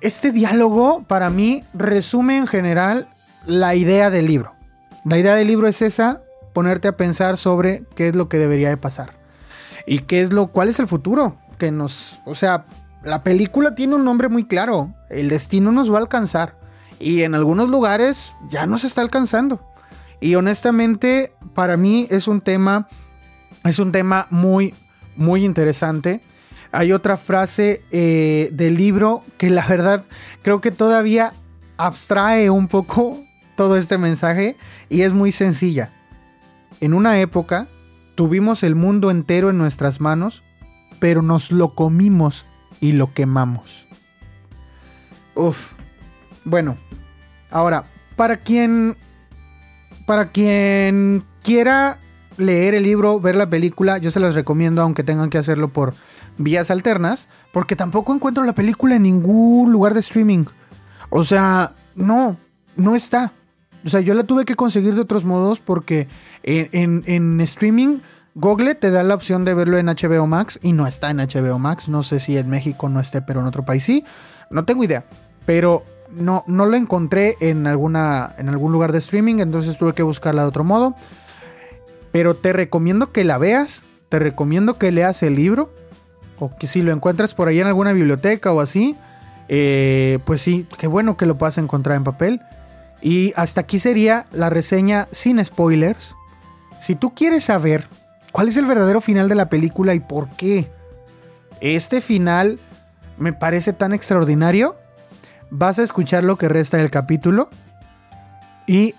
este 0.00 0.32
diálogo 0.32 1.02
para 1.06 1.30
mí 1.30 1.64
resume 1.74 2.38
en 2.38 2.46
general 2.46 3.08
la 3.46 3.74
idea 3.74 4.10
del 4.10 4.26
libro. 4.26 4.52
La 5.04 5.18
idea 5.18 5.34
del 5.34 5.48
libro 5.48 5.66
es 5.66 5.82
esa, 5.82 6.22
ponerte 6.52 6.88
a 6.88 6.96
pensar 6.96 7.36
sobre 7.36 7.84
qué 7.96 8.08
es 8.08 8.14
lo 8.14 8.28
que 8.28 8.38
debería 8.38 8.68
de 8.68 8.76
pasar. 8.76 9.14
Y 9.86 10.00
qué 10.00 10.20
es 10.20 10.32
lo, 10.32 10.48
cuál 10.48 10.68
es 10.68 10.78
el 10.78 10.86
futuro 10.86 11.36
que 11.58 11.72
nos, 11.72 12.20
o 12.24 12.34
sea, 12.34 12.64
la 13.02 13.24
película 13.24 13.74
tiene 13.74 13.96
un 13.96 14.04
nombre 14.04 14.28
muy 14.28 14.44
claro, 14.44 14.94
el 15.10 15.28
destino 15.28 15.72
nos 15.72 15.92
va 15.92 15.98
a 15.98 16.02
alcanzar 16.02 16.54
y 17.00 17.22
en 17.22 17.34
algunos 17.34 17.68
lugares 17.68 18.34
ya 18.50 18.66
nos 18.66 18.84
está 18.84 19.02
alcanzando. 19.02 19.60
Y 20.22 20.36
honestamente, 20.36 21.32
para 21.52 21.76
mí 21.76 22.06
es 22.08 22.28
un 22.28 22.40
tema, 22.40 22.86
es 23.64 23.80
un 23.80 23.90
tema 23.90 24.28
muy, 24.30 24.72
muy 25.16 25.44
interesante. 25.44 26.20
Hay 26.70 26.92
otra 26.92 27.16
frase 27.16 27.82
eh, 27.90 28.48
del 28.52 28.76
libro 28.76 29.24
que 29.36 29.50
la 29.50 29.66
verdad 29.66 30.04
creo 30.42 30.60
que 30.60 30.70
todavía 30.70 31.32
abstrae 31.76 32.50
un 32.50 32.68
poco 32.68 33.20
todo 33.56 33.76
este 33.76 33.98
mensaje 33.98 34.56
y 34.88 35.02
es 35.02 35.12
muy 35.12 35.32
sencilla. 35.32 35.90
En 36.80 36.94
una 36.94 37.18
época 37.18 37.66
tuvimos 38.14 38.62
el 38.62 38.76
mundo 38.76 39.10
entero 39.10 39.50
en 39.50 39.58
nuestras 39.58 40.00
manos, 40.00 40.44
pero 41.00 41.22
nos 41.22 41.50
lo 41.50 41.74
comimos 41.74 42.46
y 42.80 42.92
lo 42.92 43.12
quemamos. 43.12 43.88
Uf. 45.34 45.72
Bueno, 46.44 46.76
ahora, 47.50 47.86
para 48.14 48.36
quien 48.36 48.96
para 50.12 50.26
quien 50.26 51.24
quiera 51.42 51.96
leer 52.36 52.74
el 52.74 52.82
libro, 52.82 53.18
ver 53.18 53.34
la 53.34 53.46
película, 53.46 53.96
yo 53.96 54.10
se 54.10 54.20
las 54.20 54.34
recomiendo, 54.34 54.82
aunque 54.82 55.02
tengan 55.02 55.30
que 55.30 55.38
hacerlo 55.38 55.68
por 55.68 55.94
vías 56.36 56.70
alternas, 56.70 57.30
porque 57.50 57.76
tampoco 57.76 58.14
encuentro 58.14 58.44
la 58.44 58.54
película 58.54 58.96
en 58.96 59.04
ningún 59.04 59.72
lugar 59.72 59.94
de 59.94 60.00
streaming. 60.00 60.44
O 61.08 61.24
sea, 61.24 61.72
no, 61.94 62.36
no 62.76 62.94
está. 62.94 63.32
O 63.86 63.88
sea, 63.88 64.00
yo 64.00 64.12
la 64.12 64.24
tuve 64.24 64.44
que 64.44 64.54
conseguir 64.54 64.94
de 64.94 65.00
otros 65.00 65.24
modos 65.24 65.60
porque 65.60 66.08
en, 66.42 67.04
en, 67.06 67.40
streaming 67.40 68.00
Google 68.34 68.74
te 68.74 68.90
da 68.90 69.02
la 69.04 69.14
opción 69.14 69.46
de 69.46 69.54
verlo 69.54 69.78
en 69.78 69.86
HBO 69.86 70.26
Max 70.26 70.60
y 70.62 70.74
no 70.74 70.86
está 70.86 71.08
en 71.08 71.20
HBO 71.20 71.58
Max. 71.58 71.88
No 71.88 72.02
sé 72.02 72.20
si 72.20 72.36
en 72.36 72.50
México 72.50 72.90
no 72.90 73.00
esté, 73.00 73.22
pero 73.22 73.40
en 73.40 73.46
otro 73.46 73.64
país 73.64 73.82
sí. 73.82 74.04
No 74.50 74.66
tengo 74.66 74.84
idea. 74.84 75.06
Pero 75.46 75.86
no, 76.12 76.44
no 76.46 76.66
lo 76.66 76.76
encontré 76.76 77.36
en, 77.40 77.66
alguna, 77.66 78.34
en 78.38 78.48
algún 78.48 78.72
lugar 78.72 78.92
de 78.92 78.98
streaming, 78.98 79.40
entonces 79.40 79.76
tuve 79.78 79.92
que 79.92 80.02
buscarla 80.02 80.42
de 80.42 80.48
otro 80.48 80.64
modo. 80.64 80.94
Pero 82.12 82.34
te 82.34 82.52
recomiendo 82.52 83.12
que 83.12 83.24
la 83.24 83.38
veas, 83.38 83.82
te 84.08 84.18
recomiendo 84.18 84.78
que 84.78 84.90
leas 84.90 85.22
el 85.22 85.34
libro, 85.34 85.72
o 86.38 86.54
que 86.56 86.66
si 86.66 86.82
lo 86.82 86.92
encuentras 86.92 87.34
por 87.34 87.48
ahí 87.48 87.60
en 87.60 87.66
alguna 87.66 87.92
biblioteca 87.92 88.52
o 88.52 88.60
así, 88.60 88.96
eh, 89.48 90.18
pues 90.24 90.40
sí, 90.40 90.66
qué 90.78 90.86
bueno 90.86 91.16
que 91.16 91.26
lo 91.26 91.38
puedas 91.38 91.58
encontrar 91.58 91.96
en 91.96 92.04
papel. 92.04 92.40
Y 93.00 93.32
hasta 93.36 93.62
aquí 93.62 93.78
sería 93.78 94.26
la 94.32 94.50
reseña 94.50 95.08
sin 95.10 95.44
spoilers. 95.44 96.14
Si 96.80 96.94
tú 96.94 97.14
quieres 97.14 97.44
saber 97.44 97.86
¿Cuál 98.32 98.48
es 98.48 98.56
el 98.56 98.64
verdadero 98.64 99.02
final 99.02 99.28
de 99.28 99.34
la 99.34 99.50
película 99.50 99.94
y 99.94 100.00
por 100.00 100.30
qué? 100.30 100.70
Este 101.60 102.00
final 102.00 102.58
me 103.18 103.34
parece 103.34 103.74
tan 103.74 103.92
extraordinario. 103.92 104.74
Vas 105.54 105.78
a 105.78 105.82
escuchar 105.82 106.24
lo 106.24 106.36
que 106.36 106.48
resta 106.48 106.78
del 106.78 106.90
capítulo. 106.90 107.50
Y 108.66 108.94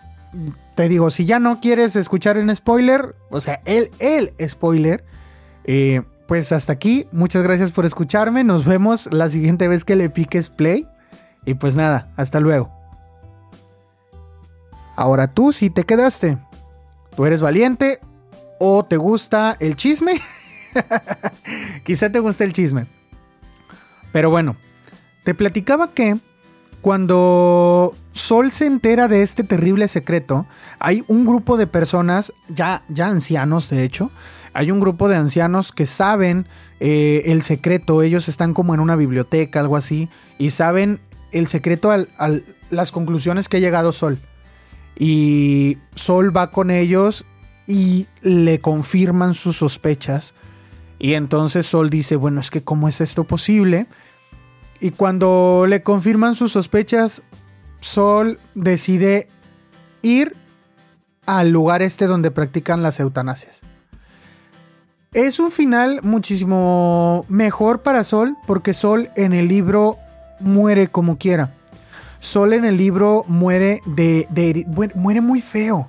te 0.75 0.87
digo, 0.87 1.09
si 1.09 1.25
ya 1.25 1.39
no 1.39 1.59
quieres 1.59 1.95
escuchar 1.95 2.37
un 2.37 2.55
spoiler, 2.55 3.15
o 3.31 3.41
sea, 3.41 3.59
el, 3.65 3.89
el 3.97 4.33
spoiler, 4.47 5.03
eh, 5.63 6.03
pues 6.27 6.51
hasta 6.51 6.71
aquí. 6.71 7.07
Muchas 7.11 7.41
gracias 7.41 7.71
por 7.71 7.87
escucharme. 7.87 8.43
Nos 8.43 8.65
vemos 8.65 9.11
la 9.11 9.31
siguiente 9.31 9.67
vez 9.67 9.83
que 9.83 9.95
le 9.95 10.11
piques 10.11 10.49
play. 10.49 10.87
Y 11.43 11.55
pues 11.55 11.75
nada, 11.75 12.13
hasta 12.17 12.39
luego. 12.39 12.71
Ahora 14.95 15.31
tú 15.31 15.53
si 15.53 15.71
te 15.71 15.85
quedaste. 15.85 16.37
¿Tú 17.15 17.25
eres 17.25 17.41
valiente 17.41 17.99
o 18.59 18.85
te 18.85 18.97
gusta 18.97 19.57
el 19.59 19.75
chisme? 19.75 20.21
Quizá 21.83 22.11
te 22.11 22.19
guste 22.19 22.43
el 22.43 22.53
chisme. 22.53 22.85
Pero 24.11 24.29
bueno, 24.29 24.55
te 25.23 25.33
platicaba 25.33 25.91
que 25.91 26.17
cuando 26.83 27.95
Sol 28.11 28.51
se 28.51 28.65
entera 28.65 29.07
de 29.07 29.23
este 29.23 29.45
terrible 29.45 29.87
secreto, 29.87 30.45
hay 30.79 31.05
un 31.07 31.25
grupo 31.25 31.55
de 31.55 31.65
personas, 31.65 32.33
ya, 32.49 32.81
ya 32.89 33.07
ancianos 33.07 33.69
de 33.69 33.85
hecho, 33.85 34.11
hay 34.53 34.69
un 34.69 34.81
grupo 34.81 35.07
de 35.07 35.15
ancianos 35.15 35.71
que 35.71 35.85
saben 35.85 36.45
eh, 36.81 37.23
el 37.27 37.41
secreto, 37.41 38.01
ellos 38.01 38.27
están 38.27 38.53
como 38.53 38.73
en 38.73 38.81
una 38.81 38.97
biblioteca, 38.97 39.61
algo 39.61 39.77
así, 39.77 40.09
y 40.37 40.49
saben 40.49 40.99
el 41.31 41.47
secreto 41.47 41.89
a 41.89 42.05
las 42.69 42.91
conclusiones 42.91 43.47
que 43.47 43.57
ha 43.57 43.61
llegado 43.61 43.93
Sol. 43.93 44.17
Y 44.99 45.77
Sol 45.95 46.35
va 46.35 46.51
con 46.51 46.69
ellos 46.69 47.23
y 47.65 48.07
le 48.21 48.59
confirman 48.59 49.35
sus 49.35 49.55
sospechas. 49.55 50.33
Y 50.99 51.13
entonces 51.13 51.65
Sol 51.65 51.89
dice, 51.89 52.17
bueno, 52.17 52.41
es 52.41 52.51
que 52.51 52.61
¿cómo 52.61 52.89
es 52.89 52.99
esto 52.99 53.23
posible? 53.23 53.87
Y 54.83 54.91
cuando 54.91 55.63
le 55.65 55.81
confirman 55.81 56.35
sus 56.35 56.51
sospechas, 56.51 57.21
Sol 57.79 58.37
decide 58.53 59.29
ir 60.01 60.35
al 61.25 61.51
lugar 61.51 61.81
este 61.81 62.05
donde 62.05 62.31
practican 62.31 62.83
las 62.83 62.99
eutanasias. 62.99 63.61
Es 65.13 65.39
un 65.39 65.51
final 65.51 66.01
muchísimo 66.03 67.25
mejor 67.29 67.81
para 67.81 68.03
Sol 68.03 68.35
porque 68.45 68.73
Sol 68.73 69.09
en 69.15 69.31
el 69.31 69.47
libro 69.47 69.95
muere 70.41 70.89
como 70.89 71.17
quiera. 71.17 71.53
Sol 72.19 72.51
en 72.51 72.65
el 72.65 72.75
libro 72.75 73.23
muere 73.29 73.79
de, 73.85 74.27
muere 74.95 75.21
muy 75.21 75.39
feo. 75.39 75.87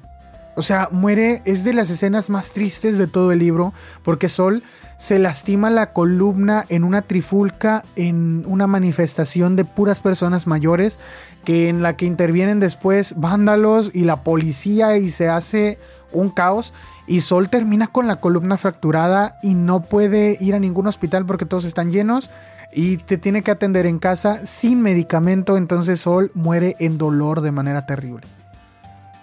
O 0.54 0.62
sea, 0.62 0.88
muere, 0.92 1.42
es 1.46 1.64
de 1.64 1.74
las 1.74 1.90
escenas 1.90 2.30
más 2.30 2.52
tristes 2.52 2.96
de 2.96 3.08
todo 3.08 3.32
el 3.32 3.40
libro, 3.40 3.74
porque 4.04 4.28
Sol 4.28 4.62
se 4.98 5.18
lastima 5.18 5.70
la 5.70 5.92
columna 5.92 6.64
en 6.68 6.84
una 6.84 7.02
trifulca, 7.02 7.84
en 7.96 8.44
una 8.46 8.66
manifestación 8.66 9.56
de 9.56 9.64
puras 9.64 10.00
personas 10.00 10.46
mayores, 10.46 10.98
que 11.44 11.68
en 11.68 11.82
la 11.82 11.96
que 11.96 12.06
intervienen 12.06 12.60
después 12.60 13.14
vándalos 13.16 13.90
y 13.92 14.04
la 14.04 14.22
policía 14.22 14.96
y 14.96 15.10
se 15.10 15.28
hace 15.28 15.78
un 16.12 16.30
caos. 16.30 16.72
Y 17.06 17.20
Sol 17.20 17.50
termina 17.50 17.88
con 17.88 18.06
la 18.06 18.16
columna 18.16 18.56
fracturada 18.56 19.38
y 19.42 19.54
no 19.54 19.82
puede 19.82 20.38
ir 20.40 20.54
a 20.54 20.58
ningún 20.58 20.86
hospital 20.86 21.26
porque 21.26 21.44
todos 21.44 21.64
están 21.64 21.90
llenos 21.90 22.30
y 22.72 22.96
te 22.96 23.18
tiene 23.18 23.42
que 23.42 23.50
atender 23.50 23.86
en 23.86 23.98
casa 23.98 24.46
sin 24.46 24.82
medicamento, 24.82 25.56
entonces 25.56 26.00
Sol 26.00 26.32
muere 26.34 26.76
en 26.80 26.98
dolor 26.98 27.40
de 27.40 27.52
manera 27.52 27.86
terrible. 27.86 28.26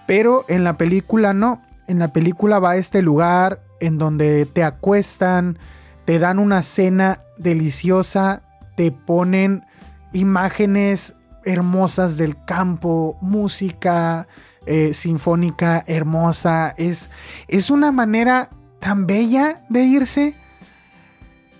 Pero 0.06 0.44
en 0.48 0.64
la 0.64 0.76
película 0.76 1.34
no, 1.34 1.60
en 1.86 1.98
la 1.98 2.12
película 2.12 2.58
va 2.58 2.72
a 2.72 2.76
este 2.76 3.02
lugar 3.02 3.60
en 3.82 3.98
donde 3.98 4.46
te 4.46 4.62
acuestan, 4.62 5.58
te 6.04 6.18
dan 6.20 6.38
una 6.38 6.62
cena 6.62 7.18
deliciosa, 7.36 8.42
te 8.76 8.92
ponen 8.92 9.64
imágenes 10.12 11.14
hermosas 11.44 12.16
del 12.16 12.36
campo, 12.44 13.18
música 13.20 14.28
eh, 14.66 14.94
sinfónica 14.94 15.82
hermosa. 15.88 16.74
Es, 16.78 17.10
es 17.48 17.70
una 17.70 17.90
manera 17.90 18.50
tan 18.78 19.06
bella 19.06 19.64
de 19.68 19.82
irse. 19.82 20.34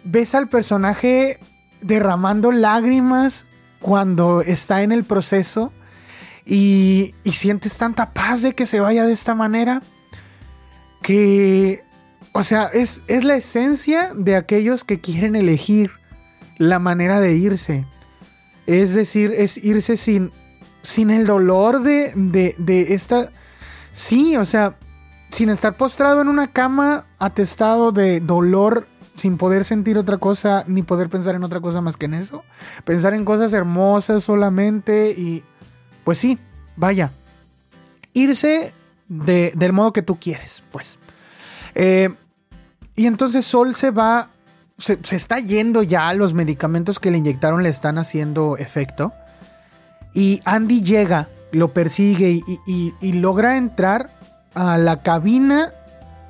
Ves 0.04 0.36
al 0.36 0.48
personaje 0.48 1.40
derramando 1.80 2.52
lágrimas 2.52 3.46
cuando 3.80 4.42
está 4.42 4.82
en 4.82 4.92
el 4.92 5.02
proceso 5.02 5.72
y, 6.46 7.16
y 7.24 7.32
sientes 7.32 7.76
tanta 7.78 8.12
paz 8.12 8.42
de 8.42 8.54
que 8.54 8.66
se 8.66 8.78
vaya 8.78 9.04
de 9.06 9.12
esta 9.12 9.34
manera 9.34 9.82
que, 11.02 11.82
o 12.32 12.42
sea, 12.42 12.66
es, 12.66 13.02
es 13.08 13.24
la 13.24 13.36
esencia 13.36 14.12
de 14.14 14.36
aquellos 14.36 14.84
que 14.84 15.00
quieren 15.00 15.36
elegir 15.36 15.90
la 16.58 16.78
manera 16.78 17.20
de 17.20 17.34
irse. 17.34 17.84
Es 18.66 18.94
decir, 18.94 19.34
es 19.36 19.62
irse 19.62 19.96
sin, 19.96 20.32
sin 20.82 21.10
el 21.10 21.26
dolor 21.26 21.82
de, 21.82 22.12
de, 22.14 22.54
de 22.58 22.94
esta... 22.94 23.28
Sí, 23.92 24.36
o 24.36 24.44
sea, 24.46 24.76
sin 25.30 25.50
estar 25.50 25.76
postrado 25.76 26.22
en 26.22 26.28
una 26.28 26.46
cama 26.46 27.04
atestado 27.18 27.92
de 27.92 28.20
dolor 28.20 28.86
sin 29.14 29.36
poder 29.36 29.64
sentir 29.64 29.98
otra 29.98 30.16
cosa 30.16 30.64
ni 30.66 30.82
poder 30.82 31.10
pensar 31.10 31.34
en 31.34 31.44
otra 31.44 31.60
cosa 31.60 31.82
más 31.82 31.98
que 31.98 32.06
en 32.06 32.14
eso. 32.14 32.42
Pensar 32.84 33.12
en 33.12 33.26
cosas 33.26 33.52
hermosas 33.52 34.24
solamente 34.24 35.10
y 35.10 35.42
pues 36.04 36.18
sí, 36.18 36.38
vaya. 36.76 37.12
Irse 38.14 38.72
del 39.08 39.72
modo 39.72 39.92
que 39.92 40.02
tú 40.02 40.18
quieres, 40.18 40.62
pues. 40.72 40.98
Eh, 41.74 42.14
y 42.96 43.06
entonces 43.06 43.44
Sol 43.44 43.74
se 43.74 43.90
va, 43.90 44.28
se, 44.78 44.98
está 45.10 45.38
yendo 45.38 45.82
ya, 45.82 46.12
los 46.14 46.34
medicamentos 46.34 46.98
que 46.98 47.10
le 47.10 47.18
inyectaron 47.18 47.62
le 47.62 47.68
están 47.68 47.98
haciendo 47.98 48.56
efecto. 48.56 49.12
Y 50.14 50.40
Andy 50.44 50.82
llega, 50.82 51.28
lo 51.52 51.72
persigue 51.72 52.42
y, 52.66 53.12
logra 53.12 53.56
entrar 53.56 54.10
a 54.54 54.76
la 54.76 55.02
cabina. 55.02 55.72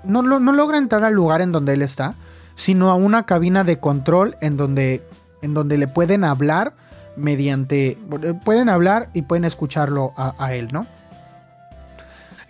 No, 0.04 0.22
no 0.22 0.52
logra 0.52 0.78
entrar 0.78 1.04
al 1.04 1.14
lugar 1.14 1.40
en 1.40 1.52
donde 1.52 1.72
él 1.72 1.82
está, 1.82 2.14
sino 2.54 2.90
a 2.90 2.94
una 2.94 3.24
cabina 3.24 3.64
de 3.64 3.78
control 3.78 4.36
en 4.40 4.56
donde, 4.56 5.02
en 5.42 5.54
donde 5.54 5.78
le 5.78 5.88
pueden 5.88 6.24
hablar 6.24 6.74
mediante... 7.16 7.98
Pueden 8.44 8.68
hablar 8.68 9.10
y 9.14 9.22
pueden 9.22 9.44
escucharlo 9.44 10.12
a, 10.16 10.54
él, 10.54 10.68
¿no? 10.72 10.86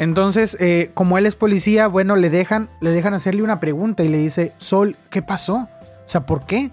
Entonces, 0.03 0.57
eh, 0.59 0.91
como 0.95 1.17
él 1.17 1.27
es 1.27 1.37
policía, 1.37 1.87
bueno, 1.87 2.17
le 2.17 2.29
dejan, 2.29 2.69
le 2.81 2.91
dejan 2.91 3.15
hacerle 3.15 3.45
una 3.45 3.61
pregunta 3.61 4.03
y 4.03 4.09
le 4.09 4.19
dice, 4.19 4.53
Sol, 4.59 4.97
¿qué 5.11 5.23
pasó? 5.23 5.69
O 5.81 6.09
sea, 6.09 6.27
¿por 6.27 6.45
qué? 6.45 6.73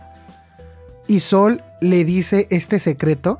Y 1.06 1.20
Sol 1.20 1.62
le 1.80 2.06
dice 2.06 2.48
este 2.50 2.80
secreto. 2.80 3.40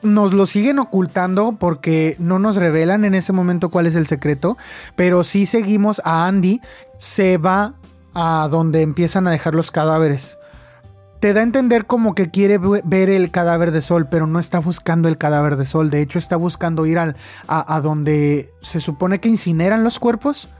Nos 0.00 0.32
lo 0.32 0.46
siguen 0.46 0.78
ocultando 0.78 1.56
porque 1.60 2.16
no 2.18 2.38
nos 2.38 2.56
revelan 2.56 3.04
en 3.04 3.12
ese 3.12 3.34
momento 3.34 3.68
cuál 3.68 3.86
es 3.86 3.94
el 3.94 4.06
secreto, 4.06 4.56
pero 4.96 5.22
sí 5.22 5.44
seguimos 5.44 6.00
a 6.02 6.26
Andy. 6.26 6.62
Se 6.96 7.36
va 7.36 7.74
a 8.14 8.48
donde 8.50 8.80
empiezan 8.80 9.26
a 9.26 9.32
dejar 9.32 9.54
los 9.54 9.70
cadáveres. 9.70 10.38
Te 11.24 11.32
da 11.32 11.40
a 11.40 11.44
entender 11.44 11.86
como 11.86 12.14
que 12.14 12.30
quiere 12.30 12.58
ver 12.58 13.08
el 13.08 13.30
cadáver 13.30 13.70
de 13.70 13.80
Sol, 13.80 14.08
pero 14.10 14.26
no 14.26 14.38
está 14.38 14.58
buscando 14.58 15.08
el 15.08 15.16
cadáver 15.16 15.56
de 15.56 15.64
Sol. 15.64 15.88
De 15.88 16.02
hecho, 16.02 16.18
está 16.18 16.36
buscando 16.36 16.84
ir 16.84 16.98
al, 16.98 17.16
a, 17.48 17.80
donde 17.80 18.52
se 18.60 18.78
supone 18.78 19.20
que 19.20 19.30
incineran 19.30 19.84
los 19.84 19.98
cuerpos. 19.98 20.50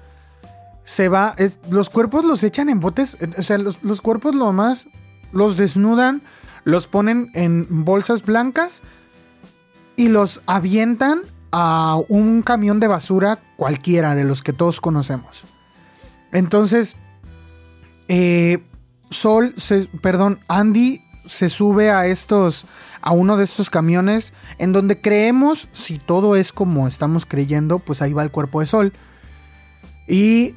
Se 0.86 1.10
va, 1.10 1.36
los 1.68 1.90
cuerpos 1.90 2.24
los 2.24 2.42
echan 2.44 2.70
en 2.70 2.80
botes, 2.80 3.18
o 3.36 3.42
sea, 3.42 3.58
los, 3.58 3.84
los 3.84 4.00
cuerpos 4.00 4.34
lo 4.34 4.54
más 4.54 4.86
los 5.32 5.58
desnudan, 5.58 6.22
los 6.64 6.86
ponen 6.86 7.30
en 7.34 7.84
bolsas 7.84 8.24
blancas 8.24 8.80
y 9.96 10.08
los 10.08 10.40
avientan 10.46 11.20
a 11.52 11.98
un 12.08 12.40
camión 12.40 12.80
de 12.80 12.86
basura 12.86 13.38
cualquiera 13.56 14.14
de 14.14 14.24
los 14.24 14.42
que 14.42 14.54
todos 14.54 14.80
conocemos. 14.80 15.42
Entonces, 16.32 16.96
eh, 18.08 18.62
Sol, 19.10 19.54
perdón, 20.00 20.38
Andy 20.48 21.02
se 21.26 21.48
sube 21.48 21.90
a 21.90 22.06
estos, 22.06 22.66
a 23.00 23.12
uno 23.12 23.36
de 23.36 23.44
estos 23.44 23.70
camiones 23.70 24.32
en 24.58 24.72
donde 24.72 25.00
creemos, 25.00 25.68
si 25.72 25.98
todo 25.98 26.36
es 26.36 26.52
como 26.52 26.86
estamos 26.88 27.26
creyendo, 27.26 27.78
pues 27.78 28.02
ahí 28.02 28.12
va 28.12 28.22
el 28.22 28.30
cuerpo 28.30 28.60
de 28.60 28.66
Sol. 28.66 28.92
Y 30.06 30.54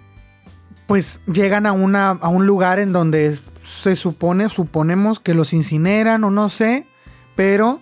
pues 0.88 1.20
llegan 1.26 1.66
a, 1.66 1.72
una, 1.72 2.12
a 2.12 2.28
un 2.30 2.46
lugar 2.46 2.80
en 2.80 2.94
donde 2.94 3.38
se 3.64 3.96
supone, 3.96 4.50
suponemos 4.50 5.20
que 5.20 5.34
los 5.34 5.54
incineran 5.54 6.24
o 6.24 6.32
no 6.32 6.50
sé, 6.50 6.88
pero 7.36 7.82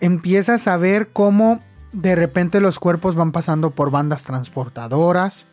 empiezas 0.00 0.66
a 0.68 0.76
ver 0.76 1.08
cómo 1.12 1.62
de 1.92 2.14
repente 2.14 2.60
los 2.60 2.78
cuerpos 2.78 3.14
van 3.14 3.32
pasando 3.32 3.70
por 3.70 3.90
bandas 3.90 4.24
transportadoras, 4.24 5.46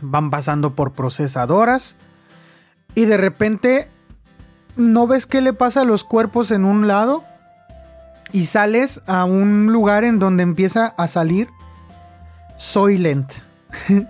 van 0.00 0.30
pasando 0.30 0.74
por 0.74 0.92
procesadoras 0.92 1.96
y 2.94 3.04
de 3.04 3.16
repente 3.16 3.88
no 4.76 5.06
ves 5.06 5.26
qué 5.26 5.40
le 5.40 5.52
pasa 5.52 5.82
a 5.82 5.84
los 5.84 6.04
cuerpos 6.04 6.50
en 6.50 6.64
un 6.64 6.86
lado 6.86 7.24
y 8.32 8.46
sales 8.46 9.02
a 9.06 9.24
un 9.24 9.72
lugar 9.72 10.04
en 10.04 10.18
donde 10.18 10.42
empieza 10.42 10.86
a 10.86 11.08
salir 11.08 11.48
Soylent. 12.56 13.32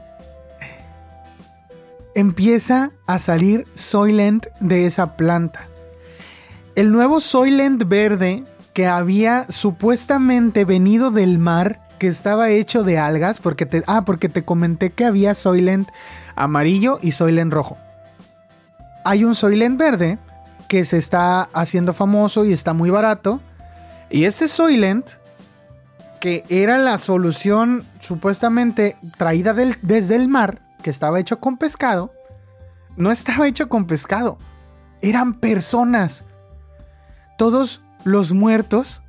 empieza 2.14 2.90
a 3.06 3.18
salir 3.18 3.66
Soylent 3.74 4.46
de 4.60 4.86
esa 4.86 5.16
planta. 5.16 5.66
El 6.74 6.92
nuevo 6.92 7.20
Soylent 7.20 7.88
verde 7.88 8.44
que 8.74 8.86
había 8.86 9.46
supuestamente 9.50 10.64
venido 10.64 11.10
del 11.10 11.38
mar, 11.38 11.80
que 11.98 12.06
estaba 12.06 12.50
hecho 12.50 12.82
de 12.82 12.98
algas, 12.98 13.40
porque 13.40 13.66
te, 13.66 13.82
ah, 13.86 14.04
porque 14.04 14.28
te 14.28 14.44
comenté 14.44 14.90
que 14.90 15.04
había 15.04 15.34
Soylent 15.34 15.88
amarillo 16.36 16.98
y 17.02 17.12
Soylent 17.12 17.52
rojo. 17.52 17.76
Hay 19.04 19.24
un 19.24 19.34
Soylent 19.34 19.78
verde 19.78 20.18
que 20.68 20.84
se 20.84 20.98
está 20.98 21.42
haciendo 21.52 21.92
famoso 21.92 22.44
y 22.44 22.52
está 22.52 22.74
muy 22.74 22.90
barato. 22.90 23.40
Y 24.10 24.24
este 24.24 24.46
Soylent, 24.46 25.06
que 26.20 26.44
era 26.48 26.78
la 26.78 26.98
solución 26.98 27.84
supuestamente 28.00 28.96
traída 29.16 29.52
desde 29.52 30.16
el 30.16 30.28
mar, 30.28 30.60
que 30.82 30.90
estaba 30.90 31.18
hecho 31.18 31.38
con 31.38 31.56
pescado, 31.56 32.12
no 32.96 33.10
estaba 33.10 33.48
hecho 33.48 33.68
con 33.68 33.86
pescado. 33.86 34.38
Eran 35.02 35.34
personas. 35.34 36.24
Todos 37.38 37.82
los 38.04 38.32
muertos 38.32 39.02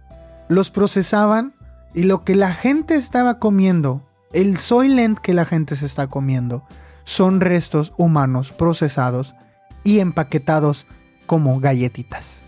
los 0.48 0.72
procesaban 0.72 1.54
y 1.94 2.04
lo 2.04 2.24
que 2.24 2.36
la 2.36 2.54
gente 2.54 2.96
estaba 2.96 3.40
comiendo, 3.40 4.02
el 4.34 4.58
Soylent 4.58 5.20
que 5.20 5.34
la 5.34 5.46
gente 5.46 5.76
se 5.76 5.86
está 5.86 6.08
comiendo, 6.08 6.64
son 7.04 7.42
restos 7.42 7.94
humanos 7.98 8.52
procesados 8.52 9.36
y 9.84 10.00
empaquetados 10.00 10.86
como 11.26 11.60
galletitas. 11.60 12.42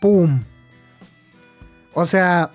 ¡Pum! 0.00 0.40
O 1.94 2.04
sea, 2.04 2.50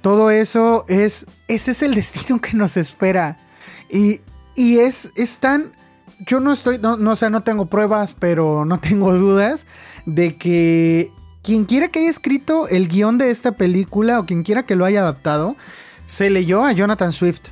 todo 0.00 0.30
eso 0.30 0.84
es. 0.88 1.26
Ese 1.48 1.72
es 1.72 1.82
el 1.82 1.94
destino 1.94 2.40
que 2.40 2.56
nos 2.56 2.76
espera. 2.76 3.36
Y, 3.90 4.20
y 4.54 4.78
es, 4.78 5.12
es 5.16 5.38
tan. 5.38 5.66
Yo 6.26 6.40
no 6.40 6.52
estoy. 6.52 6.78
No, 6.78 6.96
no, 6.96 7.14
no 7.14 7.42
tengo 7.42 7.66
pruebas, 7.66 8.14
pero 8.18 8.64
no 8.64 8.80
tengo 8.80 9.12
dudas 9.14 9.66
de 10.06 10.36
que 10.36 11.10
quien 11.42 11.64
quiera 11.64 11.88
que 11.88 12.00
haya 12.00 12.10
escrito 12.10 12.68
el 12.68 12.88
guion 12.88 13.18
de 13.18 13.30
esta 13.30 13.52
película 13.52 14.18
o 14.18 14.26
quien 14.26 14.42
quiera 14.42 14.64
que 14.64 14.76
lo 14.76 14.84
haya 14.84 15.00
adaptado, 15.00 15.56
se 16.06 16.30
leyó 16.30 16.64
a 16.64 16.72
Jonathan 16.72 17.12
Swift. 17.12 17.42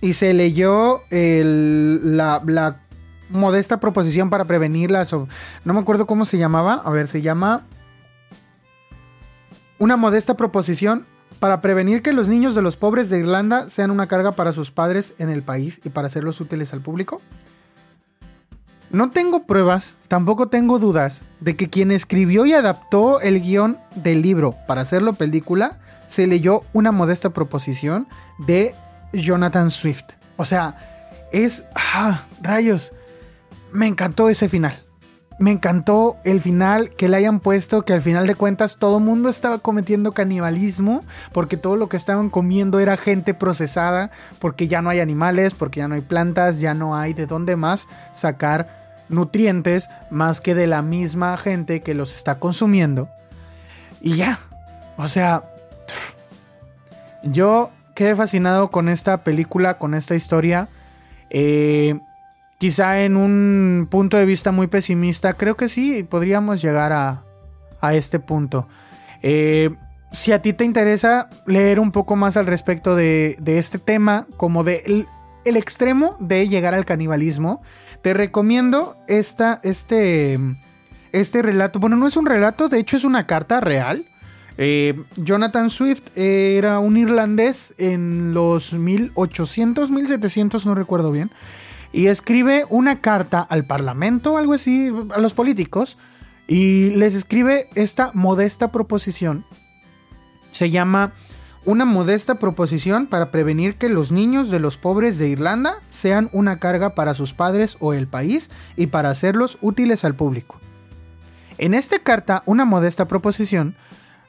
Y 0.00 0.14
se 0.14 0.34
leyó 0.34 1.02
la, 1.10 2.42
la, 2.44 2.81
modesta 3.32 3.80
proposición 3.80 4.30
para 4.30 4.44
prevenirlas. 4.44 5.12
O, 5.12 5.28
no 5.64 5.74
me 5.74 5.80
acuerdo 5.80 6.06
cómo 6.06 6.24
se 6.24 6.38
llamaba. 6.38 6.74
A 6.84 6.90
ver, 6.90 7.08
se 7.08 7.22
llama. 7.22 7.62
Una 9.78 9.96
modesta 9.96 10.34
proposición 10.34 11.04
para 11.40 11.60
prevenir 11.60 12.02
que 12.02 12.12
los 12.12 12.28
niños 12.28 12.54
de 12.54 12.62
los 12.62 12.76
pobres 12.76 13.10
de 13.10 13.18
Irlanda 13.18 13.68
sean 13.68 13.90
una 13.90 14.06
carga 14.06 14.30
para 14.30 14.52
sus 14.52 14.70
padres 14.70 15.14
en 15.18 15.28
el 15.28 15.42
país 15.42 15.80
y 15.82 15.90
para 15.90 16.06
hacerlos 16.06 16.40
útiles 16.40 16.72
al 16.72 16.82
público. 16.82 17.20
No 18.92 19.10
tengo 19.10 19.44
pruebas, 19.44 19.94
tampoco 20.06 20.48
tengo 20.48 20.78
dudas 20.78 21.22
de 21.40 21.56
que 21.56 21.68
quien 21.68 21.90
escribió 21.90 22.46
y 22.46 22.52
adaptó 22.52 23.20
el 23.20 23.40
guion 23.40 23.78
del 23.96 24.22
libro 24.22 24.54
para 24.68 24.82
hacerlo 24.82 25.14
película 25.14 25.78
se 26.08 26.26
leyó 26.26 26.60
una 26.74 26.92
modesta 26.92 27.30
proposición 27.30 28.06
de 28.38 28.74
Jonathan 29.14 29.70
Swift. 29.70 30.04
O 30.36 30.44
sea, 30.44 30.76
es... 31.32 31.64
¡Ah! 31.74 32.24
Rayos. 32.42 32.92
Me 33.72 33.86
encantó 33.86 34.28
ese 34.28 34.48
final. 34.48 34.74
Me 35.38 35.50
encantó 35.50 36.16
el 36.24 36.40
final 36.40 36.90
que 36.90 37.08
le 37.08 37.16
hayan 37.16 37.40
puesto 37.40 37.84
que 37.84 37.92
al 37.92 38.02
final 38.02 38.26
de 38.26 38.34
cuentas 38.34 38.76
todo 38.76 38.98
el 38.98 39.04
mundo 39.04 39.28
estaba 39.28 39.58
cometiendo 39.58 40.12
canibalismo 40.12 41.02
porque 41.32 41.56
todo 41.56 41.76
lo 41.76 41.88
que 41.88 41.96
estaban 41.96 42.30
comiendo 42.30 42.78
era 42.80 42.96
gente 42.96 43.34
procesada 43.34 44.10
porque 44.38 44.68
ya 44.68 44.82
no 44.82 44.90
hay 44.90 45.00
animales, 45.00 45.54
porque 45.54 45.80
ya 45.80 45.88
no 45.88 45.94
hay 45.94 46.02
plantas, 46.02 46.60
ya 46.60 46.74
no 46.74 46.94
hay 46.94 47.14
de 47.14 47.26
dónde 47.26 47.56
más 47.56 47.88
sacar 48.12 49.04
nutrientes 49.08 49.88
más 50.10 50.40
que 50.40 50.54
de 50.54 50.66
la 50.66 50.82
misma 50.82 51.36
gente 51.38 51.80
que 51.80 51.94
los 51.94 52.14
está 52.14 52.38
consumiendo. 52.38 53.08
Y 54.00 54.16
ya, 54.16 54.38
o 54.96 55.08
sea, 55.08 55.44
yo 57.22 57.70
quedé 57.94 58.16
fascinado 58.16 58.70
con 58.70 58.88
esta 58.88 59.24
película, 59.24 59.78
con 59.78 59.94
esta 59.94 60.14
historia. 60.14 60.68
Eh, 61.30 61.98
quizá 62.62 63.00
en 63.02 63.16
un 63.16 63.88
punto 63.90 64.16
de 64.16 64.24
vista 64.24 64.52
muy 64.52 64.68
pesimista, 64.68 65.32
creo 65.32 65.56
que 65.56 65.66
sí, 65.66 66.04
podríamos 66.04 66.62
llegar 66.62 66.92
a, 66.92 67.24
este 67.92 68.20
punto. 68.20 68.68
Eh, 69.20 69.70
si 70.12 70.30
a 70.30 70.42
ti 70.42 70.52
te 70.52 70.62
interesa 70.62 71.28
leer 71.44 71.80
un 71.80 71.90
poco 71.90 72.14
más 72.14 72.36
al 72.36 72.46
respecto 72.46 72.94
de, 72.94 73.36
este 73.44 73.80
tema, 73.80 74.28
como 74.36 74.62
de 74.62 75.04
el, 75.44 75.56
extremo 75.56 76.16
de 76.20 76.46
llegar 76.46 76.72
al 76.72 76.84
canibalismo, 76.84 77.62
te 78.00 78.14
recomiendo 78.14 78.96
esta, 79.08 79.58
este, 79.64 80.38
este 81.10 81.42
relato. 81.42 81.80
Bueno, 81.80 81.96
no 81.96 82.06
es 82.06 82.16
un 82.16 82.26
relato, 82.26 82.68
de 82.68 82.78
hecho 82.78 82.96
es 82.96 83.02
una 83.02 83.26
carta 83.26 83.60
real. 83.60 84.04
Eh, 84.56 84.94
Jonathan 85.16 85.68
Swift 85.68 86.16
era 86.16 86.78
un 86.78 86.96
irlandés 86.96 87.74
en 87.78 88.34
los 88.34 88.72
1800, 88.72 89.90
1700, 89.90 90.64
no 90.64 90.76
recuerdo 90.76 91.10
bien 91.10 91.32
y 91.92 92.06
escribe 92.06 92.64
una 92.68 92.96
carta 93.00 93.40
al 93.40 93.64
Parlamento, 93.64 94.38
algo 94.38 94.54
así, 94.54 94.90
a 95.14 95.20
los 95.20 95.34
políticos, 95.34 95.98
y 96.48 96.90
les 96.90 97.14
escribe 97.14 97.68
esta 97.74 98.10
modesta 98.14 98.68
proposición. 98.68 99.44
Se 100.52 100.70
llama 100.70 101.12
una 101.64 101.84
modesta 101.84 102.36
proposición 102.36 103.06
para 103.06 103.30
prevenir 103.30 103.76
que 103.76 103.88
los 103.88 104.10
niños 104.10 104.50
de 104.50 104.58
los 104.58 104.76
pobres 104.76 105.18
de 105.18 105.28
Irlanda 105.28 105.76
sean 105.90 106.28
una 106.32 106.58
carga 106.58 106.94
para 106.94 107.14
sus 107.14 107.32
padres 107.32 107.76
o 107.78 107.92
el 107.94 108.08
país 108.08 108.50
y 108.76 108.88
para 108.88 109.10
hacerlos 109.10 109.58
útiles 109.60 110.04
al 110.04 110.14
público. 110.14 110.58
En 111.58 111.74
esta 111.74 111.98
carta, 112.00 112.42
una 112.46 112.64
modesta 112.64 113.06
proposición, 113.06 113.74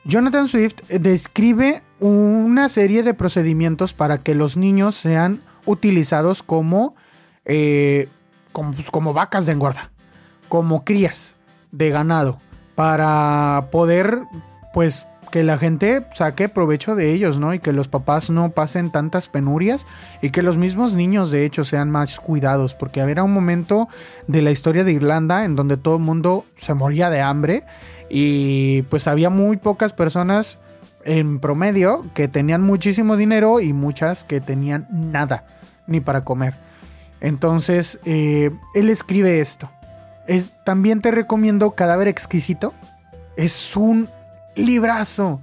Jonathan 0.05 0.47
Swift 0.47 0.75
describe 0.89 1.81
una 1.99 2.69
serie 2.69 3.03
de 3.03 3.13
procedimientos 3.13 3.93
para 3.93 4.19
que 4.19 4.35
los 4.35 4.57
niños 4.57 4.95
sean 4.95 5.41
utilizados 5.65 6.43
como 6.43 6.95
eh, 7.45 8.09
pues, 8.51 8.91
como, 8.91 9.13
vacas 9.13 9.45
de 9.45 9.53
engorda, 9.53 9.91
como 10.49 10.83
crías 10.83 11.35
de 11.71 11.89
ganado, 11.89 12.39
para 12.75 13.67
poder, 13.71 14.21
pues, 14.73 15.05
que 15.31 15.43
la 15.43 15.57
gente 15.57 16.05
saque 16.13 16.47
provecho 16.47 16.93
de 16.93 17.11
ellos, 17.11 17.39
¿no? 17.39 17.55
Y 17.55 17.59
que 17.59 17.73
los 17.73 17.87
papás 17.87 18.29
no 18.29 18.51
pasen 18.51 18.91
tantas 18.91 19.29
penurias 19.29 19.87
y 20.21 20.29
que 20.29 20.43
los 20.43 20.59
mismos 20.59 20.93
niños, 20.93 21.31
de 21.31 21.43
hecho, 21.43 21.63
sean 21.63 21.89
más 21.89 22.19
cuidados, 22.19 22.75
porque 22.75 23.01
había 23.01 23.23
un 23.23 23.33
momento 23.33 23.87
de 24.27 24.43
la 24.43 24.51
historia 24.51 24.83
de 24.83 24.93
Irlanda 24.93 25.43
en 25.43 25.55
donde 25.55 25.75
todo 25.75 25.95
el 25.95 26.03
mundo 26.03 26.45
se 26.57 26.75
moría 26.75 27.09
de 27.09 27.21
hambre 27.21 27.63
y 28.11 28.83
pues 28.83 29.07
había 29.07 29.31
muy 29.31 29.57
pocas 29.57 29.91
personas 29.91 30.59
en 31.03 31.39
promedio 31.39 32.05
que 32.13 32.27
tenían 32.27 32.61
muchísimo 32.61 33.17
dinero 33.17 33.59
y 33.59 33.73
muchas 33.73 34.25
que 34.25 34.39
tenían 34.39 34.87
nada, 34.91 35.47
ni 35.87 35.99
para 35.99 36.23
comer. 36.23 36.53
Entonces, 37.23 37.99
eh, 38.03 38.51
él 38.75 38.89
escribe 38.89 39.39
esto. 39.39 39.71
Es, 40.27 40.53
también 40.65 41.01
te 41.01 41.09
recomiendo 41.09 41.71
Cadáver 41.71 42.09
Exquisito. 42.09 42.73
Es 43.37 43.75
un 43.77 44.09
librazo. 44.55 45.41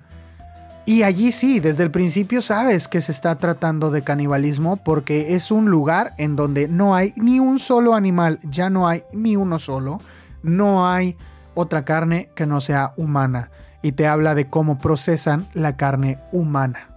Y 0.85 1.05
allí 1.05 1.33
sí, 1.33 1.59
desde 1.59 1.83
el 1.85 1.91
principio 1.91 2.43
sabes 2.43 2.87
que 2.87 3.01
se 3.01 3.13
está 3.13 3.37
tratando 3.37 3.91
de 3.91 4.03
canibalismo 4.03 4.77
porque 4.77 5.35
es 5.35 5.51
un 5.51 5.71
lugar 5.71 6.13
en 6.19 6.37
donde 6.37 6.69
no 6.69 6.95
hay 6.95 7.15
ni 7.17 7.41
un 7.41 7.59
solo 7.59 7.95
animal, 7.95 8.41
ya 8.43 8.69
no 8.69 8.87
hay 8.87 9.05
ni 9.13 9.37
uno 9.37 9.59
solo, 9.59 10.01
no 10.43 10.87
hay 10.87 11.17
otra 11.55 11.85
carne 11.85 12.31
que 12.35 12.47
no 12.47 12.61
sea 12.61 12.93
humana. 12.99 13.51
Y 13.83 13.93
te 13.93 14.07
habla 14.07 14.35
de 14.35 14.49
cómo 14.49 14.77
procesan 14.77 15.47
la 15.55 15.79
carne 15.79 16.19
humana. 16.31 16.91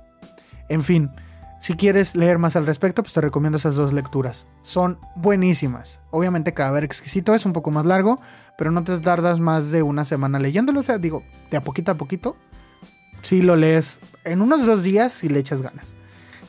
En 0.67 0.81
fin, 0.81 1.09
si 1.63 1.75
quieres 1.75 2.13
leer 2.17 2.39
más 2.39 2.57
al 2.57 2.65
respecto, 2.65 3.03
pues 3.03 3.13
te 3.13 3.21
recomiendo 3.21 3.57
esas 3.57 3.77
dos 3.77 3.93
lecturas. 3.93 4.49
Son 4.63 4.99
buenísimas. 5.15 6.01
Obviamente 6.11 6.53
Cadáver 6.53 6.83
Exquisito 6.83 7.33
es 7.33 7.45
un 7.45 7.53
poco 7.53 7.71
más 7.71 7.85
largo, 7.85 8.19
pero 8.57 8.69
no 8.69 8.83
te 8.83 8.97
tardas 8.97 9.39
más 9.39 9.71
de 9.71 9.81
una 9.81 10.03
semana 10.03 10.39
leyéndolo. 10.39 10.81
O 10.81 10.83
sea, 10.83 10.97
digo, 10.97 11.23
de 11.51 11.55
a 11.55 11.61
poquito 11.61 11.93
a 11.93 11.95
poquito. 11.95 12.35
Si 13.21 13.41
lo 13.41 13.55
lees 13.55 14.01
en 14.25 14.41
unos 14.41 14.65
dos 14.65 14.83
días, 14.83 15.23
y 15.23 15.29
le 15.29 15.39
echas 15.39 15.61
ganas. 15.61 15.93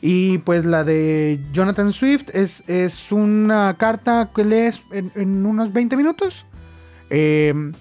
Y 0.01 0.39
pues 0.39 0.65
la 0.65 0.83
de 0.83 1.39
Jonathan 1.53 1.93
Swift 1.93 2.31
es, 2.33 2.65
es 2.67 3.12
una 3.12 3.77
carta 3.79 4.31
que 4.35 4.45
lees 4.45 4.83
en, 4.91 5.47
unos 5.47 5.73
20 5.73 5.97
minutos. 5.97 6.45
Em, 7.09 7.73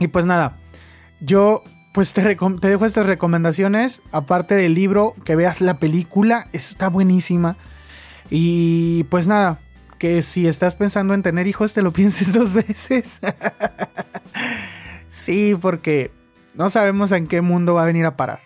y 0.00 0.08
pues 0.08 0.26
nada, 0.26 0.56
yo 1.20 1.62
pues 1.96 2.12
te, 2.12 2.20
dejo 2.20 2.84
estas 2.84 3.06
recomendaciones. 3.06 4.02
Aparte 4.12 4.54
del 4.54 4.74
libro, 4.74 5.14
que 5.24 5.34
veas 5.34 5.62
la 5.62 5.78
película, 5.78 6.46
está 6.52 6.90
buenísima. 6.90 7.56
Y 8.28 9.04
pues 9.04 9.28
nada, 9.28 9.58
que 9.98 10.20
si 10.20 10.46
estás 10.46 10.74
pensando 10.74 11.14
en 11.14 11.22
tener 11.22 11.46
hijos, 11.46 11.72
te 11.72 11.80
lo 11.80 11.92
pienses 11.94 12.34
dos 12.34 12.52
veces. 12.52 13.20
sí, 15.08 15.56
porque 15.58 16.10
no 16.54 16.68
sabemos 16.68 17.12
en 17.12 17.26
qué 17.26 17.40
mundo 17.40 17.72
va 17.72 17.84
a 17.84 17.86
venir 17.86 18.04
a 18.04 18.14
parar. 18.14 18.40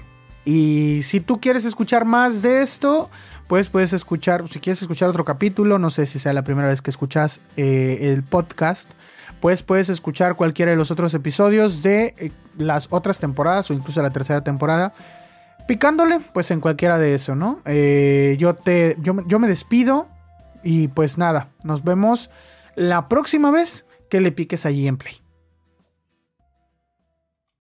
Y 0.45 1.01
si 1.03 1.19
tú 1.19 1.41
quieres 1.41 1.65
escuchar 1.65 2.05
más 2.05 2.43
de 2.43 2.63
esto, 2.63 3.11
pues 3.49 3.69
puedes 3.69 3.93
escuchar, 3.93 4.49
si 4.49 4.61
quieres 4.61 4.81
escuchar 4.81 5.09
otro 5.09 5.25
capítulo, 5.25 5.81
no 5.81 5.91
sé 5.91 6.07
si 6.07 6.21
sea 6.21 6.33
la 6.35 6.45
primera 6.45 6.69
vez 6.69 6.83
que 6.83 6.91
escuchas 6.91 7.41
eh, 7.57 8.13
el 8.13 8.23
podcast, 8.23 8.89
pues 9.41 9.63
puedes 9.63 9.89
escuchar 9.89 10.37
cualquiera 10.37 10.71
de 10.71 10.77
los 10.77 10.91
otros 10.91 11.15
episodios 11.15 11.83
de 11.83 12.15
eh, 12.19 12.33
las 12.59 12.89
otras 12.91 13.21
temporadas 13.21 13.71
o 13.71 13.75
incluso 13.75 14.03
la 14.03 14.11
tercera 14.11 14.43
temporada. 14.43 14.93
Picándole, 15.67 16.21
pues 16.33 16.51
en 16.51 16.61
cualquiera 16.61 16.99
de 16.99 17.15
eso, 17.15 17.35
¿no? 17.35 17.61
Eh, 17.65 18.37
yo, 18.39 18.55
te, 18.55 18.97
yo, 19.01 19.17
yo 19.27 19.39
me 19.39 19.49
despido 19.49 20.09
y 20.63 20.89
pues 20.89 21.17
nada, 21.17 21.51
nos 21.63 21.85
vemos 21.85 22.31
la 22.75 23.09
próxima 23.09 23.51
vez 23.51 23.87
que 24.09 24.21
le 24.21 24.33
piques 24.33 24.67
allí 24.67 24.87
en 24.89 24.97
Play. 24.97 25.23